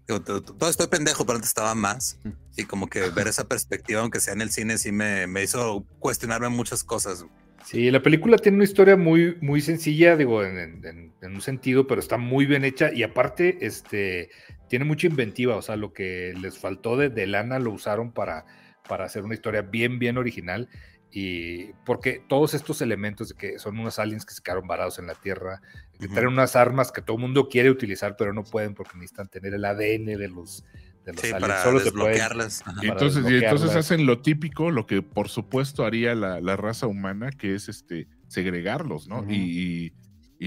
[0.08, 2.20] to- to- Todavía estoy pendejo, pero antes estaba más.
[2.56, 5.86] Y como que ver esa perspectiva, aunque sea en el cine, sí me, me hizo
[6.00, 7.26] cuestionarme muchas cosas.
[7.66, 11.88] Sí, la película tiene una historia muy, muy sencilla, digo, en- en- en un sentido,
[11.88, 14.30] pero está muy bien hecha y aparte, este,
[14.68, 18.46] tiene mucha inventiva, o sea, lo que les faltó de, de lana lo usaron para,
[18.88, 20.68] para hacer una historia bien, bien original
[21.15, 25.06] y porque todos estos elementos de que son unos aliens que se quedaron varados en
[25.07, 25.61] la Tierra,
[25.99, 29.27] que traen unas armas que todo el mundo quiere utilizar, pero no pueden porque necesitan
[29.27, 30.65] tener el ADN de los,
[31.06, 31.41] de los Sí, aliens.
[31.41, 32.61] para Solo se pueden- desbloquearlas.
[32.61, 33.76] Y para entonces, y entonces desbloquearlas.
[33.76, 38.07] hacen lo típico, lo que por supuesto haría la, la raza humana, que es este
[38.27, 39.23] segregarlos, ¿no?
[39.30, 39.94] Y, y,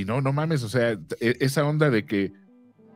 [0.01, 0.91] y no, no mames, o sea,
[1.21, 2.33] e- esa onda de que,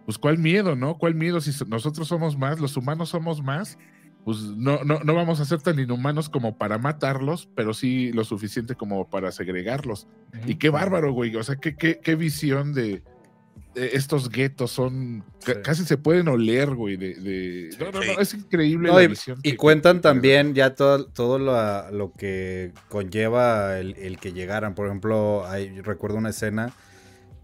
[0.05, 0.99] pues, ¿cuál miedo, no?
[0.99, 1.41] ¿Cuál miedo?
[1.41, 3.79] Si so- nosotros somos más, los humanos somos más,
[4.25, 8.25] pues no, no, no vamos a ser tan inhumanos como para matarlos, pero sí lo
[8.25, 10.07] suficiente como para segregarlos.
[10.47, 11.35] Y qué bárbaro, güey.
[11.37, 13.03] O sea, qué, qué, qué visión de,
[13.75, 15.25] de estos guetos son.
[15.39, 15.53] Sí.
[15.65, 16.97] Casi se pueden oler, güey.
[16.97, 19.39] De, de- No, no, no, es increíble No, la y, visión.
[19.43, 24.33] y que- cuentan que- también ya todo, todo lo, lo que conlleva el, el que
[24.35, 24.75] llegaran.
[24.75, 26.73] Por ejemplo, hay, recuerdo una escena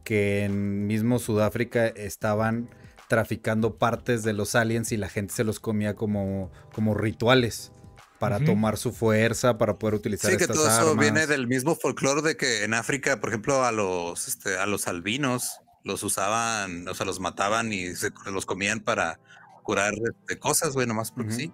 [0.04, 2.68] que en mismo Sudáfrica estaban
[3.08, 7.72] traficando partes de los aliens y la gente se los comía como, como rituales
[8.18, 10.96] para tomar su fuerza, para poder utilizar Sí, que estas todo eso armas.
[10.96, 14.88] viene del mismo folclore de que en África, por ejemplo, a los, este, a los
[14.88, 19.20] albinos los usaban, o sea, los mataban y se los comían para
[19.62, 21.52] curar este, cosas, güey, nomás porque sí.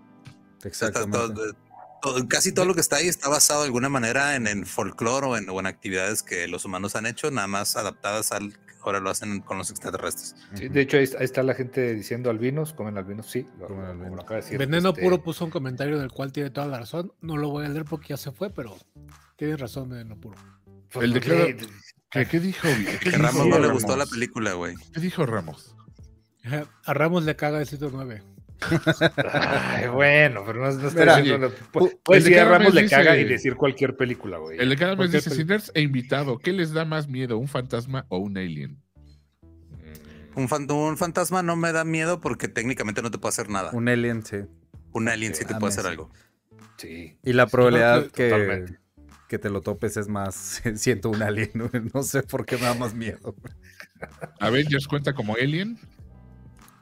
[0.65, 1.19] Exactamente.
[1.19, 1.35] todo-
[2.01, 5.27] todo- casi todo lo que está ahí está basado de alguna manera en, en folclore
[5.27, 9.01] o en, o en actividades que los humanos han hecho, nada más adaptadas al ahora
[9.01, 10.35] lo hacen con los extraterrestres.
[10.55, 13.47] Sí, de hecho, ahí, está- ahí está la gente diciendo albinos, comen albinos, sí.
[13.59, 14.05] Lo, Comen albinos.
[14.05, 16.67] como lo acaba de decir, Veneno este, Puro puso un comentario del cual tiene toda
[16.67, 17.13] la razón.
[17.21, 18.77] No lo voy a leer porque ya se fue, pero
[19.37, 20.37] tienes razón, Veneno Puro.
[20.91, 21.57] pues, El de porque-
[22.11, 22.61] ¿Qué, qué dijo?
[22.87, 23.73] ¿Qué Que dijo Ramos no le Ramos?
[23.83, 24.75] gustó la película, güey.
[24.93, 25.75] ¿Qué dijo Ramos?
[26.85, 28.23] A Ramos le caga el sitio 9.
[29.33, 31.47] Ay, bueno, pero no, no está Mira, diciendo.
[31.49, 34.39] oye, pu- el Puedes de decir a Ramos le caga dice- y decir cualquier película,
[34.39, 34.59] güey.
[34.59, 36.85] El de cada mes ¿Por qué dice, pel- si nerds e invitado, ¿qué les da
[36.85, 38.79] más miedo, un fantasma o un alien?
[39.43, 43.49] Mm, Un, fan- un fantasma no me da miedo porque técnicamente no te puede hacer
[43.51, 43.71] nada.
[43.73, 44.39] Un alien, sí.
[44.93, 46.11] Un alien sí te Ah, puede hacer algo.
[46.77, 47.17] Sí.
[47.23, 48.65] Y la probabilidad que,
[49.29, 51.71] que te lo topes es más, siento un alien, ¿no?
[51.95, 53.35] no sé por qué me da más miedo.
[54.41, 55.79] Avengers cuenta como alien.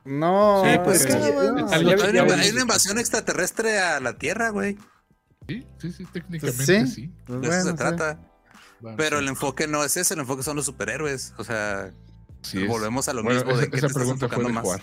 [0.04, 2.60] No, Sí, pues es es que- que- no, Hay una- Hay ya- una, hay una
[2.62, 4.78] invasión extraterrestre a la Tierra, güey.
[5.48, 6.86] Sí, sí, sí, técnicamente Sí.
[6.86, 7.14] sí.
[7.26, 7.76] pues De eso bueno, se sí.
[7.76, 8.20] trata.
[8.80, 9.22] Bueno, Pero sí.
[9.24, 11.34] el enfoque no es ese, el enfoque son los superhéroes.
[11.36, 11.92] O sea,
[12.42, 14.52] Sí volvemos a lo Bueno, mismo de esa, que esa te estás pregunta fue de
[14.52, 14.64] más.
[14.64, 14.80] Juan.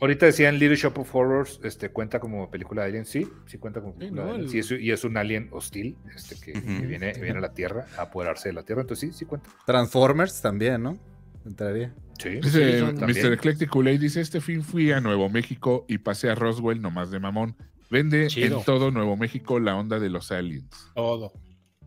[0.00, 3.80] Ahorita decían Little Shop of Horrors, este, cuenta como película de Alien, sí, sí cuenta
[3.80, 4.28] como Sí, película ¿no?
[4.28, 7.38] de Alien, El- sí, es- y es un alien hostil, este, que, que viene, viene
[7.38, 9.48] a la Tierra, a apoderarse de la Tierra, entonces sí, sí cuenta.
[9.66, 10.98] Transformers también, ¿no?
[11.46, 11.92] Entraría.
[12.18, 13.32] Sí, Dice Sí, Mr.
[13.34, 17.20] Eclectic Kool-Aid, dice, este fin fui a Nuevo México y pasé a Roswell nomás de
[17.20, 17.56] mamón.
[17.90, 18.58] Vende Chido.
[18.58, 20.66] en todo Nuevo México la onda de los aliens.
[20.94, 21.32] Todo.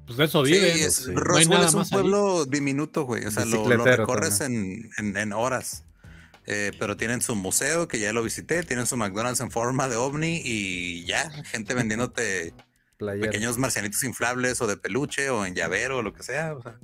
[0.06, 0.78] Pues de eso Sí, viven.
[0.78, 1.12] es, sí.
[1.12, 1.88] No hay Roswell es un ahí.
[1.92, 3.26] pueblo diminuto, güey.
[3.26, 5.84] O sea, lo, recorres en, en- en horas.
[6.48, 9.96] Eh, pero tienen su museo, que ya lo visité, tienen su McDonald's en forma de
[9.96, 12.54] ovni y ya, gente vendiéndote
[12.98, 13.28] Playera.
[13.30, 16.56] pequeños marcianitos inflables o de peluche o en llavero o lo que sea.
[16.56, 16.80] O sea,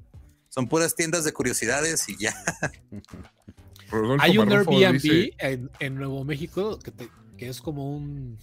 [0.58, 2.34] son puras tiendas de curiosidades y ya.
[3.92, 7.96] Rodolfo Hay un Marrufo Airbnb dice, en, en Nuevo México que, te- que es como
[7.96, 8.38] un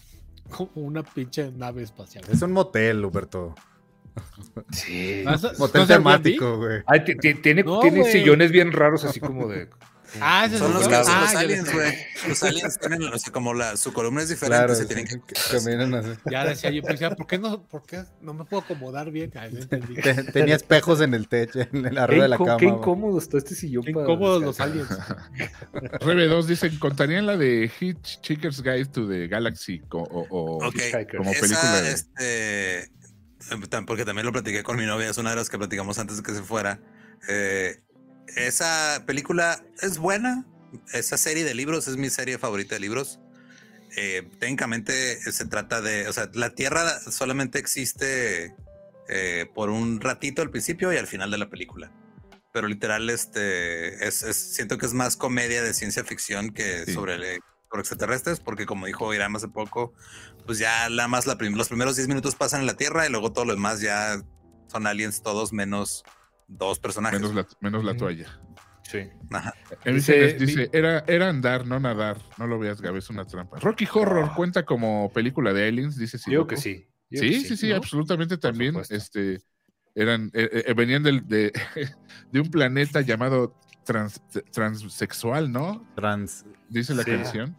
[0.49, 2.24] como una pinche nave espacial.
[2.31, 3.55] Es un motel, Huberto.
[4.70, 5.23] Sí.
[5.24, 6.82] ¿No es- no Motel temático, güey.
[7.43, 8.12] Tiene, No, tiene güey.
[8.12, 9.69] sillones bien raros, así como de.
[10.20, 11.95] Ah, Son los, que Ah, los aliens, güey.
[12.28, 15.20] Los aliens tienen, o sea, como la, su columna es diferente, Claro, se tienen que.
[15.20, 16.11] que caminan así.
[16.31, 19.32] Ya decía yo, pensaba, ¿por qué no, por qué no me puedo acomodar bien?
[19.35, 19.95] Entendí.
[20.32, 22.57] Tenía espejos en el techo, en el arriba de la cama.
[22.59, 23.85] qué incómodo está este sillón.
[23.85, 24.89] Qué incómodos los aliens.
[26.01, 30.59] Rebe 2 dicen, ¿contarían la de Hitchhiker's Guide to the Galaxy o, o-
[31.16, 32.91] como esa, película de- este,
[33.86, 36.23] porque también lo platiqué con mi novia, es una de las que platicamos antes de
[36.23, 36.81] que se fuera.
[37.28, 37.81] Eh,
[38.36, 40.44] esa película es buena,
[40.92, 43.20] esa serie de libros es mi serie favorita de libros.
[43.96, 48.55] Eh, técnicamente se trata de, o sea, la Tierra solamente existe
[49.09, 51.92] eh, por un ratito al principio y al final de la película.
[52.52, 56.92] Pero literal, este, es, es- siento que es más comedia de ciencia ficción que Sí.
[56.94, 59.92] sobre, el- sobre extraterrestres, porque como dijo Irán hace poco,
[60.46, 63.10] pues ya nada más la prim- los primeros 10 minutos pasan en la Tierra y
[63.10, 64.20] luego todo lo demás ya
[64.68, 66.02] son aliens todos menos
[66.48, 67.20] dos personajes.
[67.20, 68.26] menos, la, menos la toalla?
[68.82, 68.98] Sí.
[69.30, 69.54] Ajá.
[69.84, 72.18] Dice- era, era andar, no nadar.
[72.38, 73.58] No lo veas, Gabe, es una trampa.
[73.58, 74.34] Rocky Horror Ah.
[74.36, 76.46] cuenta como película de aliens, dice Digo Siloco.
[76.48, 76.86] que sí.
[77.10, 77.76] Sí, que sí, sí, ¿no?
[77.76, 78.76] absolutamente también.
[78.90, 79.40] Este,
[79.94, 81.52] eran, eh, eh, venían del, de,
[82.32, 84.20] de un planeta llamado trans-
[84.52, 85.86] transexual, ¿no?
[85.94, 86.44] Trans.
[86.68, 87.10] Dice la Sí.
[87.10, 87.56] canción.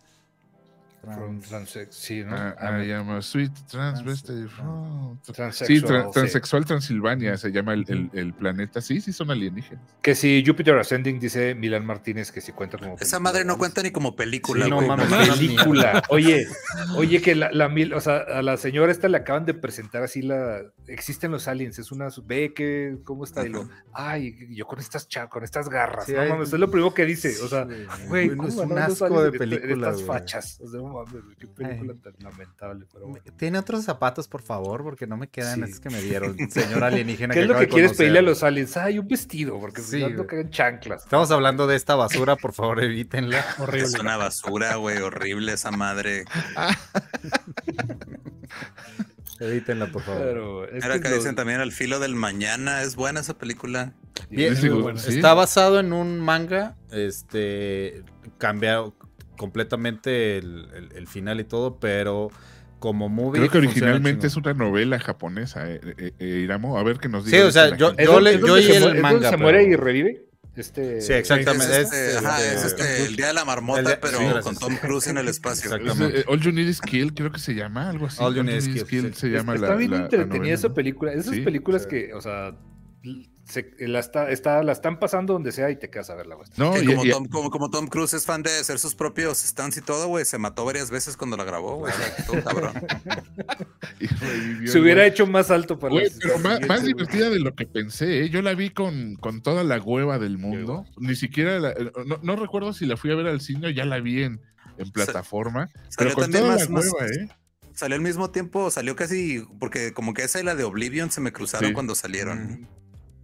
[1.14, 2.36] From transex- sí, ¿no?
[2.36, 4.34] Ah, Ah, I am a sweet transvestite.
[4.34, 6.12] Trans- from- Sí, Transexual, tra- sí.
[6.14, 8.82] transexual Transilvania se llama el, el- el planeta.
[8.82, 9.84] Sí, sí, son alienígenas.
[10.02, 12.98] Que si Jupiter Ascending dice Milan Martínez que si cuenta como.
[13.00, 14.88] Esa madre no cuenta ni como película, Sí, no güey.
[14.88, 16.04] mames, película.
[16.10, 16.48] Oye,
[16.96, 20.04] oye, que la, la mil, o sea, a la señora esta le acaban de presentar
[20.04, 20.62] así la.
[20.88, 22.08] Existen los aliens, es una.
[22.26, 23.46] Ve que, ¿cómo está?
[23.46, 26.06] Y lo, ay, yo con estas cha, con estas garras.
[26.06, 27.34] Sí, no hay- mames, es lo primero que dice.
[27.44, 27.68] O sea,
[28.08, 30.06] güey, ¿cómo es un asco de en película, estas güey.
[30.08, 30.60] fachas.
[30.62, 32.86] O sea, no mames, qué película tan lamentable.
[32.92, 33.24] Pero bueno.
[33.38, 35.64] Tiene otros zapatos, por favor, porque no me quedan Sí.
[35.70, 37.34] esos que me dieron, señor alienígena.
[37.34, 37.98] ¿Qué es lo que quieres conocer.
[37.98, 38.78] pedirle a los aliens?
[38.78, 41.04] Ay, un vestido, porque Sí, si no, caen chanclas.
[41.04, 43.44] Estamos hablando de esta basura, por favor, evítenla.
[43.60, 43.86] Horrible.
[43.96, 46.26] Es una basura, güey, horrible esa madre.
[49.40, 50.22] Evítenla, por favor.
[50.24, 52.82] Pero es Era que dicen también Al filo del mañana.
[52.84, 53.94] Es buena esa película.
[54.30, 55.16] Bien, Sí, sí.
[55.16, 58.04] Está basado en un manga, este,
[58.38, 58.96] cambiado
[59.38, 62.30] completamente el, el- el final y todo, pero
[62.80, 63.40] como movie.
[63.40, 66.78] Creo que originalmente es una novela japonesa, eh, eh, eh, Iramo.
[66.78, 67.46] A ver que nos Sí, diga.
[67.48, 68.04] o sea, la yo- gente.
[68.04, 70.22] ¿Es yo le- yo se el muere- manga, se muere pero- y revive?
[70.56, 71.66] Este, Sí, exactamente.
[71.66, 74.18] Es Es- este, es ajá, de- es este, el día de la marmota, de- pero
[74.18, 74.56] sí, con.
[74.56, 75.76] Tom Cruise en el espacio.
[75.76, 78.24] Eh, All You Need is Kill, creo que se llama algo así.
[78.24, 79.20] All You Need is Kill, sí.
[79.20, 79.76] se llama Está la.
[79.76, 81.12] bien la- la entretenida novela, esa película.
[81.12, 81.42] Esas Sí.
[81.42, 81.90] películas Sí.
[81.90, 82.56] que, o sea,
[83.48, 86.36] se, la, está, está- la están pasando donde sea y te quedas a verla.
[86.36, 86.48] güey.
[86.58, 88.96] No, Que y- como, y- Tom, como, como Tom Cruise es fan de hacer sus
[88.96, 91.94] propios stunts y todo, güey, se mató varias veces cuando la grabó, güey.
[92.44, 92.74] cabrón.
[94.00, 97.66] y revivió Se hubiera hecho más alto para las- pero más, divertida de lo que
[97.66, 98.30] pensé, ¿eh?
[98.30, 100.86] Yo la vi con, con toda la hueva del mundo.
[100.98, 103.70] Ni siquiera, la- eh, no, no recuerdo si la fui a ver al cine o
[103.70, 104.42] ya la vi en,
[104.78, 105.70] en plataforma.
[105.72, 107.30] Pero Salió con también toda más, la más- hueva, ¿eh?
[107.74, 111.22] salió al mismo tiempo, salió casi, porque como que esa y la de Oblivion se
[111.22, 111.74] me cruzaron Sí.
[111.74, 112.68] cuando salieron.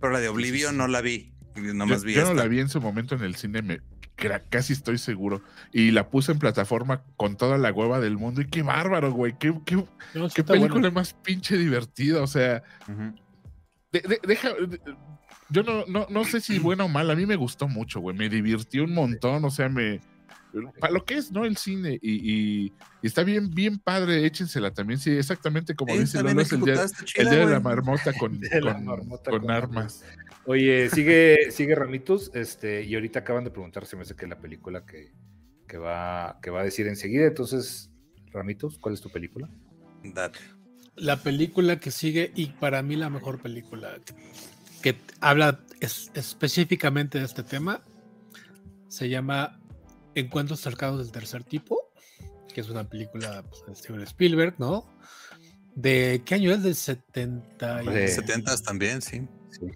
[0.01, 1.33] Pero la de Oblivion no la vi.
[1.55, 3.79] y Yo, Nomás vi yo no la vi en su momento en el cine, me,
[4.49, 5.41] casi estoy seguro.
[5.71, 8.41] Y la puse en plataforma con toda la hueva del mundo.
[8.41, 9.37] Y qué bárbaro, güey.
[9.39, 12.21] Qué, qué, No, sí qué está película más pinche divertida.
[12.21, 13.13] O sea, Ujú.
[13.91, 14.49] de- de- deja.
[14.53, 14.81] de-
[15.49, 17.13] yo no, no, no sé si buena o mala.
[17.13, 18.15] A mí me gustó mucho, güey.
[18.15, 19.43] Me divirtió un montón.
[19.45, 19.99] O sea, me.
[20.79, 21.45] Para lo que es, ¿no?
[21.45, 21.97] El cine.
[22.01, 22.11] Y,
[22.65, 24.25] y- y está bien, bien padre.
[24.25, 24.99] Échensela también.
[24.99, 26.73] Sí, exactamente como Sí, dice Lolo, es el día,
[27.15, 30.03] el día de la marmota con, la con- marmota con con armas.
[30.45, 34.39] Oye, sigue, sigue Ramitos, este, y ahorita acaban de preguntar si me hace que la
[34.39, 35.11] película que,
[35.67, 37.27] que va, que va a decir enseguida.
[37.27, 37.89] Entonces,
[38.33, 39.49] Ramitos, ¿cuál es tu película?
[40.03, 40.39] Date.
[40.95, 44.13] La película que sigue, y para mí la mejor película que,
[44.81, 47.81] que habla es- específicamente de este tema,
[48.87, 49.60] se llama
[50.15, 51.91] Encuentros cercanos del tercer tipo,
[52.53, 54.85] que es una película pues, de Steven Spielberg, ¿no?
[55.75, 56.63] ¿De qué año es?
[56.63, 59.27] ¿Del 70 y, De- 70 también, sí.
[59.51, 59.67] Sí.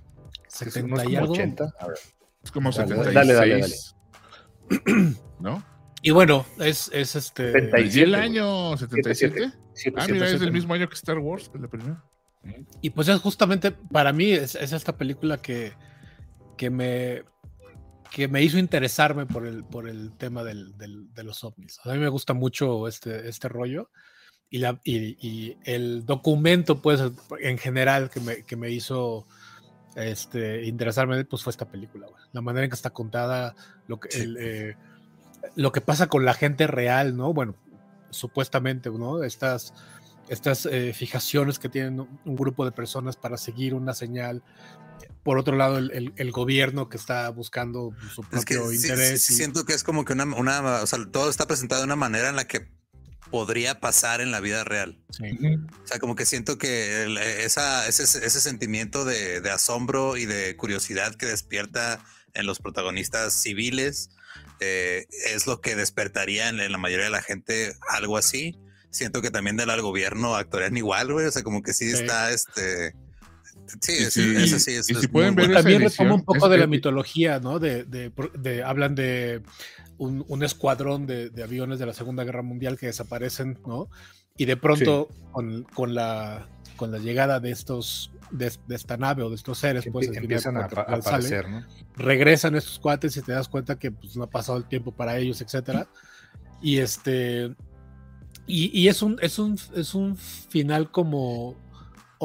[0.47, 1.33] Es 70 como y algo?
[1.33, 1.73] 80.
[1.79, 1.97] A ver.
[2.43, 3.13] Es como Dale, 76.
[3.15, 5.15] dale, dale, dale.
[5.39, 5.63] ¿No?
[6.01, 7.51] Y bueno, es, es este...
[7.51, 9.51] 70 ¿Y el año 77?
[9.73, 10.45] Siete, Ah, siete, mira, es siete.
[10.45, 12.03] del mismo año que Star Wars, la primera.
[12.81, 15.73] Y pues es justamente, para mí, es, es esta película que,
[16.57, 17.23] que, me,
[18.15, 21.81] que me hizo interesarme por el, por el tema del, del- de los ovnis.
[21.83, 23.89] A mí me gusta mucho este, este rollo.
[24.49, 27.01] Y, la, y, y el documento, pues,
[27.41, 29.27] en general, que me, que me hizo
[29.97, 32.07] este, interesarme, pues fue esta película.
[32.07, 32.23] güey.
[32.31, 33.53] La manera en que está contada,
[33.87, 34.21] lo que, Sí.
[34.21, 34.77] el, eh,
[35.57, 37.33] lo que pasa con la gente real, ¿no?
[37.33, 37.55] Bueno,
[38.11, 39.23] supuestamente, ¿no?
[39.23, 39.73] Estas,
[40.29, 44.41] estas eh, fijaciones que tienen un un grupo de personas para seguir una señal.
[45.26, 48.76] Por otro lado, el, el- el gobierno que está buscando su propio Es que sí-
[48.76, 49.23] interés.
[49.23, 51.85] sí y- siento que es como que una, una, o sea, todo está presentado de
[51.85, 52.69] una manera en la que
[53.31, 55.02] podría pasar en la vida real.
[55.10, 55.26] sí.
[55.84, 60.26] O sea, como que siento que el- esa, ese, ese sentimiento de, de asombro y
[60.26, 61.99] de curiosidad que despierta
[62.35, 64.10] en los protagonistas civiles
[64.60, 68.57] eh, es lo que despertaría en, en la mayoría de la gente algo así.
[68.91, 71.26] Siento que también del al gobierno actuarían igual, güey.
[71.26, 71.97] O sea, como que sí, Sí.
[71.97, 72.93] está este.
[73.81, 74.89] Sí, Y es- si- eso sí es.
[74.89, 75.59] y si es pueden ver bueno.
[75.59, 77.59] También edición, retoma un poco es de la mitología, ¿no?
[77.59, 79.41] De, de- de- hablan de
[79.97, 83.89] un, un escuadrón de, de aviones de la Segunda Guerra Mundial que desaparecen, ¿no?
[84.37, 89.23] Y de pronto, con, con la, con la llegada de estos, de, de esta nave
[89.23, 91.65] o de estos seres, pues final, empiezan a, aparecer, ¿no?
[91.95, 95.17] regresan estos cuates y te das cuenta que pues, no ha pasado el tiempo para
[95.17, 95.87] ellos, etcétera.
[96.61, 97.55] Y este.
[98.47, 101.55] Y, y es un, es un, es un final como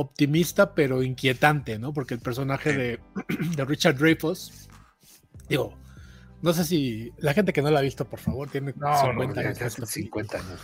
[0.01, 1.93] optimista, pero inquietante, ¿no?
[1.93, 3.01] Porque el personaje de,
[3.56, 4.68] de Richard Dreyfuss,
[5.48, 5.77] digo,
[6.43, 9.12] no sé si la gente que no la ha visto, por favor, tiene No, 50
[9.27, 9.59] no, ya- años.
[9.60, 10.60] ya esta hace 50 años.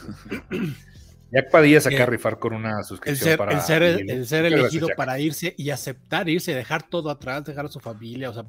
[1.33, 3.53] Jack Padilla saca a rifar con una El suscripción ser, para.
[3.53, 7.69] el ser, el ser elegido para irse y aceptar irse, dejar todo atrás, dejar a
[7.69, 8.45] su familia, o sea,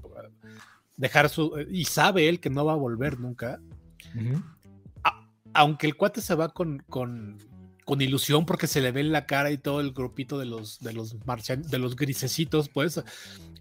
[0.95, 1.53] dejar su.
[1.71, 3.59] Y sabe él que no va a volver nunca.
[5.53, 7.39] Aunque el cuate se va con, con,
[7.87, 10.77] con ilusión porque se le ve en la cara y todo el grupito de los
[10.81, 13.01] de los de los grisecitos, pues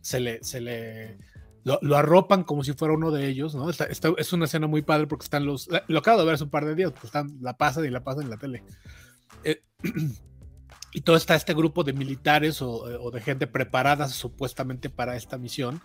[0.01, 1.17] se le, se le
[1.63, 3.71] lo, arropan como si fuera uno de ellos, ¿no?
[3.71, 5.69] Está- está- es una escena muy padre porque están los.
[5.87, 8.03] Lo acabo de ver hace un par de días, pues están, la pasan y la
[8.03, 8.65] pasan en la tele.
[9.45, 9.63] Eh,
[10.93, 15.39] y todo está este grupo de militares o, o de gente preparada supuestamente para esta
[15.39, 15.81] misión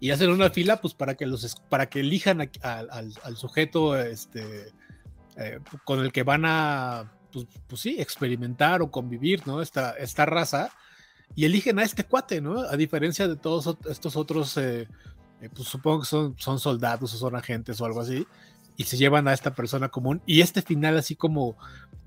[0.00, 4.70] y hacen una fila pues para que los para que elijan al sujeto este
[5.38, 7.12] eh, con el que van a
[7.44, 10.70] pues, pues sí experimentar o convivir no esta, esta raza.
[11.34, 14.88] Y eligen a este cuate no a diferencia de todos estos otros eh,
[15.42, 18.26] eh, pues supongo que son, son soldados o son agentes o algo así
[18.76, 20.22] y se llevan a esta persona común.
[20.24, 21.56] Y este final así como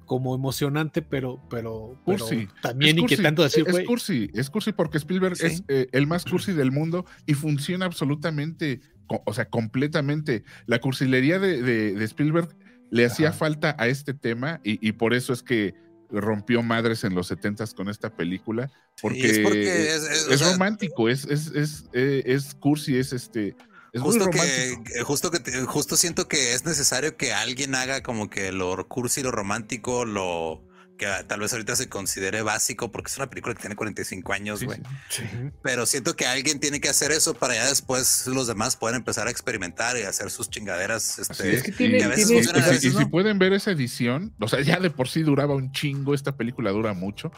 [0.06, 2.26] como emocionante pero pero, pero
[2.64, 5.46] también Es cursi, inquietante decir es cursi, es cursi porque Spielberg Sí.
[5.46, 8.82] es eh, el más cursi del mundo y funciona absolutamente,
[9.26, 10.44] o sea, completamente.
[10.66, 12.56] La cursilería de, de- de Spielberg
[12.92, 15.74] le hacía falta a este tema y, y por eso es que
[16.12, 18.72] rompió madres en los setentas con esta película,
[19.02, 22.98] porque, es porque es, es- o es sea, romántico, es, es, es, eh, es cursi,
[22.98, 23.56] es este,
[23.94, 28.30] es Justo que, que- justo que justo siento que es necesario que alguien haga como
[28.30, 30.64] que lo cursi, lo romántico, lo
[31.00, 34.60] que tal vez ahorita se considere básico, porque es una película que tiene 45 años,
[34.60, 34.80] Sí, güey.
[35.10, 35.24] sí.
[35.64, 39.28] Pero siento que alguien tiene que hacer eso para ya después los demás pueden empezar
[39.28, 41.18] a experimentar y hacer sus chingaderas.
[41.18, 43.72] Este, Es que tiene- y a veces tiene- Y, veces y si pueden ver esa
[43.72, 47.32] edición, o sea, ya de por sí duraba un chingo, esta película dura mucho.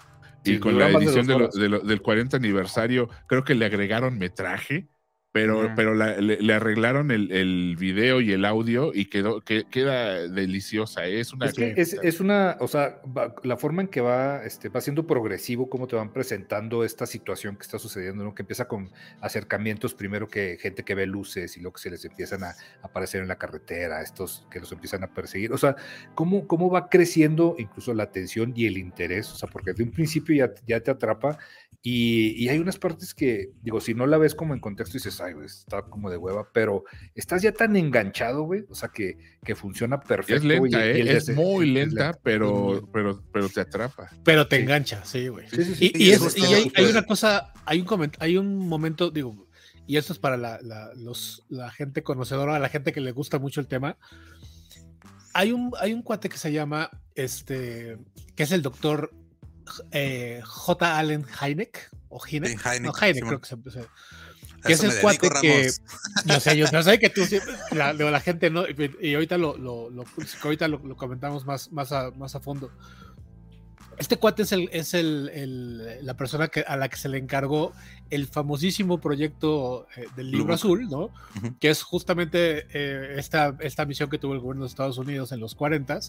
[0.44, 4.90] Y con la edición lo- de lo- del 40 aniversario, creo que le agregaron metraje,
[5.32, 9.64] pero, pero la- le, le arreglaron el, el video y el audio y quedó, que,
[9.70, 11.06] queda deliciosa.
[11.08, 11.20] ¿eh?
[11.20, 11.46] Es una.
[11.46, 14.82] Es que es, es una, o sea, va- la forma en que va, este, va
[14.82, 18.36] siendo progresivo, cómo te van presentando esta situación que está sucediendo, ¿no?
[18.36, 18.92] Que empieza con
[19.22, 23.22] acercamientos, primero que gente que ve luces y luego que se les empiezan a aparecer
[23.22, 25.76] en la carretera, estos que los empiezan a perseguir, o sea,
[26.16, 29.92] cómo, cómo va creciendo incluso la atención y el interés, o sea, porque de un
[29.92, 31.38] principio ya, ya te atrapa
[31.84, 35.20] y, y hay unas partes que, digo, si no la ves como en contexto dices,
[35.20, 36.84] ay, güey, está como de hueva, pero
[37.16, 40.36] estás ya tan enganchado, güey, o sea, que, que funciona perfecto.
[40.54, 41.02] es güey, lenta, y ¿eh?
[41.02, 42.88] el es muy es lenta, pero, lenta.
[42.94, 44.12] pero, pero te atrapa.
[44.24, 44.62] pero te Sí.
[44.62, 45.86] engancha sí güey Sí, sí, sí.
[45.86, 46.44] Y, Sí, y es es- y
[46.76, 49.48] hay, una cosa, hay un, coment- hay un momento, digo,
[49.88, 53.40] y esto es para la, la- los, la gente conocedora, la gente que le gusta
[53.40, 53.98] mucho el tema.
[55.34, 57.98] Hay un, hay un cuate que se llama, este,
[58.36, 59.12] que es el doctor
[59.92, 60.98] eh, J.
[60.98, 63.88] Allen Hynek, o Hynek, Hynek, no, Hynek creo que se, se-
[64.64, 65.82] que eso es el cuate dedico, que- Ramos.
[66.26, 69.58] yo sé, yo, yo sé que tú siempre, la, la gente no, y, ahorita lo,
[69.58, 70.06] lo, lo-
[70.44, 72.70] ahorita lo, lo comentamos más, más, a, más a fondo.
[73.98, 77.18] Este cuate es, el, es el, el- la persona que, a la que se le
[77.20, 77.74] encargó
[78.10, 81.12] el famosísimo proyecto eh, del libro azul, ¿no?
[81.38, 81.58] Ujú.
[81.60, 85.40] Que es justamente eh, esta, esta misión que tuvo el gobierno de Estados Unidos en
[85.40, 86.00] los 40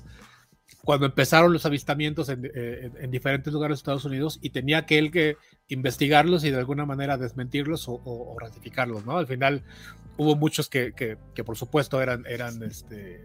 [0.84, 4.86] cuando empezaron los avistamientos en, eh, en- en diferentes lugares de Estados Unidos y tenía
[4.86, 5.36] que él que
[5.68, 9.16] investigarlos y de alguna manera desmentirlos o, o- o ratificarlos, ¿no?
[9.18, 9.62] Al final
[10.16, 13.22] hubo muchos que, que- que, por supuesto eran, eran este,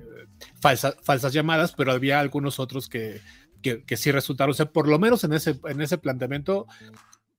[0.62, 3.22] falsa- falsas llamadas, pero había algunos otros que,
[3.62, 6.68] que, que sí resultaron ser, por lo menos en ese, en ese planteamiento,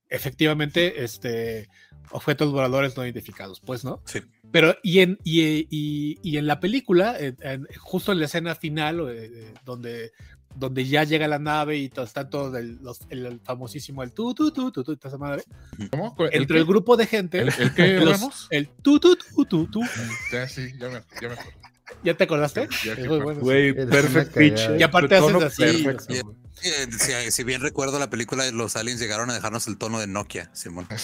[0.09, 1.69] efectivamente, este,
[2.11, 4.01] objetos voladores no identificados, pues, ¿no?
[4.05, 4.21] Sí.
[4.51, 8.55] Pero, y en, y, y- y en la película, en- en- justo en la escena
[8.55, 10.13] final, eh, eh, donde,
[10.55, 14.13] donde ya llega la nave y todo, está todo el, los- el- el famosísimo, el
[14.13, 15.45] tu, tu, tu, tu, tu, esa madre,
[15.91, 16.17] ¿Cómo?
[16.19, 16.61] ¿El entre qué?
[16.61, 19.81] el grupo de gente, ¿El, el qué, los- el tu, tu, tu, tu, tu,
[20.33, 21.51] Ya, sí, ya me, ya me acuerdo.
[22.05, 22.69] ¿ya te acordaste?
[22.85, 23.41] Ya, sí, muy me bueno.
[23.41, 24.59] Güey, Eres perfect pitch.
[24.61, 26.21] eh, Y aparte haces así, perfecto, sí.
[26.21, 26.37] güey.
[26.63, 30.07] Eh, Si, si bien recuerdo la película, los aliens llegaron a dejarnos el tono de
[30.07, 30.87] Nokia, Simón.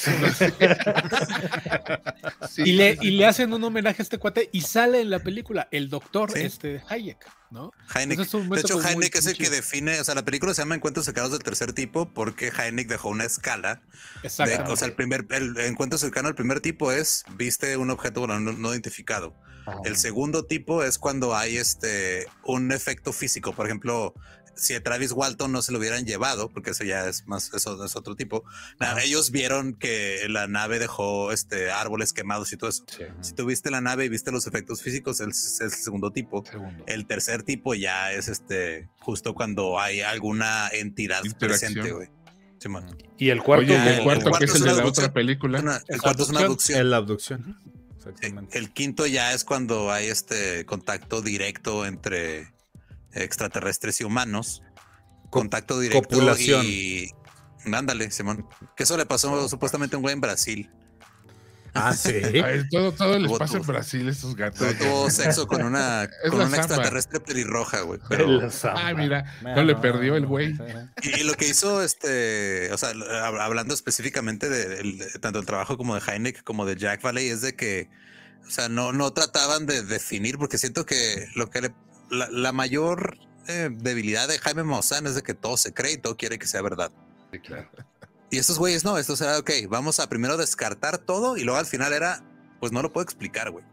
[2.51, 2.63] Sí.
[2.67, 5.69] Y le, y le hacen un homenaje a este cuate y sale en la película
[5.71, 6.41] el doctor Sí.
[6.41, 7.19] este Hayek,
[7.51, 7.73] ¿no?
[7.95, 10.63] Ese es De hecho, muy- Heineck es el que define, o sea, la película se
[10.63, 13.77] llama Encuentros cercanos del tercer tipo porque Heineck dejó una escala.
[14.23, 14.73] De, Exactamente.
[14.73, 18.39] o sea, el primer, el encuentro cercano al primer tipo es viste un objeto no,
[18.41, 19.35] no identificado.
[19.85, 23.55] El segundo tipo es cuando hay este un efecto físico.
[23.55, 24.15] Por ejemplo,
[24.57, 27.85] si a Travis Walton no se lo hubieran llevado, porque eso ya es más, eso
[27.85, 28.45] es otro tipo.
[28.81, 32.85] na- ellos vieron que la nave dejó este árboles quemados y todo eso.
[32.89, 36.11] Sí, Si tú viste la nave y viste los efectos físicos, es es el segundo
[36.13, 36.45] tipo.
[36.45, 36.85] segundo.
[36.87, 42.09] El tercer tipo ya es este justo cuando hay alguna entidad presente, güey.
[43.19, 44.79] Y el cuarto, Oye, Ah, el el cuarto, cuarto que es el de una la
[44.81, 45.05] abducción.
[45.05, 45.61] otra película.
[45.61, 46.79] Una- el cuarto es una abducción.
[46.79, 46.91] abducción.
[46.91, 47.61] La abducción.
[47.99, 48.59] Exactamente.
[48.59, 52.54] El quinto ya es cuando hay este contacto directo entre
[53.15, 54.63] extraterrestres y humanos.
[55.31, 56.65] contacto directo copulación.
[56.65, 57.11] y
[57.73, 58.47] ándale, Simón.
[58.77, 60.71] Que eso le pasó supuestamente a un güey en Brasil.
[61.75, 62.11] Ah, sí.
[62.45, 64.61] Ay, todo, todo les pasa en Brasil, esos gatos.
[64.61, 67.99] Tuvo, tuvo sexo con una, con una extraterrestre pelirroja, güey.
[68.09, 68.49] Pero.
[68.65, 70.55] Ah, mira, no le perdió el güey.
[71.03, 75.97] y, lo que hizo, este, o sea, hab- hablando específicamente de tanto el trabajo como
[75.97, 77.91] de Heineck como de Jack Valley, es de que,
[78.47, 81.75] o sea, no, no trataban de definir, porque siento que lo que le,
[82.15, 85.99] la, la mayor eh, debilidad de Jaime Maussan es de que todo se cree y
[85.99, 86.91] todo quiere que sea verdad.
[87.31, 87.69] Sí, claro.
[88.31, 91.67] Y estos güeyes no, estos era, ok, vamos a primero descartar todo y luego al
[91.67, 92.25] final era,
[92.59, 93.65] pues no lo puedo explicar, güey.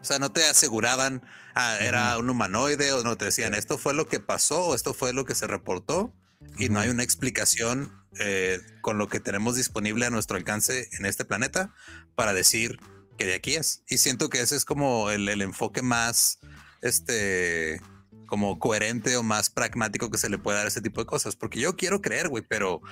[0.00, 1.22] O sea, no te aseguraban,
[1.54, 4.94] ah, era un humanoide o no te decían, esto fue lo que pasó o esto
[4.94, 6.12] fue lo que se reportó
[6.58, 11.06] y no hay una explicación eh, con lo que tenemos disponible a nuestro alcance en
[11.06, 11.72] este planeta
[12.16, 12.80] para decir
[13.16, 13.84] que de aquí es.
[13.88, 16.40] Y siento que ese es como el, el enfoque más,
[16.82, 17.80] este,
[18.26, 21.36] como coherente o más pragmático que se le puede dar a ese tipo de cosas.
[21.36, 22.82] Porque yo quiero creer, güey, pero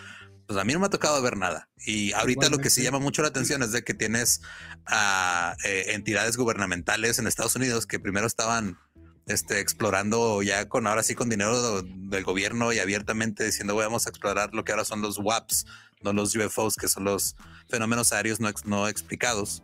[0.46, 1.68] pues a mí no me ha tocado ver nada.
[1.86, 4.40] Y ahorita lo que sí llama mucho la atención es de que tienes
[4.86, 8.78] a eh, entidades gubernamentales en Estados Unidos que primero estaban
[9.26, 14.06] este, explorando ya con ahora sí con dinero del gobierno y abiertamente diciendo "Güey, vamos
[14.06, 15.66] a explorar lo que ahora son los WAPs,
[16.02, 17.36] no los UFOs, que son los
[17.68, 19.62] fenómenos aéreos no, no explicados.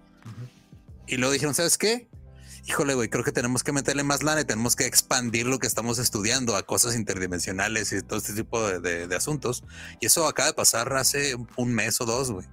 [1.09, 2.09] Y luego dijeron, ¿sabes qué?
[2.69, 5.69] Híjole, güey, creo que tenemos que meterle más lana y tenemos que expandir lo que
[5.69, 9.63] estamos estudiando a cosas interdimensionales y todo este tipo de, de- de asuntos.
[10.01, 12.47] Y eso acaba de pasar hace un mes o dos, güey.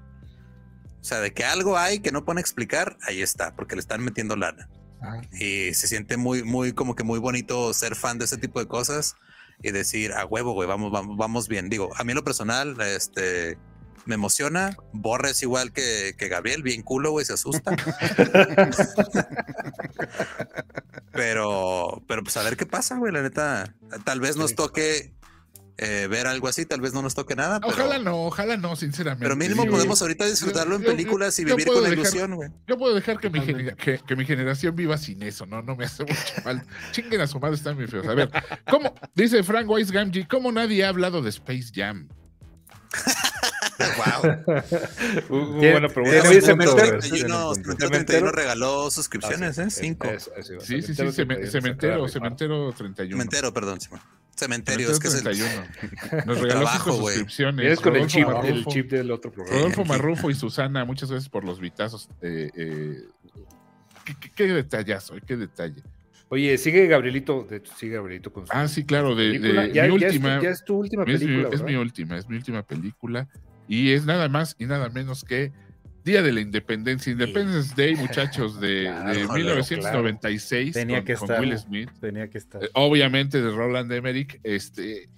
[1.02, 4.04] O sea, de que algo hay que no pueden explicar, ahí está, porque le están
[4.04, 4.70] metiendo lana.
[5.02, 5.20] Ah.
[5.34, 8.68] Y se siente muy, muy, como que muy bonito ser fan de ese tipo de
[8.68, 9.16] cosas
[9.64, 11.70] y decir, a huevo, güey, vamos, vamos, vamos bien.
[11.70, 13.58] Digo, a mí en lo personal, este,
[14.06, 14.76] me emociona.
[14.92, 17.76] Borre es igual que, que Gabriel, bien culo, güey, se asusta.
[21.12, 23.74] pero, pero pues a ver qué pasa, güey, la neta.
[24.04, 25.14] Tal vez nos toque
[25.78, 27.60] eh, ver algo así, tal vez no nos toque nada.
[27.60, 29.24] Pero, Ojalá no, ojalá no, sinceramente.
[29.24, 32.50] pero mínimo podemos ahorita disfrutarlo en yo- yo- películas y vivir con la ilusión, güey.
[32.68, 33.42] Yo puedo dejar que mi,
[33.76, 35.62] que, que mi generación viva sin eso, ¿no?
[35.62, 36.16] No me hace mucho
[36.46, 36.66] mal.
[36.92, 38.08] Chinguen a su madre, están muy feos.
[38.08, 38.30] A ver,
[38.70, 38.94] ¿cómo?
[39.16, 42.08] Dice Frank Weiss Gamgee, ¿cómo nadie ha hablado de Space Jam?
[43.98, 44.32] Wow.
[45.30, 46.30] Uh, Tiene- buena pregunta.
[46.30, 47.00] Oye, Cementerio- güey.
[47.00, 47.54] 31, Cementerio.
[47.54, 49.70] Cementerio 31 regaló suscripciones, Ah, ¿eh?
[49.70, 50.08] sí, Cinco.
[50.20, 53.18] Sí, sí, sí, Cementerio ceme- 31 cementero, cementero 31.
[53.18, 54.00] Cementero, perdón, Simón.
[54.36, 55.24] Cementerio, es que es el.
[55.24, 55.68] 31.
[56.26, 57.58] Nos regaló Trabajo, cinco suscripciones.
[57.62, 58.48] Vienes con el Rodolfo chip, Marrufo.
[58.48, 59.58] el chip del otro programa.
[59.60, 62.10] Rodolfo Marrufo y Susana, muchas gracias por los vitazos.
[62.22, 62.98] Eh, eh,
[64.06, 65.84] qué, qué- qué detallazo, qué detalle.
[66.30, 69.68] Oye, sigue Gabrielito, de sigue Gabrielito con su Ah, sí, claro, de, de- película.
[69.68, 70.42] ya, mi ya es tu- última.
[70.42, 73.28] ya es tu última Es mi, película, es mi última, es mi última película.
[73.68, 75.52] Y es nada más y nada menos que
[76.04, 81.14] Día de la Independencia, Independence Day, muchachos, de, Claro, de claro, 1996 Tenía con, que
[81.16, 81.42] con estar.
[81.42, 81.90] Will Smith.
[82.00, 82.64] Tenía que estar.
[82.64, 84.40] Eh, Obviamente de Roland Emmerich.
[84.44, 85.10] Este.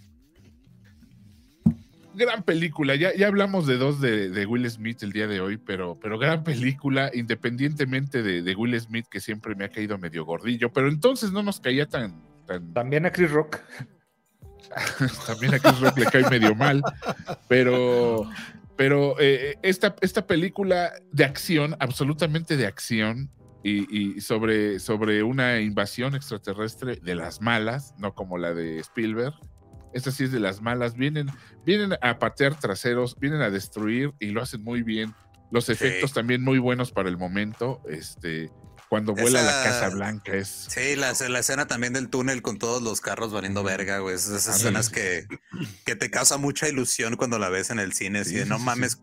[2.13, 2.95] Gran película.
[2.95, 6.17] Ya, ya hablamos de dos de, de Will Smith el día de hoy, pero, pero
[6.17, 10.88] gran película, independientemente de, de Will Smith, que siempre me ha caído medio gordillo, pero
[10.88, 12.22] entonces no nos caía tan.
[12.45, 13.57] tan También a Chris Rock.
[15.28, 16.82] también a Chris Rock le cae medio mal,
[17.48, 18.30] pero,
[18.76, 23.30] pero eh, esta, esta película de acción, absolutamente de acción,
[23.64, 29.34] y, y sobre, sobre una invasión extraterrestre de las malas, no como la de Spielberg.
[29.92, 31.30] Esta sí es de las malas, vienen,
[31.66, 35.16] vienen a patear traseros, vienen a destruir y lo hacen muy bien.
[35.50, 37.82] Los efectos también muy buenos para el momento.
[37.90, 38.52] Este,
[38.90, 42.57] cuando vuela la Esa- Casa Blanca es Sí, la, la escena también del túnel con
[42.60, 44.16] todos los carros valiendo verga, güey.
[44.16, 45.26] Esas escenas que,
[45.86, 48.20] que te causa mucha ilusión cuando la ves en el cine.
[48.20, 48.66] Así Sí, de, sí, no sí, sí.
[48.66, 49.02] mames,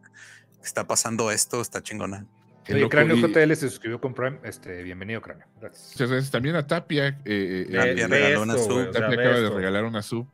[0.65, 2.27] está pasando esto, está chingona.
[2.71, 2.89] Oye.
[2.89, 4.39] Cráneo Y- JL se suscribió con Prime.
[4.45, 5.47] Este, bienvenido, Cráneo.
[5.61, 5.91] Gracias.
[5.95, 6.31] Muchas gracias.
[6.31, 7.09] También a Tapia.
[7.09, 8.73] eh, eh, eh, esto, regaló una sub.
[8.73, 10.29] güey, o sea, Tapia acaba de regalar una sub.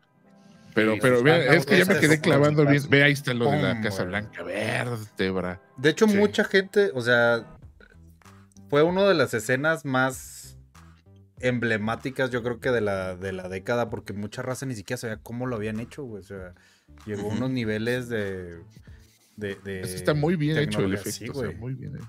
[0.75, 2.83] Pero, Sí, pero mangas, es que ya me quedé clavando bien.
[2.91, 4.05] Ve, ahí está lo de la Casa.
[4.05, 4.43] Blanca.
[4.43, 5.61] Vértebra.
[5.77, 6.17] De hecho, Sí.
[6.17, 7.45] mucha gente, o sea,
[8.69, 10.59] fue una de las escenas más
[11.41, 15.19] emblemáticas, yo creo que de la, de la década, porque mucha raza ni siquiera sabía
[15.19, 16.21] cómo lo habían hecho, güey.
[16.21, 16.55] O sea,
[17.07, 18.59] llegó a unos niveles de.
[19.37, 21.11] de, está muy bien hecho el efecto.
[21.13, 21.57] Sí, o sea, güey.
[21.57, 21.97] muy bien.
[21.97, 22.01] eh.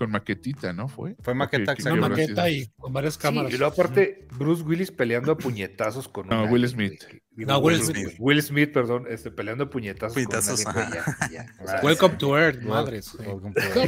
[0.00, 0.88] Con maquetita, ¿no?
[0.88, 1.14] Fue.
[1.20, 1.98] Fue maqueta, ¿O qué- qué exacto.
[1.98, 3.52] Una maqueta y con varias Sí, cámaras.
[3.52, 7.04] y luego aparte, Bruce Willis peleando a puñetazos con No, Will Smith.
[7.36, 8.16] No, Will Will Smith.
[8.18, 11.62] Will Smith, perdón, este, peleando a puñetazos, Puñetazos, con un alien, güey, ya, ya.
[11.62, 13.14] O sea, Welcome to Earth, madres.
[13.18, 13.40] No,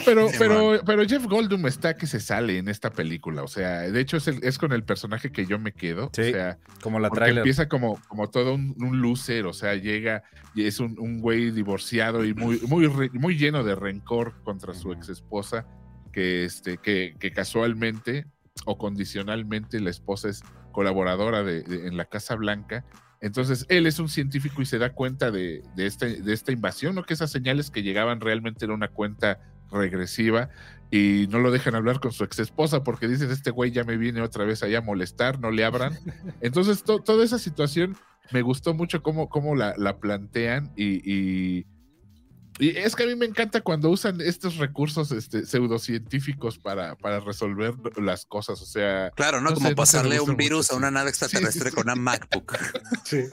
[0.04, 3.42] pero, pero, pero Jeff Goldblum está que se sale en esta película.
[3.42, 6.10] O sea, de hecho es, el- es con el personaje que yo me quedo.
[6.14, 7.38] Sí, o sea, Como la trailer.
[7.38, 9.46] empieza como, como todo un, un loser.
[9.46, 10.24] O sea, llega
[10.54, 14.74] y es un, un güey divorciado y muy, muy, re- muy lleno de rencor contra
[14.74, 15.66] su ex esposa.
[16.12, 18.26] Que, este, que, que casualmente
[18.66, 22.84] o condicionalmente la esposa es colaboradora de, de- en la Casa Blanca.
[23.20, 26.94] Entonces, él es un científico y se da cuenta de, de, este, de esta invasión,
[26.94, 27.04] ¿no?
[27.04, 29.38] Que esas señales que llegaban realmente era una cuenta
[29.70, 30.50] regresiva
[30.90, 33.96] y no lo dejan hablar con su ex esposa porque dicen, este güey ya me
[33.96, 35.94] viene otra vez allá a molestar, no le abran.
[36.42, 37.96] Entonces, to- toda esa situación
[38.32, 41.66] me gustó mucho cómo, cómo la, la plantean y, y,
[42.66, 47.20] y es que a mí me encanta cuando usan estos recursos este, pseudocientíficos para, para
[47.20, 49.10] resolver las cosas, o sea...
[49.16, 49.50] Claro, ¿no?
[49.50, 51.74] No Como sé, pasarle un virus mucho, a una nave Sí, sí, extraterrestre sí.
[51.76, 52.52] con una MacBook.
[53.04, 53.24] Sí.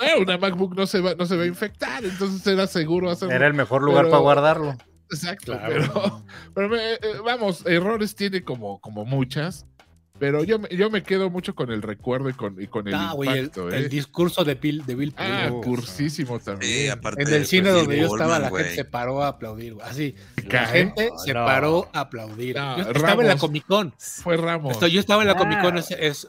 [0.00, 3.34] "Ah, una MacBook no se va, no se va a infectar, entonces era seguro hacerlo.
[3.34, 4.76] Era el mejor lugar Pero- para guardarlo.
[5.10, 5.68] Exacto, Claro.
[5.68, 6.24] pero,
[6.54, 9.66] pero me- eh, vamos, errores tiene como, como muchas,
[10.18, 12.94] pero yo, me- yo me quedo mucho con el recuerdo y con, y con el
[12.94, 13.68] Ah, el, impacto.
[13.68, 13.88] el ¿eh?
[13.88, 15.62] discurso de Bill, de Bill Ah, Pullman.
[15.62, 16.90] cursísimo Sí, también.
[16.92, 17.22] aparte.
[17.22, 19.86] En el cine pues, donde Bill yo estaba, la gente se paró a aplaudir, güey.
[19.86, 20.14] Así,
[20.48, 21.44] la gente se No.
[21.44, 22.54] paró a aplaudir.
[22.56, 23.36] No, yo estaba en la.
[23.36, 23.92] Comic Con.
[23.98, 24.72] Fue Ramos.
[24.72, 26.28] Esto- yo estaba en la Comic Con, es,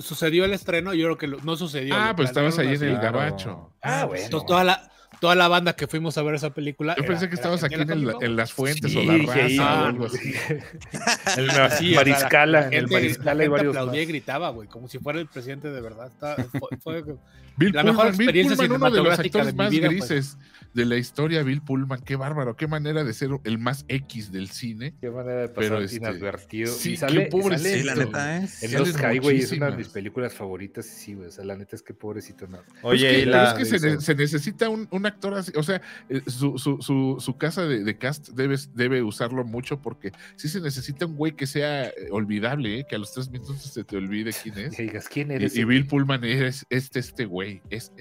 [0.00, 1.94] sucedió el estreno, yo creo que lo- no sucedió.
[1.96, 3.72] ah, pues estabas ahí en el gabacho.
[3.80, 4.24] Ah, bueno.
[4.24, 4.90] Entonces, toda la,
[5.20, 6.94] toda la banda que fuimos a ver esa película.
[6.96, 9.18] Yo era- pensé que estabas gente aquí en, el- en las fuentes Sí, o la
[9.34, 10.32] raza o ah, algo así.
[11.36, 14.06] En la Sí, o sea, Mariscala, la en el gente- Mariscala gente varios aplaudía y
[14.06, 16.08] gritaba, güey, como si fuera el presidente de verdad.
[16.08, 16.36] Está-
[16.82, 17.16] fue- fue-
[17.58, 19.70] Bill La mejor Pullman, Bill experiencia Pullman, uno de los cinematográfica de actores mi más
[19.70, 20.08] vida, pues.
[20.08, 20.38] grises
[20.74, 24.48] de la historia, Bill Pullman, qué bárbaro, qué manera de ser el más X del
[24.50, 24.94] cine.
[25.00, 26.72] Qué manera de pasar Pero, este, inadvertido.
[26.72, 27.68] sí, y qué sale, pobrecito.
[27.68, 28.48] sale Sí, la en- neta, ¿eh?
[28.62, 31.28] En Los Highway es una de mis películas favoritas, sí, güey.
[31.28, 32.58] O sea, la neta es que pobrecito no.
[32.82, 33.50] Oye, es que, y pero la...
[33.50, 35.80] es que se, ne- se necesita un, un actor así, o sea,
[36.10, 40.48] eh, su, su, su, su casa de, de cast debe, debe usarlo mucho porque sí
[40.48, 43.84] se necesita un güey que sea eh, olvidable, eh, que a los tres minutos se
[43.84, 44.74] te olvide quién es.
[44.76, 45.56] Que digas, ¿quién eres?
[45.56, 47.92] Y, y Bill Pullman es este, este güey, es.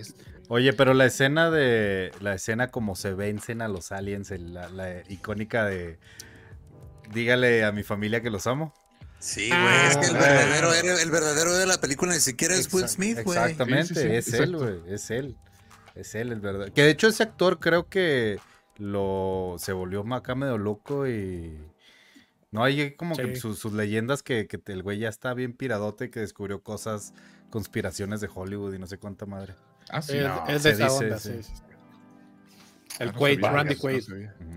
[0.49, 2.11] Oye, pero la escena de.
[2.21, 5.99] La escena como se vencen a los aliens, el- la, la icónica de.
[7.13, 8.73] Dígale a mi familia que los amo.
[9.19, 9.87] Sí, güey.
[9.89, 10.19] es que el Ah.
[10.19, 13.37] verdadero, héroe- el verdadero de la película ni siquiera es Will Smith, güey.
[13.39, 14.79] Exactamente, Sí, sí, sí, es él, güey.
[14.87, 15.35] Es él.
[15.95, 16.73] Es él, el verdadero.
[16.73, 18.39] Que de hecho ese actor creo que
[18.77, 21.57] lo se volvió acá medio loco y.
[22.51, 26.19] No, hay como que sus leyendas que, que el güey ya está bien piradote, que
[26.21, 27.13] descubrió cosas,
[27.49, 29.55] conspiraciones de Hollywood y no sé cuánta madre.
[29.89, 30.17] Ah, sí.
[30.17, 31.31] es, no, es de esa dice, onda, sí.
[31.43, 31.53] sí.
[31.55, 34.03] ah, El no Quaid, sabía, Randy Quaid.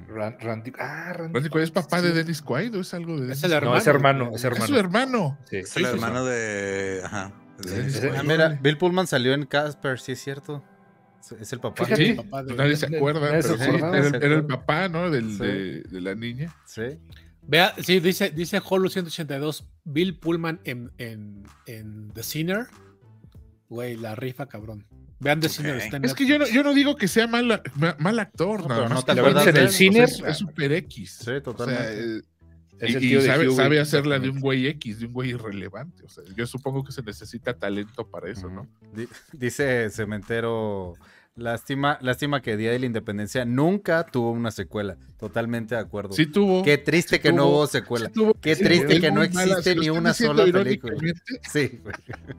[0.08, 0.72] Ran- Randy.
[0.78, 1.34] Ah, Randy.
[1.34, 3.54] Randy Quaid es papá de Dennis Quaid o es algo de Es Dennis el Quaid?
[3.54, 3.70] hermano.
[3.70, 4.78] No, es hermano, es Es su hermano.
[4.78, 5.38] hermano.
[5.48, 5.56] Sí.
[5.58, 7.00] Es el sí, hermano de.
[7.04, 7.32] Ajá.
[7.58, 8.26] de- Sí, sí, Ah, sí.
[8.26, 10.64] mira, Bill Pullman salió en Casper, sí es cierto.
[11.20, 11.84] Es- Es el papá.
[11.94, 15.10] Sí, papá de- nadie se acuerda, pero sí, era, el- el papá, ¿no?
[15.10, 15.38] Del, Sí.
[15.38, 16.54] de, de la niña.
[16.64, 16.98] Sí.
[17.50, 22.66] Vea, sí, dice, dice Holo 182, Bill Pullman en, en, en The Sinner.
[23.68, 24.86] Güey, la rifa, cabrón.
[25.18, 25.52] Vean The Ok.
[25.52, 25.76] Sinner.
[25.76, 28.62] está en Es que yo no, yo no digo que sea mal, ma- mal actor,
[28.62, 30.04] No, nada más no te en el cine.
[30.04, 31.18] Es es super X.
[31.24, 31.82] Sí, O totalmente.
[31.92, 32.22] sea,
[32.82, 36.04] eh, y, sabe, sabe hacerla de un güey X, de un güey irrelevante.
[36.04, 38.66] O sea, yo supongo que se necesita talento para eso, ¿no?
[38.94, 40.94] Di- Dice Cementero,
[41.36, 44.96] lástima, lástima que Día de la Independencia nunca tuvo una secuela.
[45.18, 46.12] Totalmente de acuerdo.
[46.12, 46.62] Sí tuvo.
[46.62, 48.06] Qué triste sí que no hubo secuela.
[48.06, 50.94] sí tuvo- Qué sí, triste que no existe ni una sola película.
[51.50, 51.94] Sí, güey.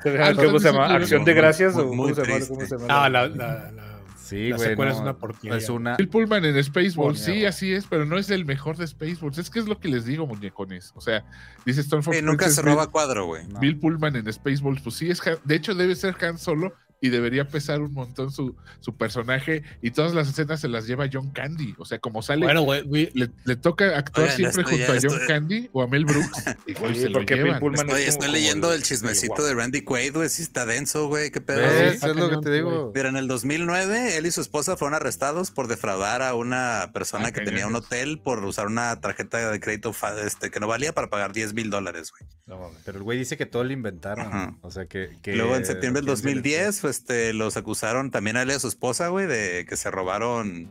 [0.22, 0.94] Ah, ¿Cómo se llama?
[0.94, 2.34] ¿Acción de gracias muy- o muy cómo se llama?
[2.36, 2.54] triste.
[2.54, 2.88] ¿Cómo se llama?
[2.88, 3.88] No, la, la, la-
[4.24, 4.70] Sí, La güey.
[4.70, 5.58] secuela no, es una porquería.
[5.58, 5.98] Es una.
[5.98, 9.38] Bill Pullman en Spaceballs, sí, así es, pero no es el mejor de Spaceballs.
[9.38, 10.94] Es que es lo que les digo, muñecones.
[10.96, 11.26] O sea,
[11.66, 12.18] dice Stormfront.
[12.18, 13.46] Sí, nunca Princess se Bill- roba cuadro, güey.
[13.50, 13.60] no.
[13.60, 17.10] Bill Pullman en Spaceballs, pues sí, es Han- de hecho debe ser Han Solo y
[17.10, 21.32] debería pesar un montón su, su personaje y todas las escenas se las lleva John
[21.32, 21.74] Candy.
[21.80, 24.98] O sea, como sale, Bueno, güey, güey, le, le toca actuar Oigan, siempre junto a
[25.02, 26.44] John Candy o a Mel Brooks.
[26.68, 27.56] Igual Sí, se porque llevan.
[27.56, 30.30] Estoy, es como- estoy como leyendo el- el chismecito de Randy Quaid, güey.
[30.30, 31.32] Sí está denso, güey.
[31.32, 31.62] ¿Qué pedo?
[31.62, 32.92] Está Es lo que te digo.
[32.94, 37.30] Mira, en el 2009, él y su esposa fueron arrestados por defraudar a una persona
[37.30, 39.92] Ah, que tenía un hotel por usar una tarjeta de crédito
[40.24, 42.30] este, que no valía para pagar 10 mil dólares, güey.
[42.46, 42.78] No mames.
[42.86, 44.28] Pero el güey dice que todo lo inventaron.
[44.28, 44.56] Ajá.
[44.62, 45.18] O sea, que.
[45.24, 48.50] que Luego en septiembre del ¿quién se le- 2010, este, los acusaron también a él
[48.52, 50.70] y a su esposa, güey, de que se robaron.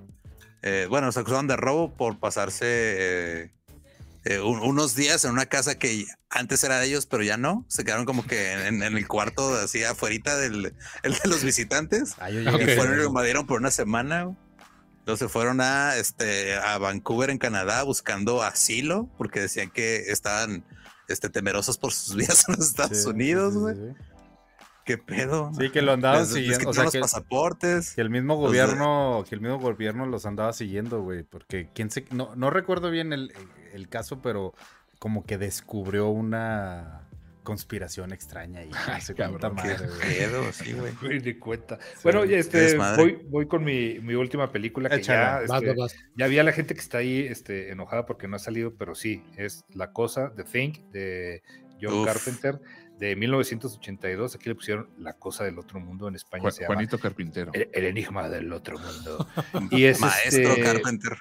[0.63, 3.51] eh, bueno, los acusaron de robo por pasarse eh,
[4.25, 7.65] eh, un- unos días en una casa que antes era de ellos, pero ya no.
[7.69, 12.15] Se quedaron como que en, en el cuarto, así afuera del el de los visitantes.
[12.19, 12.59] Ah, yo Ok.
[12.61, 14.25] llegué Y fueron y lo invadieron por una semana.
[14.25, 14.37] güey.
[14.99, 20.63] Entonces se fueron a, este, a Vancouver, en Canadá, buscando asilo, porque decían que estaban
[21.09, 23.75] este, temerosos por sus vidas en los Estados Sí, Unidos, sí, güey.
[23.77, 23.83] sí.
[24.91, 25.53] ¿Qué pedo?
[25.57, 26.71] Sí, que lo andaban les siguiendo.
[26.71, 27.95] O sea, los que, pasaportes.
[27.95, 31.23] que el mismo gobierno, que el mismo gobierno los andaba siguiendo, güey.
[31.23, 33.33] Porque quién se, no, no recuerdo bien el,
[33.73, 34.53] el caso, pero
[34.99, 37.03] como que descubrió una
[37.45, 40.01] conspiración extraña y Ay, sé cabrón, madre, güey.
[40.01, 40.93] pedo, sí, güey.
[41.01, 41.79] Güey, ni cuenta.
[42.03, 45.97] Bueno, este, voy, voy con mi, mi última película que ya, vas, este, vas, vas.
[46.17, 48.97] ya vi a la gente que está ahí este, enojada porque no ha salido, pero
[48.97, 51.43] sí, es La Cosa, The Thing, de
[51.81, 52.07] John Uf.
[52.07, 52.61] Carpenter.
[53.01, 54.35] De 1982.
[54.37, 56.07] Aquí le pusieron La cosa del otro mundo.
[56.07, 57.51] En España Juan- se llama Juanito Carpintero.
[57.55, 59.27] el, El enigma del otro mundo.
[59.77, 61.19] Y es Maestro este, Carpenter.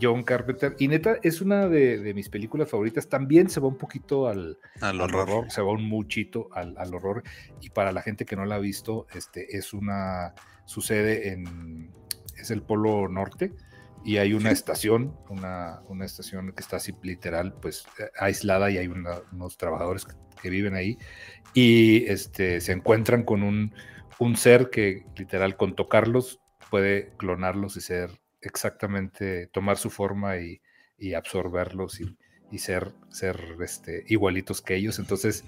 [0.00, 0.76] John Carpenter.
[0.78, 3.08] Y neta, es una de, de mis películas favoritas.
[3.08, 5.28] También se va un poquito al, Al al horror.
[5.28, 7.22] horror, se va un muchito al, al horror.
[7.60, 10.34] Y para la gente que no la ha visto, este es una.
[10.66, 11.90] Sucede en.
[12.38, 13.52] Es el Polo Norte.
[14.04, 18.78] Y hay una estación, una, una estación que está así literal, pues eh, aislada y
[18.78, 20.98] hay una- unos trabajadores que, que viven ahí
[21.54, 23.74] y este, se encuentran con un,
[24.18, 26.40] un ser que literal con tocarlos
[26.70, 28.10] puede clonarlos y ser
[28.40, 30.60] exactamente, tomar su forma y,
[30.98, 32.16] y absorberlos y,
[32.50, 34.98] y ser, ser este, igualitos que ellos.
[34.98, 35.44] Entonces,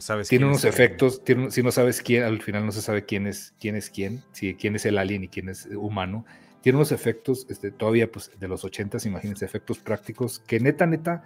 [0.00, 3.28] ¿Sabes tiene unos efectos, tiene, si no sabes quién, al final no se sabe quién
[3.28, 6.24] es quién, es quién, si, quién es el alien y quién es humano.
[6.60, 11.22] Tiene unos efectos este, todavía pues, de los 80, imagínense, efectos prácticos que neta, neta,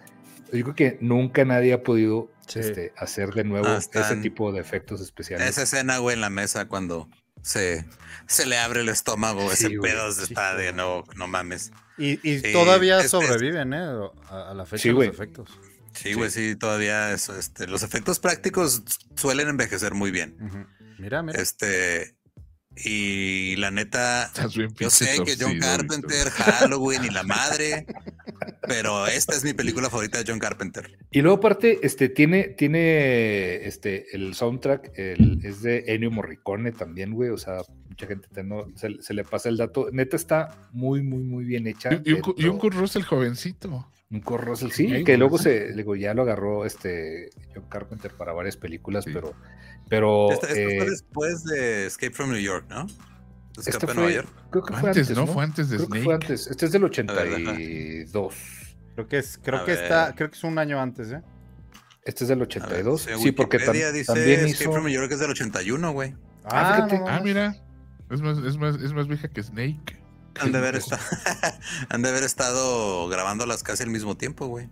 [0.52, 2.59] yo creo que nunca nadie ha podido Sí.
[2.59, 5.48] este, hacer de nuevo Ah, ese tipo de efectos especiales.
[5.48, 7.09] Esa escena, güey, en la mesa cuando
[7.43, 7.85] se,
[8.27, 11.70] se le abre el estómago, Sí, ese güey, pedo sí, está de no, no mames.
[11.97, 13.86] Y, y Sí, todavía es- es- sobreviven, ¿eh?
[14.28, 15.09] A, a la fecha Sí, los güey.
[15.09, 15.48] efectos.
[15.94, 16.56] Sí, güey, sí.
[16.56, 18.82] todavía eso, este, los efectos prácticos
[19.16, 20.36] suelen envejecer muy bien.
[20.40, 20.66] Ujú.
[20.98, 21.40] Mira, mira.
[21.40, 22.16] Este,
[22.76, 24.30] y la neta,
[24.78, 27.86] yo sé que John Carpenter, Halloween y la madre,
[28.66, 30.98] pero esta es mi película favorita de John Carpenter.
[31.10, 37.12] Y luego aparte, este, tiene, tiene este, el soundtrack, el, es de Ennio Morricone también,
[37.12, 40.68] güey, o sea, mucha gente te no, se, se le pasa el dato, neta está
[40.72, 41.90] muy, muy, muy bien hecha.
[42.05, 43.88] Y, y un, y un Kurt Russell jovencito.
[44.12, 48.12] Un Kurt Russell, sí, Sí, que luego se, digo, ya lo agarró este John Carpenter
[48.12, 49.10] para varias películas, Sí.
[49.12, 49.34] pero,
[49.90, 52.86] pero Esta, esta eh, fue después de Escape from New York, ¿no?
[53.58, 54.28] este Escape a fue, Nueva York.
[54.50, 55.26] creo que fue Antes, antes, ¿no?
[55.26, 55.32] ¿no?
[55.34, 56.04] Fue antes de creo que Snake.
[56.04, 56.46] fue antes.
[56.46, 57.10] Este es del ver, ajá.
[57.52, 58.34] 82.
[58.94, 59.82] Creo que es, creo A que ver.
[59.82, 61.22] está, creo que es un año antes, ¿eh?
[62.04, 63.06] Este es del A ver, 82.
[63.08, 64.72] en sí, porque tam- dice también Escape hizo.
[64.72, 66.14] from New York es del 81, güey.
[66.44, 66.98] Ah, fíjate.
[66.98, 67.56] no Ah, mira.
[68.10, 70.00] Es más, es más, es más vieja que Snake.
[70.40, 70.98] Han de haber, esta-
[71.90, 74.68] han de haber estado grabándolas casi al mismo tiempo, güey.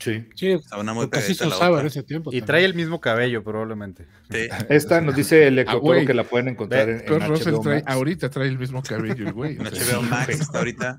[0.00, 0.24] Sí.
[0.34, 1.86] Sí, una muy pegadita se usaba en otra.
[1.88, 2.30] ese tiempo.
[2.30, 2.46] Y también.
[2.46, 4.06] trae el mismo cabello, probablemente.
[4.30, 4.48] Sí.
[4.70, 7.82] Esta nos dice el Ah, Ecotoro que la pueden encontrar Ve, en, en HBO trae,
[7.82, 7.94] Max.
[7.94, 9.56] ahorita trae el mismo cabello, el güey.
[9.56, 10.96] En HBO Max está ahorita.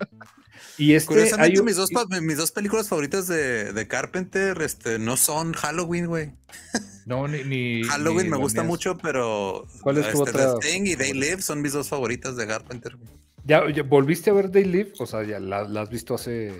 [0.77, 1.89] Y este Curiosamente, hay un- mis, dos,
[2.21, 6.31] mis dos películas favoritas de, de Carpenter este, no son Halloween, güey.
[7.05, 10.67] No, ni, ni- Halloween ni me gusta mucho, pero ¿Cuál es tu este, otra The
[10.71, 11.13] Thing y They?
[11.13, 12.95] Live son mis dos favoritas de Carpenter.
[12.95, 13.09] güey.
[13.43, 14.93] ¿Ya, ya volviste a ver Day Live?
[14.99, 16.53] O sea, ya la, la has visto hace.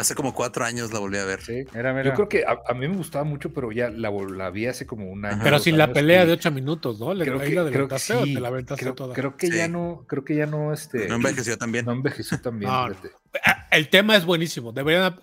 [0.00, 1.40] Hace como cuatro años la volví a ver.
[1.42, 1.64] sí.
[1.74, 2.04] Mira, mira.
[2.10, 4.86] Yo creo que a, a mí me gustaba mucho, pero ya la, la vi hace
[4.86, 5.40] como un año.
[5.42, 7.12] Pero sin la pelea y de ocho minutos, ¿no?
[7.14, 9.14] Le, Creo que, la creo que o te la aventaste Creo, toda.
[9.14, 9.56] creo que Sí.
[9.56, 11.84] ya no, creo que ya no, este, No envejeció también.
[11.84, 12.70] no envejeció también.
[12.70, 12.88] No.
[13.44, 14.72] Ah, El tema es buenísimo.
[14.72, 15.20] Deberían,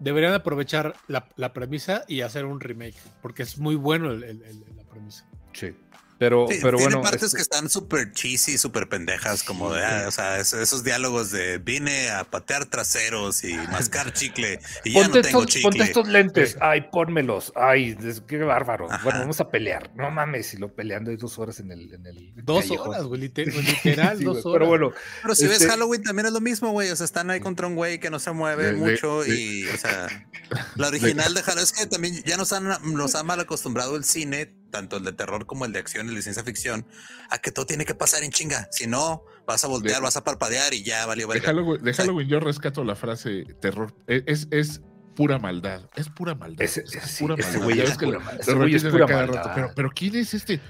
[0.00, 4.42] deberían aprovechar la, la premisa y hacer un remake, porque es muy bueno el- el-
[4.42, 5.24] el- la premisa.
[5.52, 5.74] Sí.
[6.18, 7.02] Pero, Sí, pero tiene bueno.
[7.02, 10.82] partes este- que están súper cheesy, súper pendejas, como de, ah, o sea, es- esos
[10.82, 15.46] diálogos de vine a patear traseros y mascar chicle y ya Ponte, no tengo estos,
[15.54, 15.62] chicle.
[15.70, 16.56] ponte estos lentes.
[16.60, 17.52] Ay, pónmelos.
[17.54, 18.90] Ay, qué bárbaro.
[18.90, 19.04] Ajá.
[19.04, 19.90] Bueno, vamos a pelear.
[19.94, 21.92] No mames, y lo peleando hay dos horas en el.
[21.92, 22.88] En el Dos callejón.
[22.88, 23.46] horas, güey, liter-
[24.14, 24.54] literal, Sí, dos horas.
[24.58, 26.90] Pero bueno, Pero si Este- ves Halloween también es lo mismo, güey.
[26.90, 29.34] O sea, están ahí contra un güey que no se mueve De- de- mucho de-
[29.38, 30.06] y, o sea,
[30.76, 32.64] la original de Halloween es que también ya nos han,
[32.94, 36.10] nos ha mal acostumbrado el cine, tanto el de terror como el de acción y
[36.10, 36.86] el de ciencia ficción,
[37.30, 38.68] a que todo tiene que pasar en chinga.
[38.70, 41.46] Si no, vas a voltear, De- vas a parpadear y ya valió De verga.
[41.48, 43.94] Halloween, de Halloween yo rescato la frase terror.
[44.06, 44.80] Es, es, es
[45.14, 45.88] pura maldad.
[45.96, 46.62] Es pura maldad.
[46.62, 47.64] ese, o sea, sí, pura ese maldad.
[47.64, 49.34] güey es pura es pura cada maldad.
[49.36, 50.60] rato, Pero, pero ¿quién es este?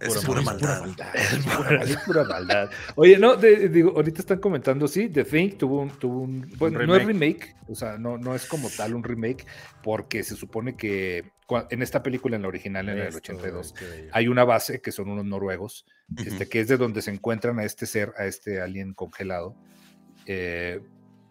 [0.00, 1.14] Es pura pura maldad, maldad.
[1.16, 2.70] Es pura, es pura maldad.
[2.96, 6.84] Oye, no, de- digo, ahorita están comentando, sí, The Thing tuvo un, tuvo un, bueno,
[6.84, 9.46] no es remake, o sea, no, no es como tal un remake,
[9.82, 11.30] porque se supone que
[11.70, 14.10] en esta película, en la original, en el Esto, 82, qué bello.
[14.12, 15.86] hay una base que son unos noruegos,
[16.24, 19.54] este, que es de donde se encuentran a este ser, a este alien congelado,
[20.26, 20.80] eh,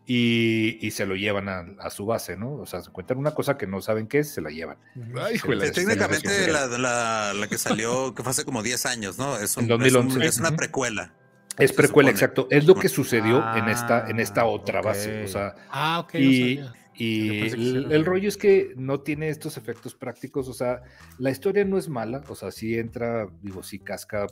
[0.08, 2.54] y, y se lo llevan a, a su base, ¿no?
[2.54, 4.78] O sea, se encuentran una cosa que no saben qué es, se la llevan.
[5.20, 5.40] Ay,
[5.74, 9.36] técnicamente la, la, la que salió, que fue hace como 10 años, ¿no?
[9.38, 10.08] Es, un- En 2011.
[10.10, 11.14] es, un- es una precuela.
[11.58, 12.12] Es precuela, supone.
[12.12, 12.48] exacto.
[12.52, 15.24] Es lo que sucedió en esta, en esta Ah, otra base.
[15.24, 16.14] O sea, Ah, ok.
[16.14, 16.74] no y, sabía.
[16.97, 20.47] Y el, el rollo es que no tiene estos efectos prácticos.
[20.47, 20.81] O sea,
[21.17, 22.23] la historia no es mala.
[22.30, 24.27] O sea, sí entra, digo, sí casca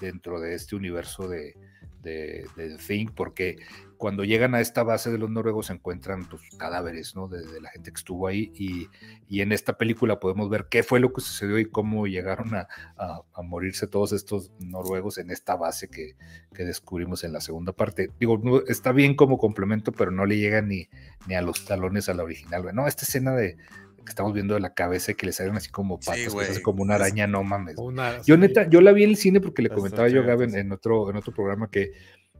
[0.00, 1.54] dentro de este universo de,
[2.02, 3.58] de, de The Thing, porque
[3.96, 7.28] cuando llegan a esta base de los noruegos se encuentran pues, cadáveres, ¿no?
[7.28, 8.52] De, de la gente que estuvo ahí.
[8.54, 8.88] Y,
[9.28, 12.68] y en esta película podemos ver qué fue lo que sucedió y cómo llegaron a,
[12.96, 16.16] a- a morirse todos estos noruegos en esta base que,
[16.54, 18.10] que descubrimos en la segunda parte.
[18.20, 20.88] Digo, no- está bien como complemento, pero no le llega ni,
[21.26, 22.64] ni a los talones a la original.
[22.74, 25.98] No, esta escena de, que estamos viendo la cabeza y que le salen así como
[26.00, 27.76] Sí, patas, parece como una araña, no mames.
[27.76, 28.40] Una- Yo sí.
[28.40, 30.58] neta, yo la vi en el cine porque le comentaba yo a Gaben sí.
[30.58, 31.92] en otro, en otro programa que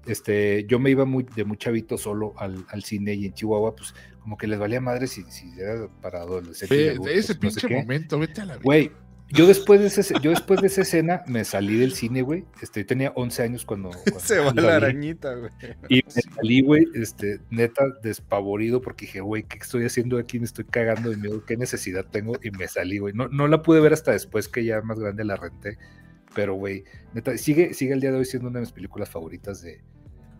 [0.06, 3.74] este, yo me iba muy, de muy chavito solo al, al cine y en Chihuahua,
[3.74, 6.96] pues como que les valía madre si, si era para adolescentes.
[6.96, 7.76] adultos, ese no sé pinche qué.
[7.76, 8.90] momento, vete a la Güey,
[9.28, 12.44] yo después de ese, yo después de esa escena me salí del cine, güey.
[12.62, 15.50] Este, yo tenía 11 años cuando, cuando Se va la arañita, güey.
[15.88, 20.38] Y me salí, güey, este, neta, despavorido porque dije, güey, ¿qué estoy haciendo aquí?
[20.38, 22.34] Me estoy cagando de miedo, ¿qué necesidad tengo?
[22.42, 23.14] Y me salí, güey.
[23.14, 25.76] No, no la pude ver hasta después que ya más grande la renté.
[26.34, 29.60] Pero, güey, neta, sigue, sigue el día de hoy siendo una de mis películas favoritas
[29.62, 29.80] de,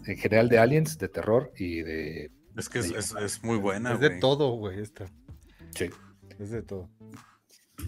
[0.07, 2.31] en general de aliens, de terror y de...
[2.57, 4.21] Es que es, es- es muy buena, Es de güey.
[4.21, 5.07] todo, güey, esta.
[5.75, 5.91] Sí.
[6.39, 6.89] Es de todo.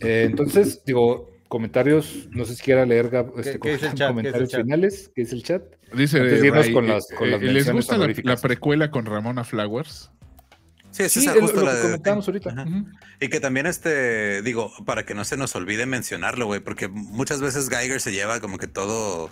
[0.00, 3.96] Eh, entonces, digo, comentarios, no sé si quiera leer Gab, este, qué dice el chat?
[3.96, 4.62] ¿Qué dice el comentarios chat?
[4.62, 5.62] finales, ¿qué dice el chat?
[5.94, 8.90] Dice, Antes de irnos Ray, con las- eh, con las eh, ¿les gusta la, precuela
[8.90, 10.10] con Ramona Flowers?
[10.90, 12.50] Sí, esa Sí, es es justo lo la que de- comentábamos ahorita.
[12.50, 12.66] Ajá.
[13.20, 17.40] Y que también este, digo, para que no se nos olvide mencionarlo, güey, porque muchas
[17.40, 19.30] veces Geiger se lleva como que todo,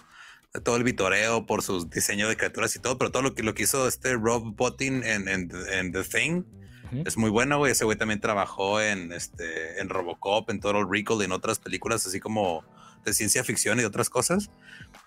[0.63, 3.55] todo el vitoreo por su diseño de criaturas y todo, pero todo lo que, lo
[3.55, 6.43] que hizo este Rob Bottin en, en- en The Thing
[7.05, 7.73] es muy bueno, güey.
[7.73, 12.21] Ese güey también trabajó en, este, en Robocop, en Total Recall en otras películas así
[12.21, 12.65] como
[13.05, 14.51] de ciencia ficción y otras cosas.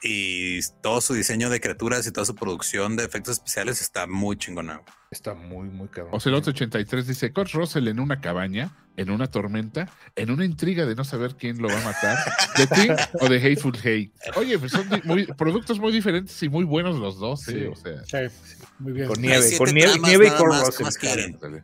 [0.02, 4.38] Y todo su diseño de criaturas y toda su producción de efectos especiales está muy
[4.38, 4.82] chingona.
[5.12, 6.14] Está muy, muy cabrón.
[6.14, 11.04] Ocelot83 dice, Kurt Russell en una cabaña, en una tormenta, en una intriga de no
[11.04, 12.18] saber quién lo va a matar,
[12.56, 14.12] The Thing o The Hateful Hate.
[14.38, 17.52] Oye, pues son muy- productos muy diferentes y muy buenos los dos, ¿eh?
[17.52, 17.66] Sí.
[17.66, 18.36] O sea, Sí,
[18.80, 19.08] muy bien.
[19.08, 21.32] Con nieve, con nieve, tramas nieve y Kurt más, ¿qué Russell.
[21.52, 21.62] más.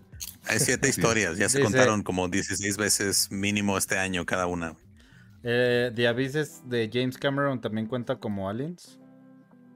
[0.48, 0.99] Hay siete Sí.
[0.99, 4.76] historias, ya se contaron como 16 veces mínimo este año cada una.
[5.47, 8.99] Eh, The Abysses de James Cameron también cuenta como Aliens.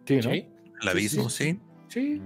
[0.06, 0.32] Sí, ¿no?
[0.32, 0.48] Sí.
[0.82, 1.60] El abismo, sí.
[1.90, 2.20] Sí.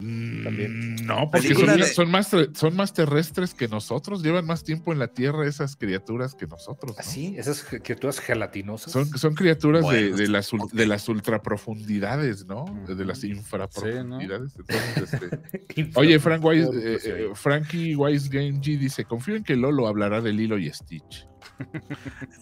[0.00, 0.94] Mm, También.
[1.04, 4.92] No, porque Película son, de- son más, son más terrestres que nosotros, llevan más tiempo
[4.92, 6.92] en la Tierra esas criaturas que nosotros.
[6.92, 7.00] ¿no?
[7.00, 8.92] Así, esas criaturas gelatinosas.
[8.92, 12.64] Son, son criaturas de- Bueno, de, las, de las ultraprofundidades, ¿no?
[12.86, 14.52] De las infraprofundidades.
[14.56, 19.42] Entonces, este, Oye, Frank Wise, que eh, eh, Frankie Wise Game G dice: Confío en
[19.42, 21.26] que Lolo hablará de Lilo y Stitch.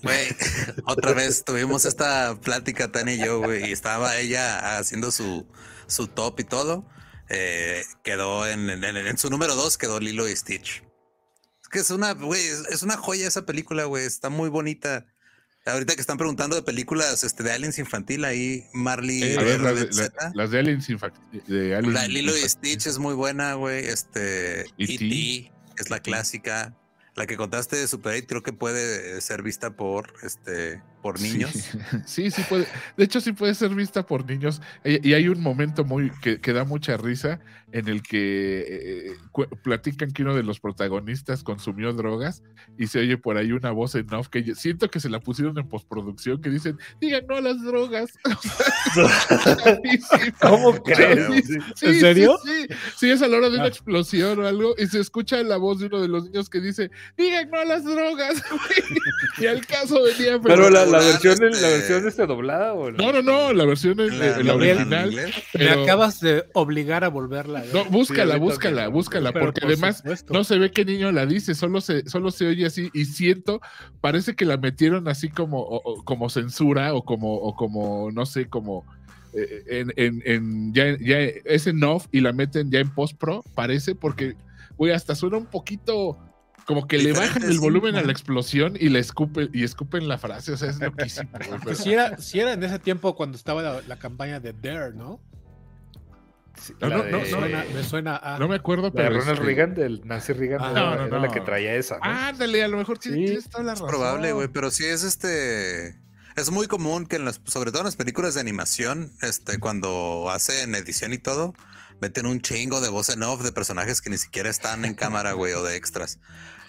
[0.02, 0.28] Güey,
[0.86, 5.46] otra vez tuvimos esta plática, Tania y yo, güey, y estaba ella haciendo su,
[5.86, 6.88] su top y todo.
[7.28, 10.82] Eh, quedó en, en- en- en su número dos, quedó Lilo y Stitch.
[11.62, 15.06] Es que es una, güey, es, una joya esa película, güey, está muy bonita.
[15.64, 19.74] Ahorita que están preguntando de películas este, de aliens infantil, ahí Marley Eh, ver, las
[19.96, 23.54] de, la- las de Aliens Infact- de Aliens la Lilo y Stitch es muy buena,
[23.54, 23.84] güey.
[23.84, 24.94] Este, E.T..
[24.94, 25.52] E.T.
[25.78, 26.76] es la clásica.
[27.16, 31.50] La que contaste de Super 8 creo que puede ser vista por, este, por niños.
[31.52, 32.66] Sí, sí, sí puede.
[32.96, 34.60] De hecho, sí puede ser vista por niños.
[34.84, 37.38] Y y hay un momento muy que, que da mucha risa
[37.72, 42.42] en el que eh, cu- platican que uno de los protagonistas consumió drogas
[42.78, 45.20] y se oye por ahí una voz en off que yo siento que se la
[45.20, 48.10] pusieron en postproducción que dicen, digan no a las drogas.
[50.40, 51.46] ¿Cómo crees?
[51.46, 52.38] Sí, Sí, ¿En serio?
[52.44, 52.66] Sí,
[52.96, 53.68] sí, es a la hora de una Ah.
[53.68, 56.90] explosión o algo y se escucha la voz de uno de los niños que dice,
[57.16, 58.42] digan no a las drogas.
[58.48, 59.00] güey".
[59.38, 60.40] y al caso venía...
[60.40, 63.64] Pero la, la Regular, versión, la este- versión este doblada o No, no, no, la
[63.64, 65.12] versión en, La- la la- original.
[65.12, 67.60] Me pero- acabas de obligar a volverla.
[67.62, 67.74] ver.
[67.74, 70.32] No, búscala, ahorita búscala, búscala, Pero porque por además supuesto.
[70.34, 73.60] no se ve qué niño la dice, solo se, solo se oye así y siento,
[74.00, 78.26] parece que la metieron así como, o- o- como censura o como, o como, no
[78.26, 78.84] sé, como
[79.34, 83.18] eh, en, en, en- ya, ya es en off y la meten ya en post
[83.18, 84.34] pro, parece, porque,
[84.78, 86.18] güey, hasta suena un poquito
[86.66, 87.58] como que le bajan el sí.
[87.58, 91.30] volumen a la explosión y la escupen, y escupen la frase, o sea, es loquísimo.
[91.38, 94.52] pero- Pues si era, si era en ese tiempo cuando estaba la, la campaña de
[94.52, 95.20] Dare, ¿no?
[96.60, 98.38] Sí, No, no, de- no, suena, me suena a.
[98.38, 99.20] no me acuerdo, La de pero...
[99.20, 101.96] Ronald este- Reagan, del Nancy Reagan, Ah, era, no, no, era la que traía esa.
[101.98, 102.04] ¿no?
[102.04, 103.26] Ándale, a lo mejor tienes, Sí.
[103.26, 103.88] tienes toda la Es razón.
[103.88, 106.00] probable, güey, pero sí es este.
[106.34, 110.28] Es muy común que en las, sobre todo en las películas de animación, este, cuando
[110.30, 111.54] hacen edición y todo,
[112.00, 115.32] meten un chingo de voz en off de personajes que ni siquiera están en cámara,
[115.32, 116.18] güey, o de extras.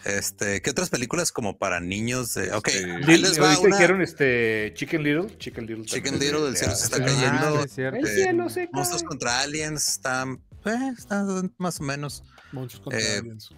[0.05, 2.33] Este, ¿qué otras películas como para niños?
[2.33, 3.75] de- ok, Este, ahí les va una.
[3.75, 5.85] dijeron este Chicken Little, Chicken Little.
[5.85, 7.59] Chicken también Little, el cielo se está de- cayendo.
[7.59, 7.93] Ah, sí, es.
[7.93, 9.07] El eh, cielo se Monstruos cae.
[9.09, 12.23] contra Aliens están, eh, están más o menos.
[12.53, 13.49] Monstruos contra Eh, aliens.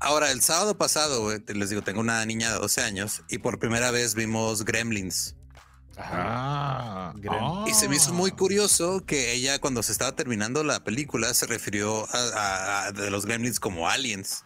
[0.00, 3.90] Ahora, el sábado pasado, les digo, tengo una niña de 12 años y por primera
[3.90, 5.34] vez vimos Gremlins.
[5.96, 6.12] Ajá.
[6.18, 7.70] Ah, Gremlins.
[7.70, 8.36] Y se me hizo muy ah.
[8.36, 13.10] curioso que ella cuando se estaba terminando la película se refirió a, a- a de
[13.10, 14.44] los gremlins como aliens.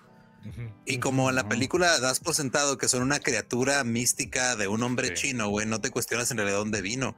[0.87, 4.83] Y como en la película das por sentado que son una criatura mística de un
[4.83, 5.15] hombre Sí.
[5.29, 7.17] chino, güey, no te cuestionas en realidad dónde vino.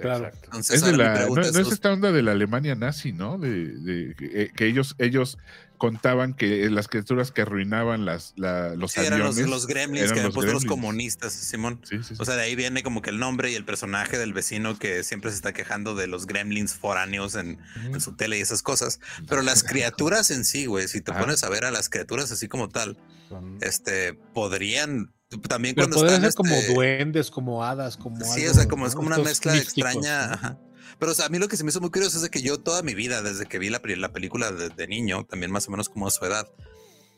[0.00, 0.30] Claro.
[0.42, 3.12] Entonces, Es de la, no, pregunta no es, es esta onda de la Alemania nazi,
[3.12, 3.38] ¿no?
[3.38, 5.38] De, eh, que ellos, ellos
[5.84, 9.50] contaban que las criaturas que arruinaban las, la- los sí, eran los, aviones.
[9.50, 10.80] los gremlins eran que los puesto los gremlins.
[10.82, 11.80] comunistas, Simón.
[11.84, 12.14] Sí, sí, sí.
[12.18, 15.02] O sea, de ahí viene como que el nombre y el personaje del vecino que
[15.04, 19.00] siempre se está quejando de los gremlins foráneos en, en su tele y esas cosas.
[19.28, 22.48] Pero las criaturas en sí, güey, si te pones a ver a las criaturas así
[22.48, 22.96] como tal,
[23.28, 25.12] Son- este, podrían
[25.48, 28.68] también Pero cuando están ser como este, duendes, como hadas, como Sí, algo, o sea,
[28.68, 30.36] como es como una Estos mezcla místicos, extraña.
[30.42, 30.73] ¿no?
[30.98, 32.42] Pero o sea, a mí lo que se me hizo muy curioso es de que
[32.42, 35.66] yo toda mi vida, desde que vi la, la película de, de niño, también más
[35.68, 36.48] o menos como a su edad,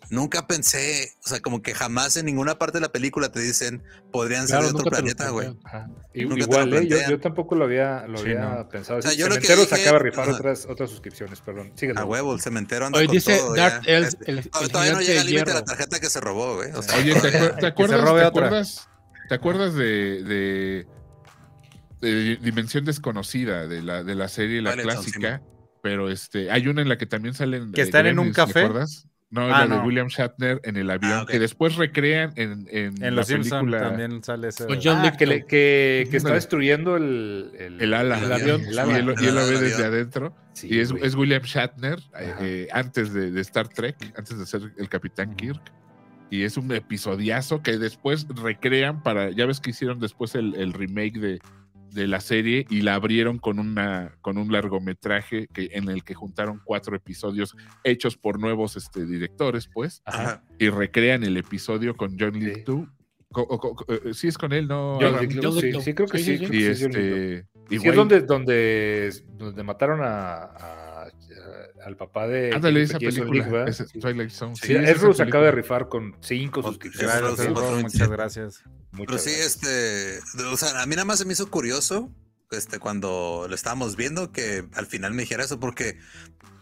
[0.09, 3.82] nunca pensé, o sea, como que jamás en ninguna parte de la película te dicen
[4.12, 5.48] podrían Claro, ser de otro planeta, güey.
[6.14, 6.86] Igual, ¿eh?
[6.86, 8.68] yo, yo tampoco lo había, lo Sí, había no.
[8.68, 9.01] pensado.
[9.01, 11.72] O sea, yo lo que Cementeros dije- acaba de rifar otras, otras suscripciones, perdón.
[11.74, 12.01] Síguelo.
[12.01, 13.97] A huevo, el cementero anda Oye, con dice todo, Dark ya.
[13.97, 16.55] Elf, Este, el, el todavía no llega al límite de la tarjeta que se robó,
[16.56, 16.70] güey.
[16.72, 18.88] O sea, Oye, ¿te, todavía- acuer- te acuerdas, te acuerdas,
[19.28, 20.86] te acuerdas de, de-
[22.01, 25.43] de Dimensión Desconocida, de la, de la serie, la clásica?
[25.82, 27.73] Pero este, hay una en la que también salen.
[27.73, 28.60] ¿Que están en un gremlins, ¿te café?
[28.66, 29.09] acuerdas?
[29.28, 29.82] No, Ah, la de.
[29.86, 33.62] William Shatner en el avión, Ah, que después recrean en, en, En la Los Simpsons
[33.64, 33.81] película.
[33.89, 34.66] también sale ese.
[34.66, 35.48] Con John Ah, que, le- Lithgow.
[35.48, 38.18] que, que está destruyendo el, el, El ala.
[38.20, 38.60] El avión.
[38.62, 38.98] Y El ala.
[38.98, 40.35] él, y él El lo ve desde adentro.
[40.52, 44.47] Sí, y es, es William Shatner, eh, eh, antes de, de Star Trek, antes de
[44.47, 45.60] ser el Capitán Kirk.
[46.31, 49.31] Y es un episodiazo que después recrean para.
[49.31, 51.40] Ya ves que hicieron después el, el remake de,
[51.97, 56.14] de la serie y la abrieron con una con un largometraje que, en el que
[56.14, 60.44] juntaron cuatro episodios hechos por nuevos este, directores, pues, Ajá.
[60.60, 62.62] Y recrean el episodio con John Sí.
[63.32, 64.98] Co- eh, sí es con él, ¿no?
[65.01, 65.18] John
[65.60, 66.47] sí, sí, creo que Sí, sí.
[66.47, 67.47] sí, Y este.
[67.70, 70.06] es donde, donde, donde mataron a,
[70.44, 71.10] a- a-
[71.85, 73.70] al papá de Ándale, esa película.
[73.73, 73.98] Sí.
[74.01, 74.55] Twilight Zone.
[74.56, 77.20] Sí, es Ezra se acaba de rifar con cinco suscripciones.
[77.20, 78.64] Gracias, muchas gracias.
[78.97, 79.62] Muchas Pero sí, gracias.
[79.62, 82.10] este, o sea, a mí nada más se me hizo curioso,
[82.51, 85.98] este, cuando lo estábamos viendo, que al final me dijera eso, porque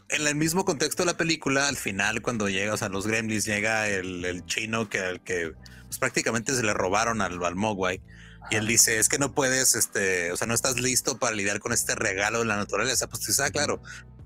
[0.09, 3.45] en el mismo contexto de la película, al final, cuando llega, o sea, los gremlins,
[3.45, 5.53] llega el, el chino que, al que
[5.87, 8.03] pues, prácticamente se le robaron al, al Mogwai.
[8.51, 11.61] Y él dice, es que no puedes, este, o sea, no estás listo para lidiar
[11.61, 13.09] con este regalo de la naturaleza.
[13.09, 13.81] Pues tú ah, claro,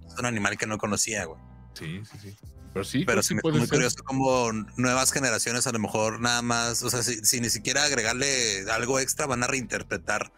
[0.06, 1.40] es un animal que no conocía, güey.
[1.74, 2.36] Sí, sí, sí.
[2.78, 3.76] Pero sí, Pero sí que me puede muy ser.
[3.76, 7.84] curioso como nuevas generaciones a lo mejor nada más, o sea, si, si ni siquiera
[7.84, 10.32] agregarle algo extra van a reinterpretar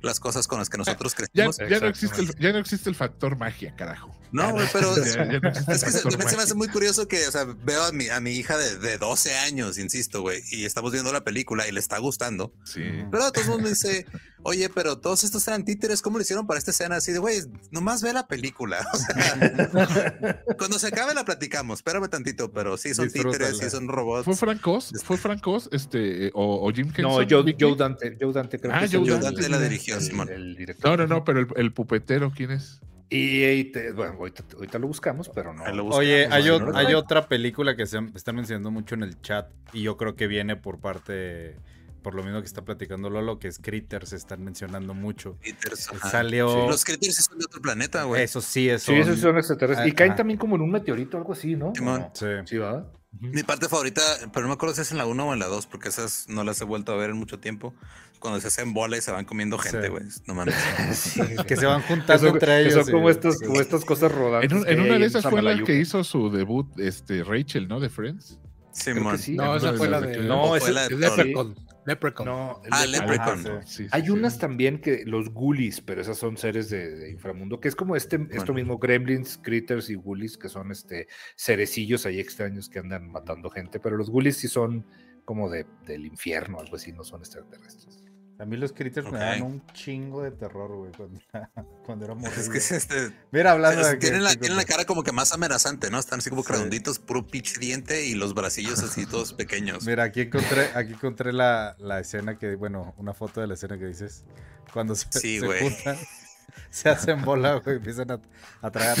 [0.00, 1.58] las cosas con las que nosotros Ya, crecimos.
[1.70, 4.16] ya no existe el, ya no existe el factor magia, carajo.
[4.32, 7.84] No, güey, pero es que se, se me hace muy curioso que, o sea, veo
[7.84, 11.22] a mi, a mi hija de, de 12 años, insisto, güey, y estamos viendo la
[11.22, 12.52] película y le está gustando.
[12.64, 12.80] Sí.
[13.10, 14.06] Pero todo el mundo me dice,
[14.42, 16.96] oye, pero todos estos eran títeres, ¿cómo lo hicieron para esta escena?
[16.96, 18.86] Así de, güey, nomás ve la película.
[18.92, 23.88] O sea, cuando se acabe la platicamos, espérame tantito, pero sí son títeres, sí son
[23.88, 24.24] robots.
[24.24, 24.92] ¿Fue Francos?
[25.04, 25.68] ¿Fue Francos?
[25.72, 27.02] Este, o, o Jim Henson?
[27.04, 27.54] No, Joe?
[27.58, 28.16] Joe Dante.
[28.20, 30.28] Joe Dante creo Ah, que Joe el- Dante la dirigió, el- Simón.
[30.30, 30.90] el director.
[30.98, 32.80] No, no, no, pero el, el pupetero, ¿quién es?
[33.12, 35.60] Y, y te- bueno, ahorita, ahorita lo buscamos, pero no.
[35.64, 35.96] Buscamos.
[35.96, 37.00] Oye, hay, no, o- no lo hay traigo.
[37.00, 40.56] otra película que se están mencionando mucho en el chat y yo creo que viene
[40.56, 41.56] por parte,
[42.02, 45.36] por lo mismo que está platicando Lolo, que es Critters, se están mencionando mucho.
[45.40, 46.10] Critters, ajá.
[46.10, 46.68] Salió...
[46.68, 48.22] Los critters sí son de otro planeta, güey.
[48.22, 48.92] Eso sí, eso.
[48.92, 49.86] Sí, esos son extraterrestres.
[49.86, 51.72] Ah, y caen también como en un meteorito o algo así, ¿no?
[52.14, 52.26] Sí.
[52.46, 52.86] Sí, ¿verdad?
[53.20, 54.00] Mi parte favorita,
[54.32, 56.28] pero no me acuerdo si es en la 1 o en la 2, porque esas
[56.30, 57.74] no las he vuelto a ver en mucho tiempo.
[58.22, 59.88] Cuando se hacen bola y se van comiendo gente, Sí.
[59.88, 60.04] güey.
[60.26, 60.54] No mames.
[61.46, 62.74] Que se van juntando son, entre ellos.
[62.86, 63.44] son como, estas, sí.
[63.46, 64.50] como estas cosas rodantes.
[64.50, 67.68] En, un- en que una de esas fue la que hizo su debut este, Rachel,
[67.68, 67.80] ¿no?
[67.80, 68.38] De Friends.
[68.70, 68.92] Sí.
[69.34, 70.18] No, esa fue la de.
[70.22, 70.96] No, fue ese- la de.
[70.96, 71.54] Leprechaun.
[71.84, 72.26] Leprechaun.
[72.28, 73.46] No, el Ah, Leprechaun.
[73.46, 74.10] Ajá, Sí, sí, Hay sí.
[74.10, 77.96] unas también que los ghoulies, pero esas son seres de, de inframundo, que es como
[77.96, 83.10] este, esto mismo, gremlins, critters y ghoulies, que son este cerecillos ahí extraños que andan
[83.10, 84.86] matando gente, pero los ghoulies sí son
[85.24, 88.01] como de, del infierno, algo así, no son extraterrestres.
[88.38, 91.20] A mí los Critters me dan un chingo de terror, güey, cuando,
[91.86, 92.40] cuando era morrillo.
[92.40, 95.04] Es que es este, Mira, hablando de que- tienen, la, que- tienen la cara como
[95.04, 95.98] que más amenazante, ¿no?
[96.00, 96.52] Están así como Sí.
[96.52, 99.84] redonditos, puro pinche diente y los bracillos así todos pequeños.
[99.86, 103.78] Mira, aquí encontré, aquí encontré la, la escena que, bueno, una foto de la escena
[103.78, 104.24] que dices.
[104.72, 105.96] Cuando se, Sí, se juntan,
[106.70, 108.20] se hacen bola, güey, empiezan a,
[108.60, 108.96] a tragar.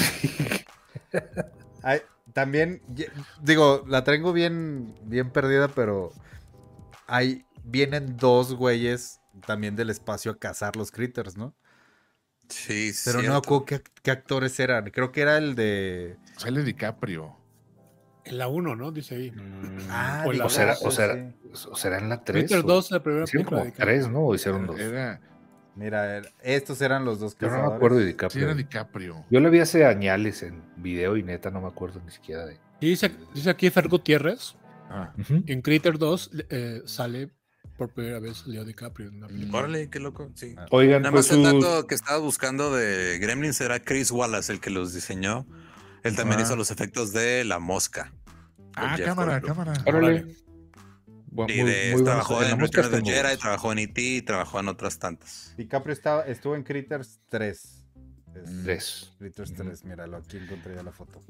[1.82, 2.00] Ay,
[2.32, 2.80] también,
[3.42, 6.12] digo, la tengo bien, bien perdida, pero
[7.06, 11.54] hay, vienen dos güeyes también del espacio a cazar los critters, ¿no?
[12.48, 14.90] Sí, Pero no acuerdo qué, qué actores eran.
[14.90, 16.16] Creo que era el de...
[16.36, 17.36] Sale DiCaprio.
[18.24, 18.92] En la 1, ¿no?
[18.92, 19.32] Dice ahí.
[19.88, 21.14] Ah, o la o, será, o, será,
[21.54, 21.68] sí.
[21.70, 22.44] o será en la 3.
[22.44, 23.94] Critters 2, la primera Hicieron película como de Carlos.
[24.04, 24.20] 3, ¿no?
[24.20, 24.78] O hicieron dos.
[24.78, 25.20] Era,
[25.74, 28.44] Mira, estos eran los dos Yo no me acuerdo de sí, DiCaprio.
[28.44, 29.24] era DiCaprio.
[29.30, 32.58] Yo la vi hace añales en video y neta no me acuerdo ni siquiera de.
[32.80, 34.54] Y dice, dice aquí Fer Gutiérrez,
[34.94, 35.10] Ah,
[35.46, 37.30] en Critter 2 eh, sale
[37.76, 39.58] por primera vez Leo DiCaprio en una película.
[39.58, 40.30] Órale, qué loco.
[40.34, 40.54] Sí.
[40.70, 44.60] Oigan, Nada pues más el dato que estaba buscando de Gremlins era Chris Wallace, el
[44.60, 45.46] que los diseñó.
[46.02, 46.42] Él también Ah.
[46.44, 48.12] hizo los efectos de La Mosca.
[48.74, 49.56] Ah, Jeff cámara, Goldblum.
[49.56, 49.84] cámara.
[49.86, 50.36] Órale.
[51.48, 54.02] Y de- muy trabajó En la en mosca Return of the Jedi, trabajó en E.T.
[54.02, 55.54] y trabajó en otras tantas.
[55.56, 57.84] DiCaprio estaba, estuvo en Critters 3.
[58.34, 59.12] Es- Tres.
[59.18, 61.22] Critters 3, míralo, aquí encontré ya la foto.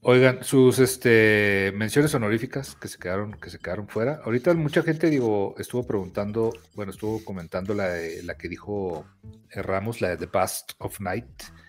[0.00, 4.20] Oigan, sus este, menciones honoríficas que se quedaron, que se quedaron fuera.
[4.24, 9.04] Ahorita mucha gente, digo, estuvo preguntando, bueno, estuvo comentando la, de- la que dijo
[9.50, 11.26] eh, Ramos, la de The Bust of Night.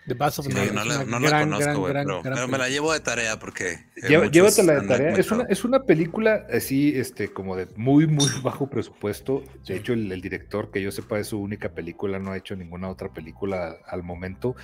[0.09, 2.57] The Bass of Sí, Night no, una no la conozco, gran, pero, gran pero me
[2.57, 3.85] la llevo de tarea porque.
[3.95, 5.13] eh, llévatela de tarea.
[5.15, 9.43] Es una, es una película así, este, como de muy, muy bajo presupuesto.
[9.65, 12.55] De hecho, el, el director, que yo sepa, es su única película, no ha hecho
[12.57, 14.55] ninguna otra película al momento.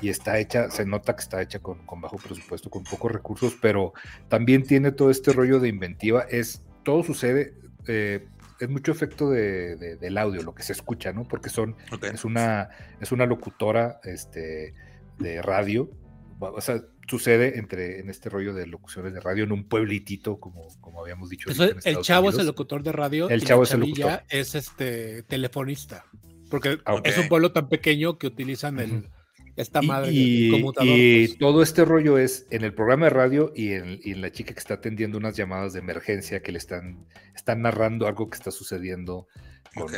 [0.00, 3.56] Y está hecha, se nota que está hecha con, con bajo presupuesto, con pocos recursos,
[3.60, 3.92] pero
[4.28, 6.22] también tiene todo este rollo de inventiva.
[6.30, 7.54] Es, todo sucede,
[7.86, 8.26] eh,
[8.60, 11.24] es mucho efecto de, de- del audio, lo que se escucha, ¿no?
[11.24, 11.74] Porque son
[12.14, 12.68] es una,
[13.00, 14.72] es una locutora este,
[15.22, 15.90] de radio.
[16.38, 20.68] O sea, sucede entre, en este rollo de locuciones de radio en un pueblitito, como,
[20.80, 21.50] como habíamos dicho.
[21.50, 23.28] Eso el Estados chavo es el locutor de radio.
[23.28, 24.22] El y chavo la es el locutor.
[24.28, 26.04] es este telefonista.
[26.50, 29.08] Porque Ah, es un pueblo tan pequeño que utilizan el,
[29.56, 30.88] esta madre y, conmutador.
[30.88, 31.38] y pues.
[31.38, 34.52] todo este rollo es en el programa de radio y en, y en la chica
[34.52, 38.50] que está atendiendo unas llamadas de emergencia que le están, están narrando algo que está
[38.50, 39.28] sucediendo.
[39.74, 39.94] Con, Ok.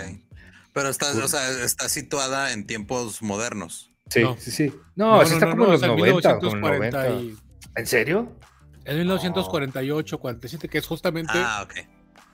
[0.73, 3.94] Pero está, o sea, está situada en tiempos modernos.
[4.15, 4.37] Sí, No.
[4.39, 4.75] sí, sí.
[4.97, 7.23] No, así está como en los es en 90, como en 1940 90.
[7.23, 7.37] y-
[7.77, 8.33] ¿En serio?
[8.85, 11.75] Es 1948, 47, que es justamente Ah, ok.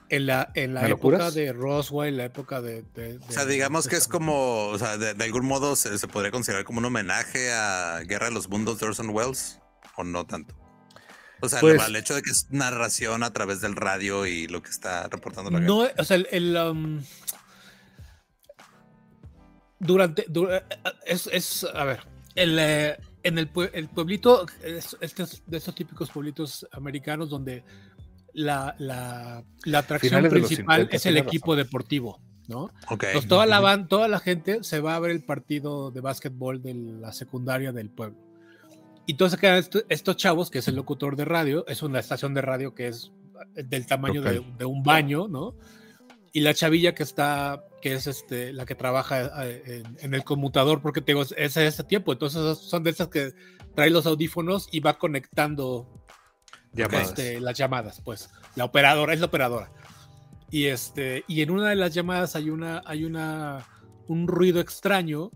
[0.09, 2.83] en la, en la ¿Me lo época de Roswell, la época de...
[2.93, 5.97] de- O sea, digamos de que es como, o sea, de, de algún modo se,
[5.97, 9.59] se podría considerar como un homenaje a Guerra de los Mundos de Orson Welles,
[9.95, 10.53] o no tanto.
[11.43, 14.61] O sea, Pues- el hecho de que es narración a través del radio y lo
[14.61, 15.67] que está reportando la guerra.
[15.73, 16.27] No, o sea, el...
[16.31, 17.01] el, um,
[19.81, 20.25] durante...
[20.29, 20.63] dura-
[21.05, 21.99] es, es, a ver,
[22.35, 27.63] el, eh, en el, el pueblito, es, este es de esos típicos pueblitos americanos donde
[28.33, 32.71] la, la, la atracción Finales de principal 50, es el equipo deportivo, ¿no?
[32.89, 33.05] Ok.
[33.13, 36.61] Pues toda la, ban- toda la gente se va a ver el partido de básquetbol
[36.61, 38.17] de la secundaria del pueblo.
[39.05, 42.33] Y entonces quedan esto- estos chavos, que es el locutor de radio, es una estación
[42.33, 43.11] de radio que es
[43.55, 44.57] del tamaño de, Local.
[44.57, 45.55] de un baño, ¿no?
[46.33, 50.81] Y la chavilla que está, que es este, la que trabaja en, en el conmutador,
[50.81, 52.13] porque te digo, es es ese tiempo.
[52.13, 53.33] Entonces son de esas que
[53.75, 56.05] trae los audífonos y va conectando
[56.73, 57.09] Llamadas.
[57.09, 58.29] este, las llamadas, pues.
[58.55, 59.71] La operadora, es la operadora.
[60.49, 63.65] Y este, y en una de las llamadas hay una, hay una,
[64.07, 65.31] un ruido extraño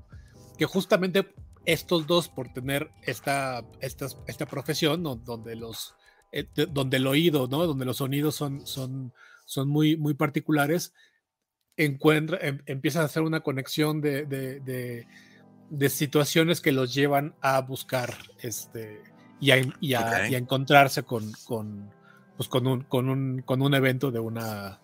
[0.57, 1.33] que justamente
[1.65, 5.15] estos dos, por tener esta, esta, esta profesión, ¿no?
[5.15, 5.95] donde los,
[6.31, 7.65] eh, de- donde el oído, ¿no?
[7.65, 9.13] Donde los sonidos son, son,
[9.45, 10.93] son muy, muy particulares,
[11.77, 15.07] encuentra, em- empiezan a hacer una conexión de, de, de-
[15.69, 19.01] de situaciones que los llevan a buscar este
[19.39, 20.29] y a, y a- Ok.
[20.31, 21.91] y a encontrarse con, con,
[22.37, 24.79] pues con, un, con, un, con un evento de una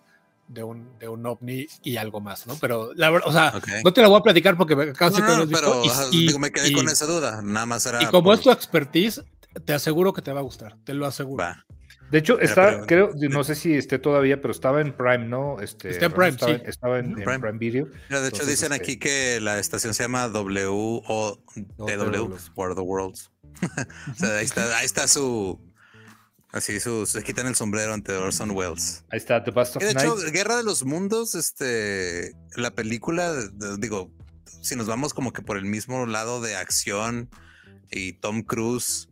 [0.48, 2.56] de un, de un ovni y algo más, ¿no?
[2.60, 5.26] Pero la verdad, o sea, no te la voy a platicar porque me- casi No,
[5.26, 7.06] que no, lo has visto, pero y- ajá, y- digo, me quedé y- con esa
[7.06, 7.40] duda.
[7.40, 8.02] Nada más era.
[8.02, 9.24] y como por- es tu expertise,
[9.64, 11.42] te aseguro que te va a gustar, te lo aseguro.
[11.44, 11.64] Va.
[12.12, 15.60] De hecho, está, creo, no sé si esté todavía, pero estaba en Prime, ¿no?
[15.60, 16.62] Este, Está en Prime, estaba, sí.
[16.66, 17.38] estaba en, en Prime.
[17.40, 17.58] Prime.
[17.58, 17.86] Video.
[17.86, 21.38] Mira, de hecho, Entonces, dicen este- aquí que la estación se llama W o
[21.78, 23.30] TW, War of the Worlds.
[24.12, 25.58] o sea, ahí está, ahí está su.
[26.52, 29.04] Así, su, se quitan el sombrero ante Orson Welles.
[29.10, 30.06] Ahí está, The Bust of Y de Night.
[30.06, 33.34] hecho, Guerra de los Mundos, este, la película,
[33.78, 34.10] digo,
[34.60, 37.30] si nos vamos como que por el mismo lado de acción
[37.90, 39.08] y Tom Cruise.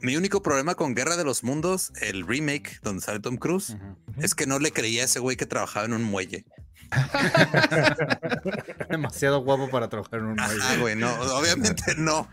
[0.00, 3.76] Mi único problema con Guerra de los Mundos, el remake donde sale Tom Cruise,
[4.18, 6.44] es que no le creía a ese güey que trabajaba en un muelle.
[8.90, 10.78] Demasiado guapo para trabajar en un muelle.
[10.80, 12.28] güey, no, obviamente no.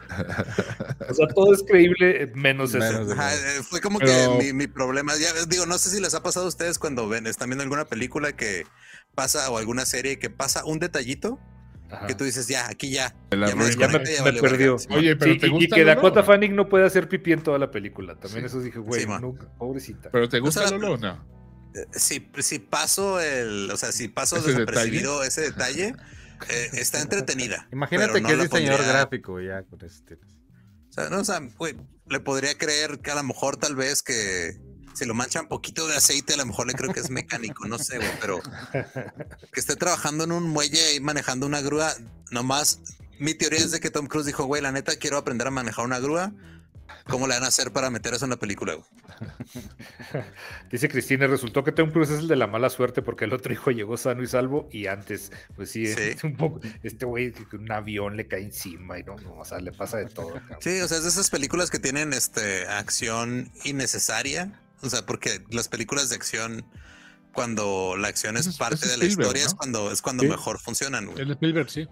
[1.09, 3.11] O sea, todo es creíble, eh, menos, Menos eso.
[3.13, 6.13] Ajá, eh, fue como Pero- que mi, mi problema, ya digo, no sé si les
[6.15, 8.65] ha pasado a ustedes cuando ven, están viendo alguna película que
[9.15, 11.39] pasa o alguna serie que pasa un detallito
[11.89, 12.07] Ajá.
[12.07, 13.15] que tú dices, ya, aquí ya.
[13.31, 13.47] Ya me arruinó.
[13.47, 14.77] Ya me, desconecté, ya me valió perdió.
[14.77, 14.95] verga.
[14.95, 15.83] Oye, pero Sí, ¿te y- que?
[15.85, 18.15] Dakota Fanning no puede hacer pipí en toda la película.
[18.15, 18.47] También Sí.
[18.47, 20.09] eso dije, güey, Sí, nunca, pobrecita.
[20.11, 21.25] ¿Pero te gusta O sea, Lolo o no?
[21.75, 25.95] Eh, Si, si paso el, o sea, si paso ¿Ese desapercibido ese detalle,
[26.49, 27.67] eh, está entretenida.
[27.71, 30.27] Imagínate no que es diseñador pondría- gráfico ya con ese tienes.
[30.89, 31.75] O sea, no, o sea, güey,
[32.09, 34.57] le podría creer que a lo mejor tal vez que
[34.97, 37.67] si lo mancha un poquito de aceite, a lo mejor le creo que es mecánico,
[37.67, 38.41] no sé, güey, pero
[39.51, 41.93] que esté trabajando en un muelle y manejando una grúa,
[42.31, 42.79] nomás
[43.19, 45.85] mi teoría es de que Tom Cruise dijo, güey, la neta quiero aprender a manejar
[45.85, 46.31] una grúa,
[47.09, 48.73] ¿Cómo le van a hacer para meter eso en la película?
[48.73, 48.85] güey?
[50.71, 53.53] Dice Cristina, resultó que Tom Cruise es el de la mala suerte porque el otro
[53.53, 56.01] hijo llegó sano y salvo y antes, pues sí, Sí.
[56.01, 59.45] es un poco, este güey que un avión le cae encima y no, no, o
[59.45, 60.33] sea, le pasa de todo.
[60.33, 60.57] cabrón.
[60.61, 64.59] Sí, o sea, es de esas películas que tienen este acción innecesaria.
[64.81, 66.65] O sea, porque las películas de acción,
[67.33, 70.29] cuando la acción es parte es de la historia, es cuando es cuando Sí.
[70.29, 71.05] mejor funcionan.
[71.07, 71.19] güey.
[71.21, 71.87] El de Spielberg, sí.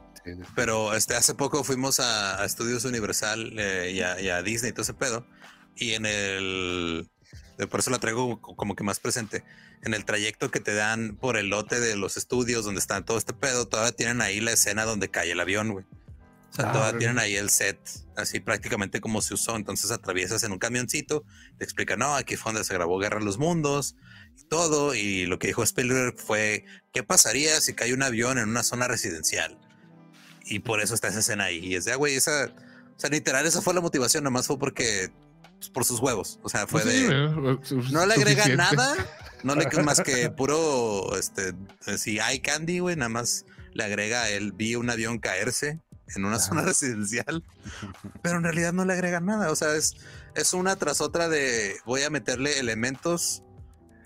[0.56, 4.74] Pero este, hace poco fuimos a, Estudios Universal eh, y, a, y a Disney y
[4.74, 5.26] todo ese pedo.
[5.76, 7.10] Y en el.
[7.70, 9.44] Por eso la traigo co- como que más presente.
[9.84, 13.18] En el trayecto que te dan por el lote de los estudios donde está todo
[13.18, 15.86] este pedo, todavía tienen ahí la escena donde cae el avión, güey.
[16.56, 17.78] O sea, Ah, todavía tienen ahí el set,
[18.16, 19.58] así prácticamente como se usó.
[19.58, 21.26] Entonces atraviesas en un camioncito,
[21.58, 23.98] te explican, no, aquí fue donde se grabó Guerra de los Mundos
[24.38, 24.96] y todo.
[24.96, 26.64] Y lo que dijo Spielberg fue,
[26.94, 29.60] ¿qué pasaría si cae un avión en una zona residencial?
[30.46, 31.58] Y por eso está esa escena ahí.
[31.58, 34.58] Y es de, ah, güey, esa, o sea, literal, esa fue la motivación, nomás fue
[34.58, 35.12] porque,
[35.58, 36.40] pues, por sus huevos.
[36.44, 38.96] O sea, fue Pues sí, de, no le agrega nada,
[39.44, 41.54] no le más que puro, este,
[41.98, 45.82] si hay candy, güey, nada más le agrega él, vi un avión caerse
[46.16, 47.44] en una zona residencial,
[48.22, 49.52] pero en realidad no le agrega nada.
[49.52, 49.96] O sea, es,
[50.36, 53.44] es una tras otra de voy a meterle elementos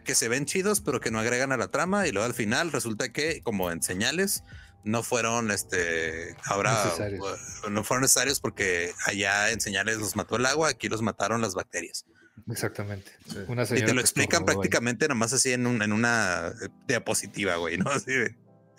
[0.05, 2.71] que se ven chidos, pero que no agregan a la trama, y luego al final
[2.71, 4.43] resulta que, como en señales,
[4.83, 7.37] no fueron este ahora Necesarios.
[7.69, 11.53] no fueron necesarios porque allá en señales los mató el agua, aquí los mataron las
[11.53, 12.05] bacterias.
[12.49, 13.11] Exactamente.
[13.27, 13.37] Sí.
[13.49, 17.77] Una Y te lo explican prácticamente nomás así en, un- en una eh, diapositiva, güey,
[17.77, 17.89] ¿no?
[17.91, 18.35] Así de,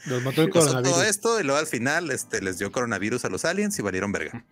[0.06, 1.08] Los mató el pasó todo coronavirus.
[1.10, 4.44] esto y luego al final este, les dio coronavirus a los aliens y valieron verga.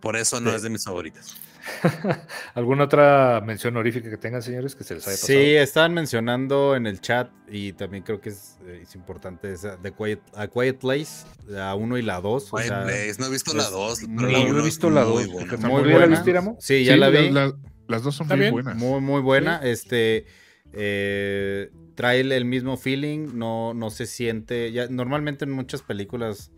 [0.00, 0.56] Por eso no Sí.
[0.56, 1.34] es de mis favoritas.
[2.54, 5.26] ¿Alguna otra mención honorífica que tengan, señores, que se les haya pasado?
[5.28, 9.78] Sí, estaban mencionando en el chat y también creo que es, eh, es importante esa
[9.80, 12.50] The Quiet, A Quiet Place, la 1 y la 2.
[12.50, 15.24] Quiet Place, no he visto la es 2, pero No, la he visto la muy
[15.24, 15.56] dos, buena.
[15.56, 16.06] muy muy ¿Ya la buena.
[16.16, 16.56] viste, Iramo?
[16.60, 17.30] Sí, ya Sí, la vi.
[17.30, 17.54] la- la-
[17.88, 18.50] las dos son bien.
[18.52, 18.76] buenas.
[18.76, 19.60] Muy, muy buena.
[19.62, 20.26] Este
[20.74, 23.28] eh, trae el- mismo feeling.
[23.34, 24.72] No, no se siente.
[24.72, 26.50] Ya, normalmente en muchas películas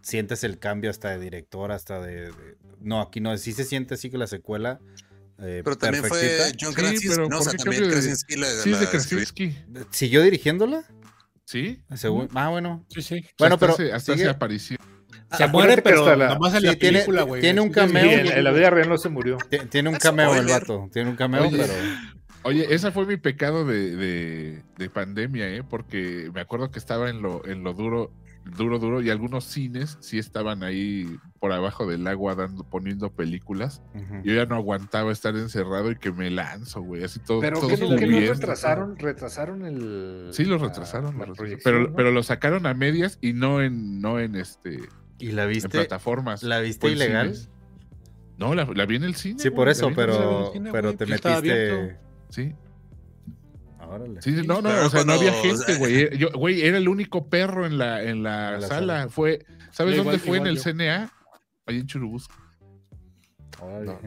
[0.00, 2.26] sientes el cambio hasta de director, hasta de.
[2.26, 2.32] de-
[2.80, 3.36] no, aquí no.
[3.38, 4.80] Sí se siente así que la secuela.
[5.38, 6.20] eh, Pero también fue.
[6.60, 7.36] John Sí, Krasinski, pero ¿no?
[7.36, 9.24] O ¿por sea, también de- Krasinski la, Sí, es de la escribió.
[9.26, 9.56] Krasinski.
[9.90, 10.84] ¿Siguió dirigiéndola?
[11.44, 11.80] Sí.
[11.96, 12.84] Según- Ah, bueno.
[12.88, 13.24] Sí, sí.
[13.38, 14.76] Bueno, hasta pero hace- hasta sigue- se apareció.
[15.36, 17.40] Se acuérdate muere, pero hasta la- nomás en sí, la tiene- película, güey.
[17.40, 18.02] tiene un Sí, cameo.
[18.02, 19.38] Sí, sí, en, en la vida real no se murió.
[19.50, 20.88] Ti- Tiene un cameo el vato.
[20.92, 21.72] Tiene un cameo, Oye, pero.
[22.44, 25.62] Oye, esa fue mi pecado de, de- de pandemia, ¿eh?
[25.62, 28.10] Porque me acuerdo que estaba en lo, en lo duro,
[28.56, 33.80] duro, duro, y algunos cines sí estaban ahí por abajo del agua dando, poniendo películas.
[33.94, 34.22] Ujú.
[34.24, 37.04] Yo ya no aguantaba estar encerrado y que me lanzo, güey.
[37.04, 37.40] Así todo.
[37.40, 38.96] Pero todo ¿qué, no- qué no retrasaron?
[38.98, 40.28] Retrasaron el.
[40.32, 41.16] Sí, lo retrasaron.
[41.18, 41.60] la lo retrasaron.
[41.62, 41.94] Pero, ¿no?
[41.96, 44.80] pero lo sacaron a medias y no en, no en este
[45.20, 45.68] ¿Y la en viste?
[45.68, 46.42] plataformas.
[46.42, 47.34] ¿La viste en ilegal?
[47.36, 47.50] cines.
[48.38, 49.38] No, la, la vi en el cine.
[49.38, 51.98] Sí, por eso, en pero, en cine, pero te metiste.
[52.32, 52.52] Sí,
[53.78, 54.22] Órale.
[54.22, 56.16] sí, no, no, Pero o sea, no había gente, güey.
[56.16, 59.00] Yo, güey, era el único perro en la, en la, En la sala.
[59.02, 59.08] sala.
[59.10, 60.62] Fue, ¿sabes Yo dónde igual- fue en igual el yo.
[60.62, 61.12] CNA?
[61.66, 62.34] Ahí en Churubusco.
[63.84, 64.00] No,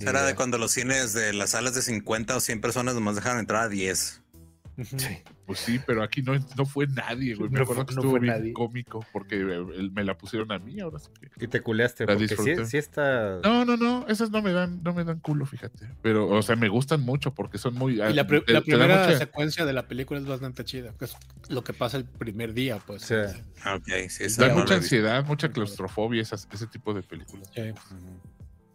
[0.00, 3.40] Era de cuando los cines de las salas de 50 o 100 personas nomás dejaron
[3.40, 4.19] entrar a 10.
[4.82, 5.18] Sí.
[5.46, 7.50] Pues sí, pero aquí no, no fue nadie, güey.
[7.50, 8.52] Me No acuerdo fue- que no estuvo fue bien nadie.
[8.52, 9.36] cómico porque
[9.92, 11.44] me la pusieron a mí ahora sí que.
[11.44, 13.40] Y te culeaste, La porque sí, sí está.
[13.42, 15.88] No, no, no, esas no me dan, no me dan culo, fíjate.
[16.02, 17.94] Pero, o sea, me gustan mucho porque son muy.
[17.94, 20.94] Y la, te- da primera mucha- secuencia de la película es bastante chida.
[20.98, 21.16] Que es
[21.48, 23.02] lo que pasa el primer día, pues.
[23.02, 23.14] Sí.
[23.14, 27.50] Ok, sí, esa da mucha ansiedad, mucha claustrofobia, esas- ese tipo de películas.
[27.54, 27.70] Sí.
[27.70, 28.20] Ujú.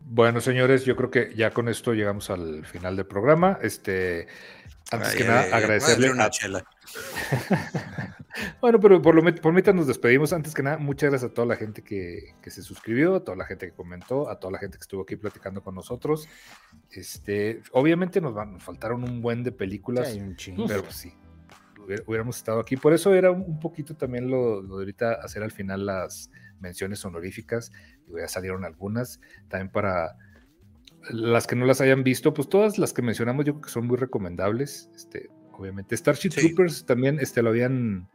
[0.07, 3.57] Bueno, señores, yo creo que ya con esto llegamos al final del programa.
[3.63, 4.27] Este,
[4.91, 6.65] antes Ay, que ay, nada, ay, a agradecerle una a chela.
[8.59, 10.33] Bueno, pero por lo por mientras nos despedimos.
[10.33, 13.37] Antes que nada, muchas gracias a toda la gente que, que se suscribió, a toda
[13.37, 16.27] la gente que comentó, a toda la gente que estuvo aquí platicando con nosotros.
[16.91, 20.67] Este, obviamente nos, van, nos faltaron un buen de películas, Sí, hay un chingo.
[20.67, 21.13] pero pues sí,
[22.05, 22.75] hubiéramos estado aquí.
[22.75, 26.29] Por eso era un, poquito también lo, lo de ahorita hacer al final las
[26.59, 27.71] menciones honoríficas.
[28.07, 30.17] Ya salieron algunas, también para
[31.11, 33.87] las que no las hayan visto, pues todas las que mencionamos yo creo que son
[33.87, 34.89] muy recomendables.
[34.95, 36.41] Este, obviamente, Starship Sí.
[36.47, 38.07] Troopers también este, lo habían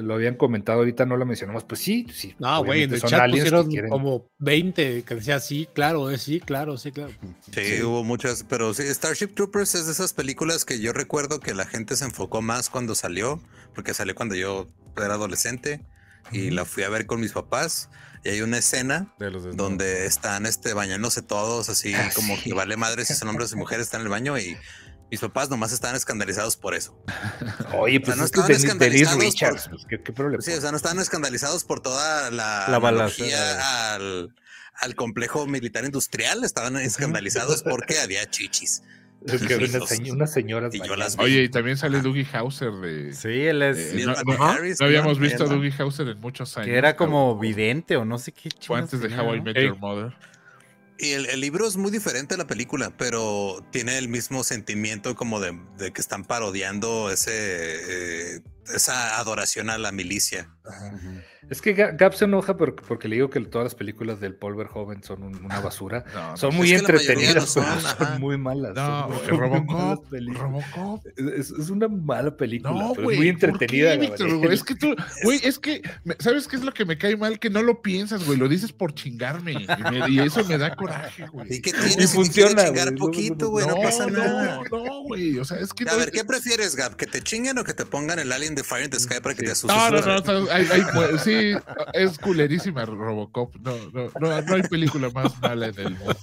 [0.00, 2.36] lo habían comentado, ahorita no lo mencionamos, pues sí, sí.
[2.38, 6.16] No, güey, en el son chat pusieron quieren- como 20 que decía sí, claro, eh,
[6.18, 7.10] sí, claro, sí, claro.
[7.50, 11.54] Sí, hubo muchas, pero sí, Starship Troopers es de esas películas que yo recuerdo que
[11.54, 13.40] la gente se enfocó más cuando salió,
[13.74, 15.80] porque salió cuando yo era adolescente
[16.32, 17.88] y la fui a ver con mis papás.
[18.22, 22.42] Y hay una escena De los donde están este, bañándose todos, así Ah, como sí.
[22.44, 24.56] que vale madre si son hombres y mujeres, están en el baño y
[25.10, 27.02] mis papás nomás estaban escandalizados por eso.
[27.78, 30.42] Oye, pues no es que estaban Denise- Denise escandalizados Richards, por- pues, ¿qué, qué problema?
[30.42, 33.94] Sí, o sea, no estaban escandalizados por toda la, La balacera.
[33.94, 34.34] al,
[34.74, 38.82] al complejo militar industrial, estaban escandalizados porque había chichis.
[39.26, 39.56] Es que
[40.12, 40.74] unas señoras.
[40.74, 40.96] Y yo bailando.
[40.96, 41.24] las vi.
[41.24, 43.12] Oye, y también sale Dougie Hauser de.
[43.12, 43.94] Sí, él es.
[44.06, 46.66] no, Patrick no- Harris, no habíamos visto a Dougie Hauser en muchos años.
[46.66, 49.40] que era como vidente o no sé qué o chingados antes de How I.
[49.42, 49.56] Met.
[49.58, 50.14] Your Mother.
[50.98, 55.14] Y el, el libro es muy diferente a la película, pero tiene el mismo sentimiento
[55.14, 58.40] como de, de que están parodiando ese eh,
[58.74, 60.50] esa adoración a la milicia.
[60.64, 60.92] Ajá.
[61.48, 64.34] Es que Ga- Gab se enoja porque, porque le digo que todas las películas del
[64.34, 66.04] Paul Verhoeven son un- una basura.
[66.14, 68.74] No, no, Son muy que entretenidas, pero son, muy malas.
[68.74, 71.06] No, son muy- muy Robocop.
[71.16, 73.98] Es, es una mala película, pero es muy ¿por entretenida.
[73.98, 74.52] qué?
[74.52, 74.94] Es que tú,
[75.24, 77.38] güey, es que, me- ¿sabes qué es lo que me cae mal?
[77.38, 78.38] Que no lo piensas, güey.
[78.38, 79.52] Lo dices por chingarme.
[79.52, 81.46] Y, me- y eso me da coraje, güey.
[81.54, 81.90] ¿Y qué Y tienes?
[81.92, 84.60] Si te funciona, güey, no, poquito, no, güey, no, no, pasa nada.
[84.70, 85.38] no, no, güey.
[85.38, 86.96] O sea, es que A no- ver, ¿qué prefieres, Gab?
[86.96, 89.34] ¿Que te chinguen o que te pongan el Alien de Fire in the Sky para
[89.34, 89.76] que te asustes?
[89.76, 91.54] No, no, no, no, hay- hay- pues, sí,
[91.94, 93.54] es culerísima Robocop.
[93.56, 96.16] No, no, no, no hay película más mala en el mundo.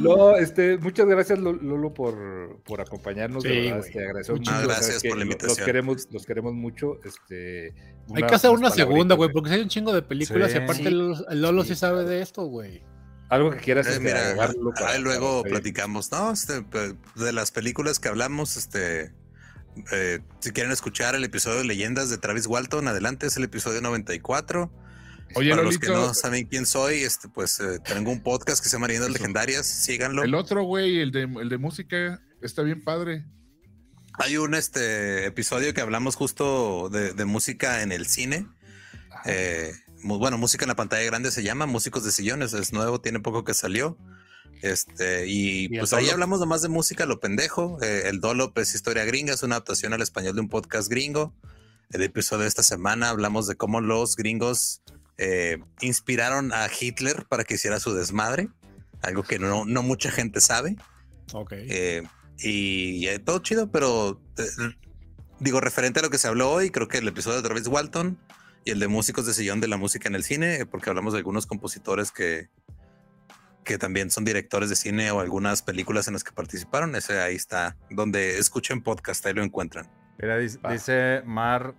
[0.00, 3.42] No, este, muchas gracias Lolo por, por acompañarnos.
[3.42, 3.60] de Sí,
[4.00, 5.56] verdad, este, Muchas mucho, gracias por la invitación.
[5.58, 6.98] Los queremos, los queremos mucho.
[7.04, 7.74] Este,
[8.14, 10.58] Hay que hacer una segunda, güey, porque si hay un chingo de películas Sí.
[10.58, 10.88] y aparte Sí.
[10.88, 11.74] el Lolo, sí Sí.
[11.76, 12.82] sabe de esto, güey.
[13.30, 16.32] Algo que quieras Eh, este, mira, para- ahí luego para platicamos, ¿no?
[16.32, 16.64] Este,
[17.16, 19.12] de las películas que hablamos, este,
[19.92, 23.80] eh, si quieren escuchar el episodio de Leyendas de Travis Walton, adelante, es el episodio
[23.80, 24.70] 94.
[25.34, 28.68] Oye, Para los que no saben quién soy, este, pues eh, tengo un podcast que
[28.68, 29.18] se llama Leyendas Eso.
[29.18, 30.22] Legendarias, síganlo.
[30.22, 33.24] el otro, güey, el de, el de música, está bien padre.
[34.14, 38.46] Hay un este episodio que hablamos justo de, de música en el cine.
[39.24, 39.72] Eh,
[40.02, 43.44] bueno, música en la pantalla grande se llama Músicos de Sillones, es nuevo, tiene poco
[43.44, 43.98] que salió.
[44.62, 47.78] Este, y, ¿Y pues ahí hablamos nomás de música, lo pendejo.
[47.82, 51.34] Eh, el Dolop es historia gringa, es una adaptación al español de un podcast gringo.
[51.90, 54.82] El episodio de esta semana hablamos de cómo los gringos
[55.16, 58.48] eh, inspiraron a Hitler para que hiciera su desmadre,
[59.02, 60.76] algo que no, no mucha gente sabe.
[61.32, 61.52] Ok.
[61.52, 62.02] Eh,
[62.38, 64.20] y eh, todo chido, pero
[65.40, 68.16] digo, referente a lo que se habló hoy, creo que el episodio de Travis Walton
[68.64, 71.18] y el de músicos de sillón de la música en el cine, porque hablamos de
[71.18, 72.48] algunos compositores que,
[73.68, 76.96] que también son directores de cine o algunas películas en las que participaron.
[76.96, 79.90] Ese ahí está, donde escuchen podcast, ahí lo encuentran.
[80.18, 81.74] Mira, dice, Mar,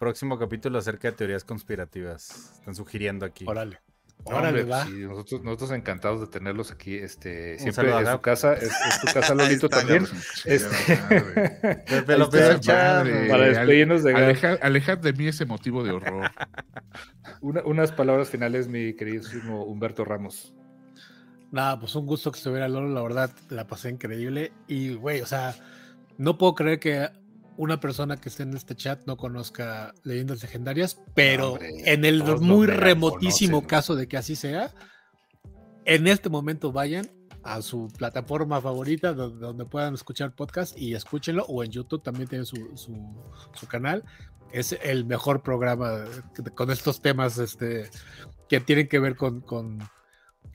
[0.00, 2.54] próximo capítulo acerca de teorías conspirativas.
[2.58, 3.44] Están sugiriendo aquí.
[3.46, 3.78] Órale.
[4.26, 4.86] No, Órale, hombre, va.
[4.86, 6.96] sí, nosotros, nosotros encantados de tenerlos aquí.
[6.96, 10.06] Este, siempre es su casa, es, es tu casa, Lolito, está, también.
[10.46, 10.96] Este-
[12.16, 12.30] lo.
[13.28, 16.30] Para despedirnos de Aleja- alejad de mí ese motivo de horror.
[17.42, 20.54] una- unas palabras finales, mi queridísimo Humberto Ramos.
[21.54, 24.52] Nada, pues un gusto que estuviera Lolo, la verdad, la pasé increíble.
[24.66, 25.54] Y, güey, o sea,
[26.18, 27.08] no puedo creer que
[27.56, 32.24] una persona que esté en este chat no conozca leyendas legendarias, pero Hombre, en el
[32.40, 33.68] muy remotísimo conocen.
[33.68, 34.74] caso de que así sea,
[35.84, 37.08] en este momento vayan
[37.44, 42.26] a su plataforma favorita donde, donde puedan escuchar podcast y escúchenlo, o en YouTube también
[42.28, 42.96] tiene su, su,
[43.54, 44.02] su canal.
[44.52, 47.88] Es el mejor programa de- con estos temas este,
[48.48, 49.78] que tienen que ver con, con,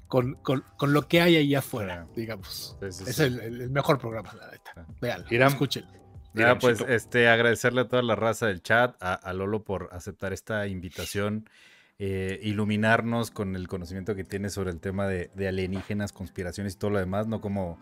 [0.10, 2.76] con, con- con lo que hay ahí afuera, digamos.
[2.82, 3.24] Sí, sí, Es sí.
[3.24, 4.86] el, el- el mejor programa, la neta.
[5.00, 5.90] Vean, escúchenlo.
[6.34, 10.32] Ya, pues este, agradecerle a toda la raza del chat, a, a Lolo por aceptar
[10.34, 11.50] esta invitación,
[11.98, 16.78] eh, iluminarnos con el conocimiento que tiene sobre el tema de, de alienígenas, conspiraciones y
[16.78, 17.80] todo lo demás, no como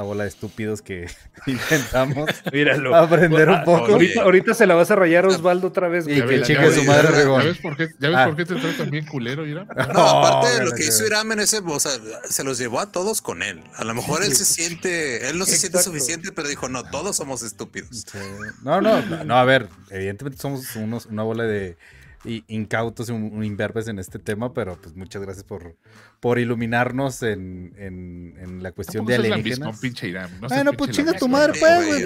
[0.00, 1.06] esta bola de estúpidos que
[1.46, 2.94] intentamos Míralo.
[2.96, 3.92] aprender un Ah, poco.
[3.92, 6.06] Ahorita, ahorita se la vas a rayar Osvaldo otra vez.
[6.08, 6.40] Y güey.
[6.40, 7.44] Ya que ya su madre, ya Regón.
[7.44, 8.26] ves por qué, ya ves Ah.
[8.26, 9.66] por qué te tratan bien culero, Ira?
[9.92, 11.06] No, aparte de lo que hizo.
[11.06, 11.92] Irán en ese, o sea,
[12.28, 13.62] se los llevó a todos con él.
[13.76, 17.16] A lo mejor él se siente, él no se siente suficiente, pero dijo, no, todos
[17.16, 18.04] somos estúpidos.
[18.10, 18.18] Sí.
[18.62, 21.76] No, no, no, no, a ver, evidentemente somos unos, una bola de
[22.24, 25.76] i- incautos y un, un imberbes en este tema, pero pues muchas gracias por,
[26.20, 29.78] por iluminarnos en, en, en la cuestión de alienígenas.
[29.80, 30.30] pinche Irán.
[30.40, 32.04] No Bueno, pues chinga tu madre, pues, güey,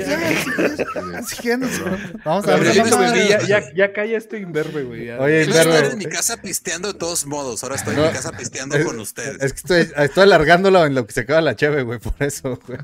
[2.25, 2.73] Vamos a ver
[3.47, 3.73] ya.
[3.75, 5.11] Ya, calla este imberbe, güey.
[5.11, 5.75] Oye, Yo Imberbe.
[5.75, 8.07] estaba en mi casa pisteando de todos modos, ahora estoy en No.
[8.07, 9.41] mi casa pisteando Es- con ustedes.
[9.43, 12.59] Es que estoy, estoy alargándolo en lo que se acaba la cheve, güey, por eso,
[12.67, 12.79] güey.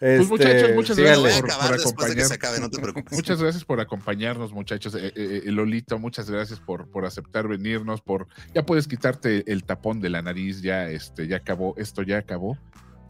[0.00, 3.12] Este, muchachos, muchas gracias por-.
[3.12, 4.94] Muchas gracias por acompañarnos, muchachos.
[4.94, 9.64] Eh, eh, eh, Lolito, muchas gracias por, por aceptar venirnos, por ya puedes quitarte el
[9.64, 12.56] tapón de la nariz, ya este, ya acabó, esto ya acabó.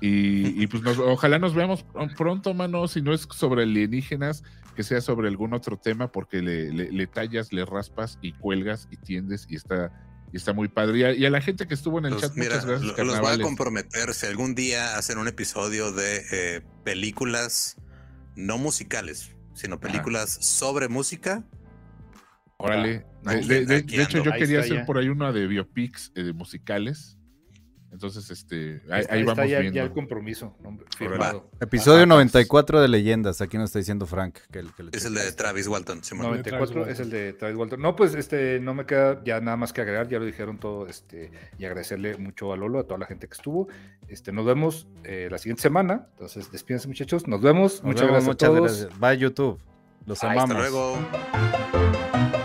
[0.03, 4.43] Y, y pues nos- ojalá nos veamos pr- pronto, mano, si no es sobre alienígenas,
[4.75, 8.89] que sea sobre algún otro tema, porque le, le- le tallas, le raspas y cuelgas
[8.91, 9.93] y tiendes y está,
[10.33, 11.15] y está muy padre.
[11.19, 13.21] Y a, la gente que estuvo en el Pues chat, mira, muchas gracias, lo- los
[13.21, 17.77] voy a comprometer si algún día hacen un episodio de eh, películas
[18.37, 21.45] no musicales, sino películas sobre música.
[22.61, 23.05] Órale.
[23.25, 24.87] Ah, De, aquí- de- de- aquí de hecho, yo Ahí quería hacer ya.
[24.87, 27.17] por ahí uno de biopics eh, de musicales.
[27.93, 29.77] Entonces, este, ahí, Ahí está, ahí vamos ya, viendo.
[29.77, 30.57] ya el compromiso.
[30.97, 31.51] firmado.
[31.61, 33.41] Episodio ah, 94 de Leyendas.
[33.41, 34.39] Aquí nos está diciendo Frank.
[34.53, 36.05] Que, el- que le Es el de Travis Walton.
[36.05, 36.27] Simón.
[36.27, 37.81] 94 es el de Travis Walton.
[37.83, 40.87] No, pues este, no me queda ya nada más que agregar, ya lo dijeron todo,
[40.87, 43.67] este, y agradecerle mucho a Lolo, a toda la gente que estuvo.
[44.07, 46.07] Este, nos vemos eh, la siguiente semana.
[46.13, 47.27] Entonces, despídense, muchachos.
[47.27, 47.83] Nos vemos.
[47.83, 48.81] Nos muchas vemos, gracias muchas a todos.
[48.83, 49.01] gracias.
[49.01, 49.59] Bye, YouTube.
[50.07, 50.51] Los amamos.
[50.57, 52.40] Hasta luego.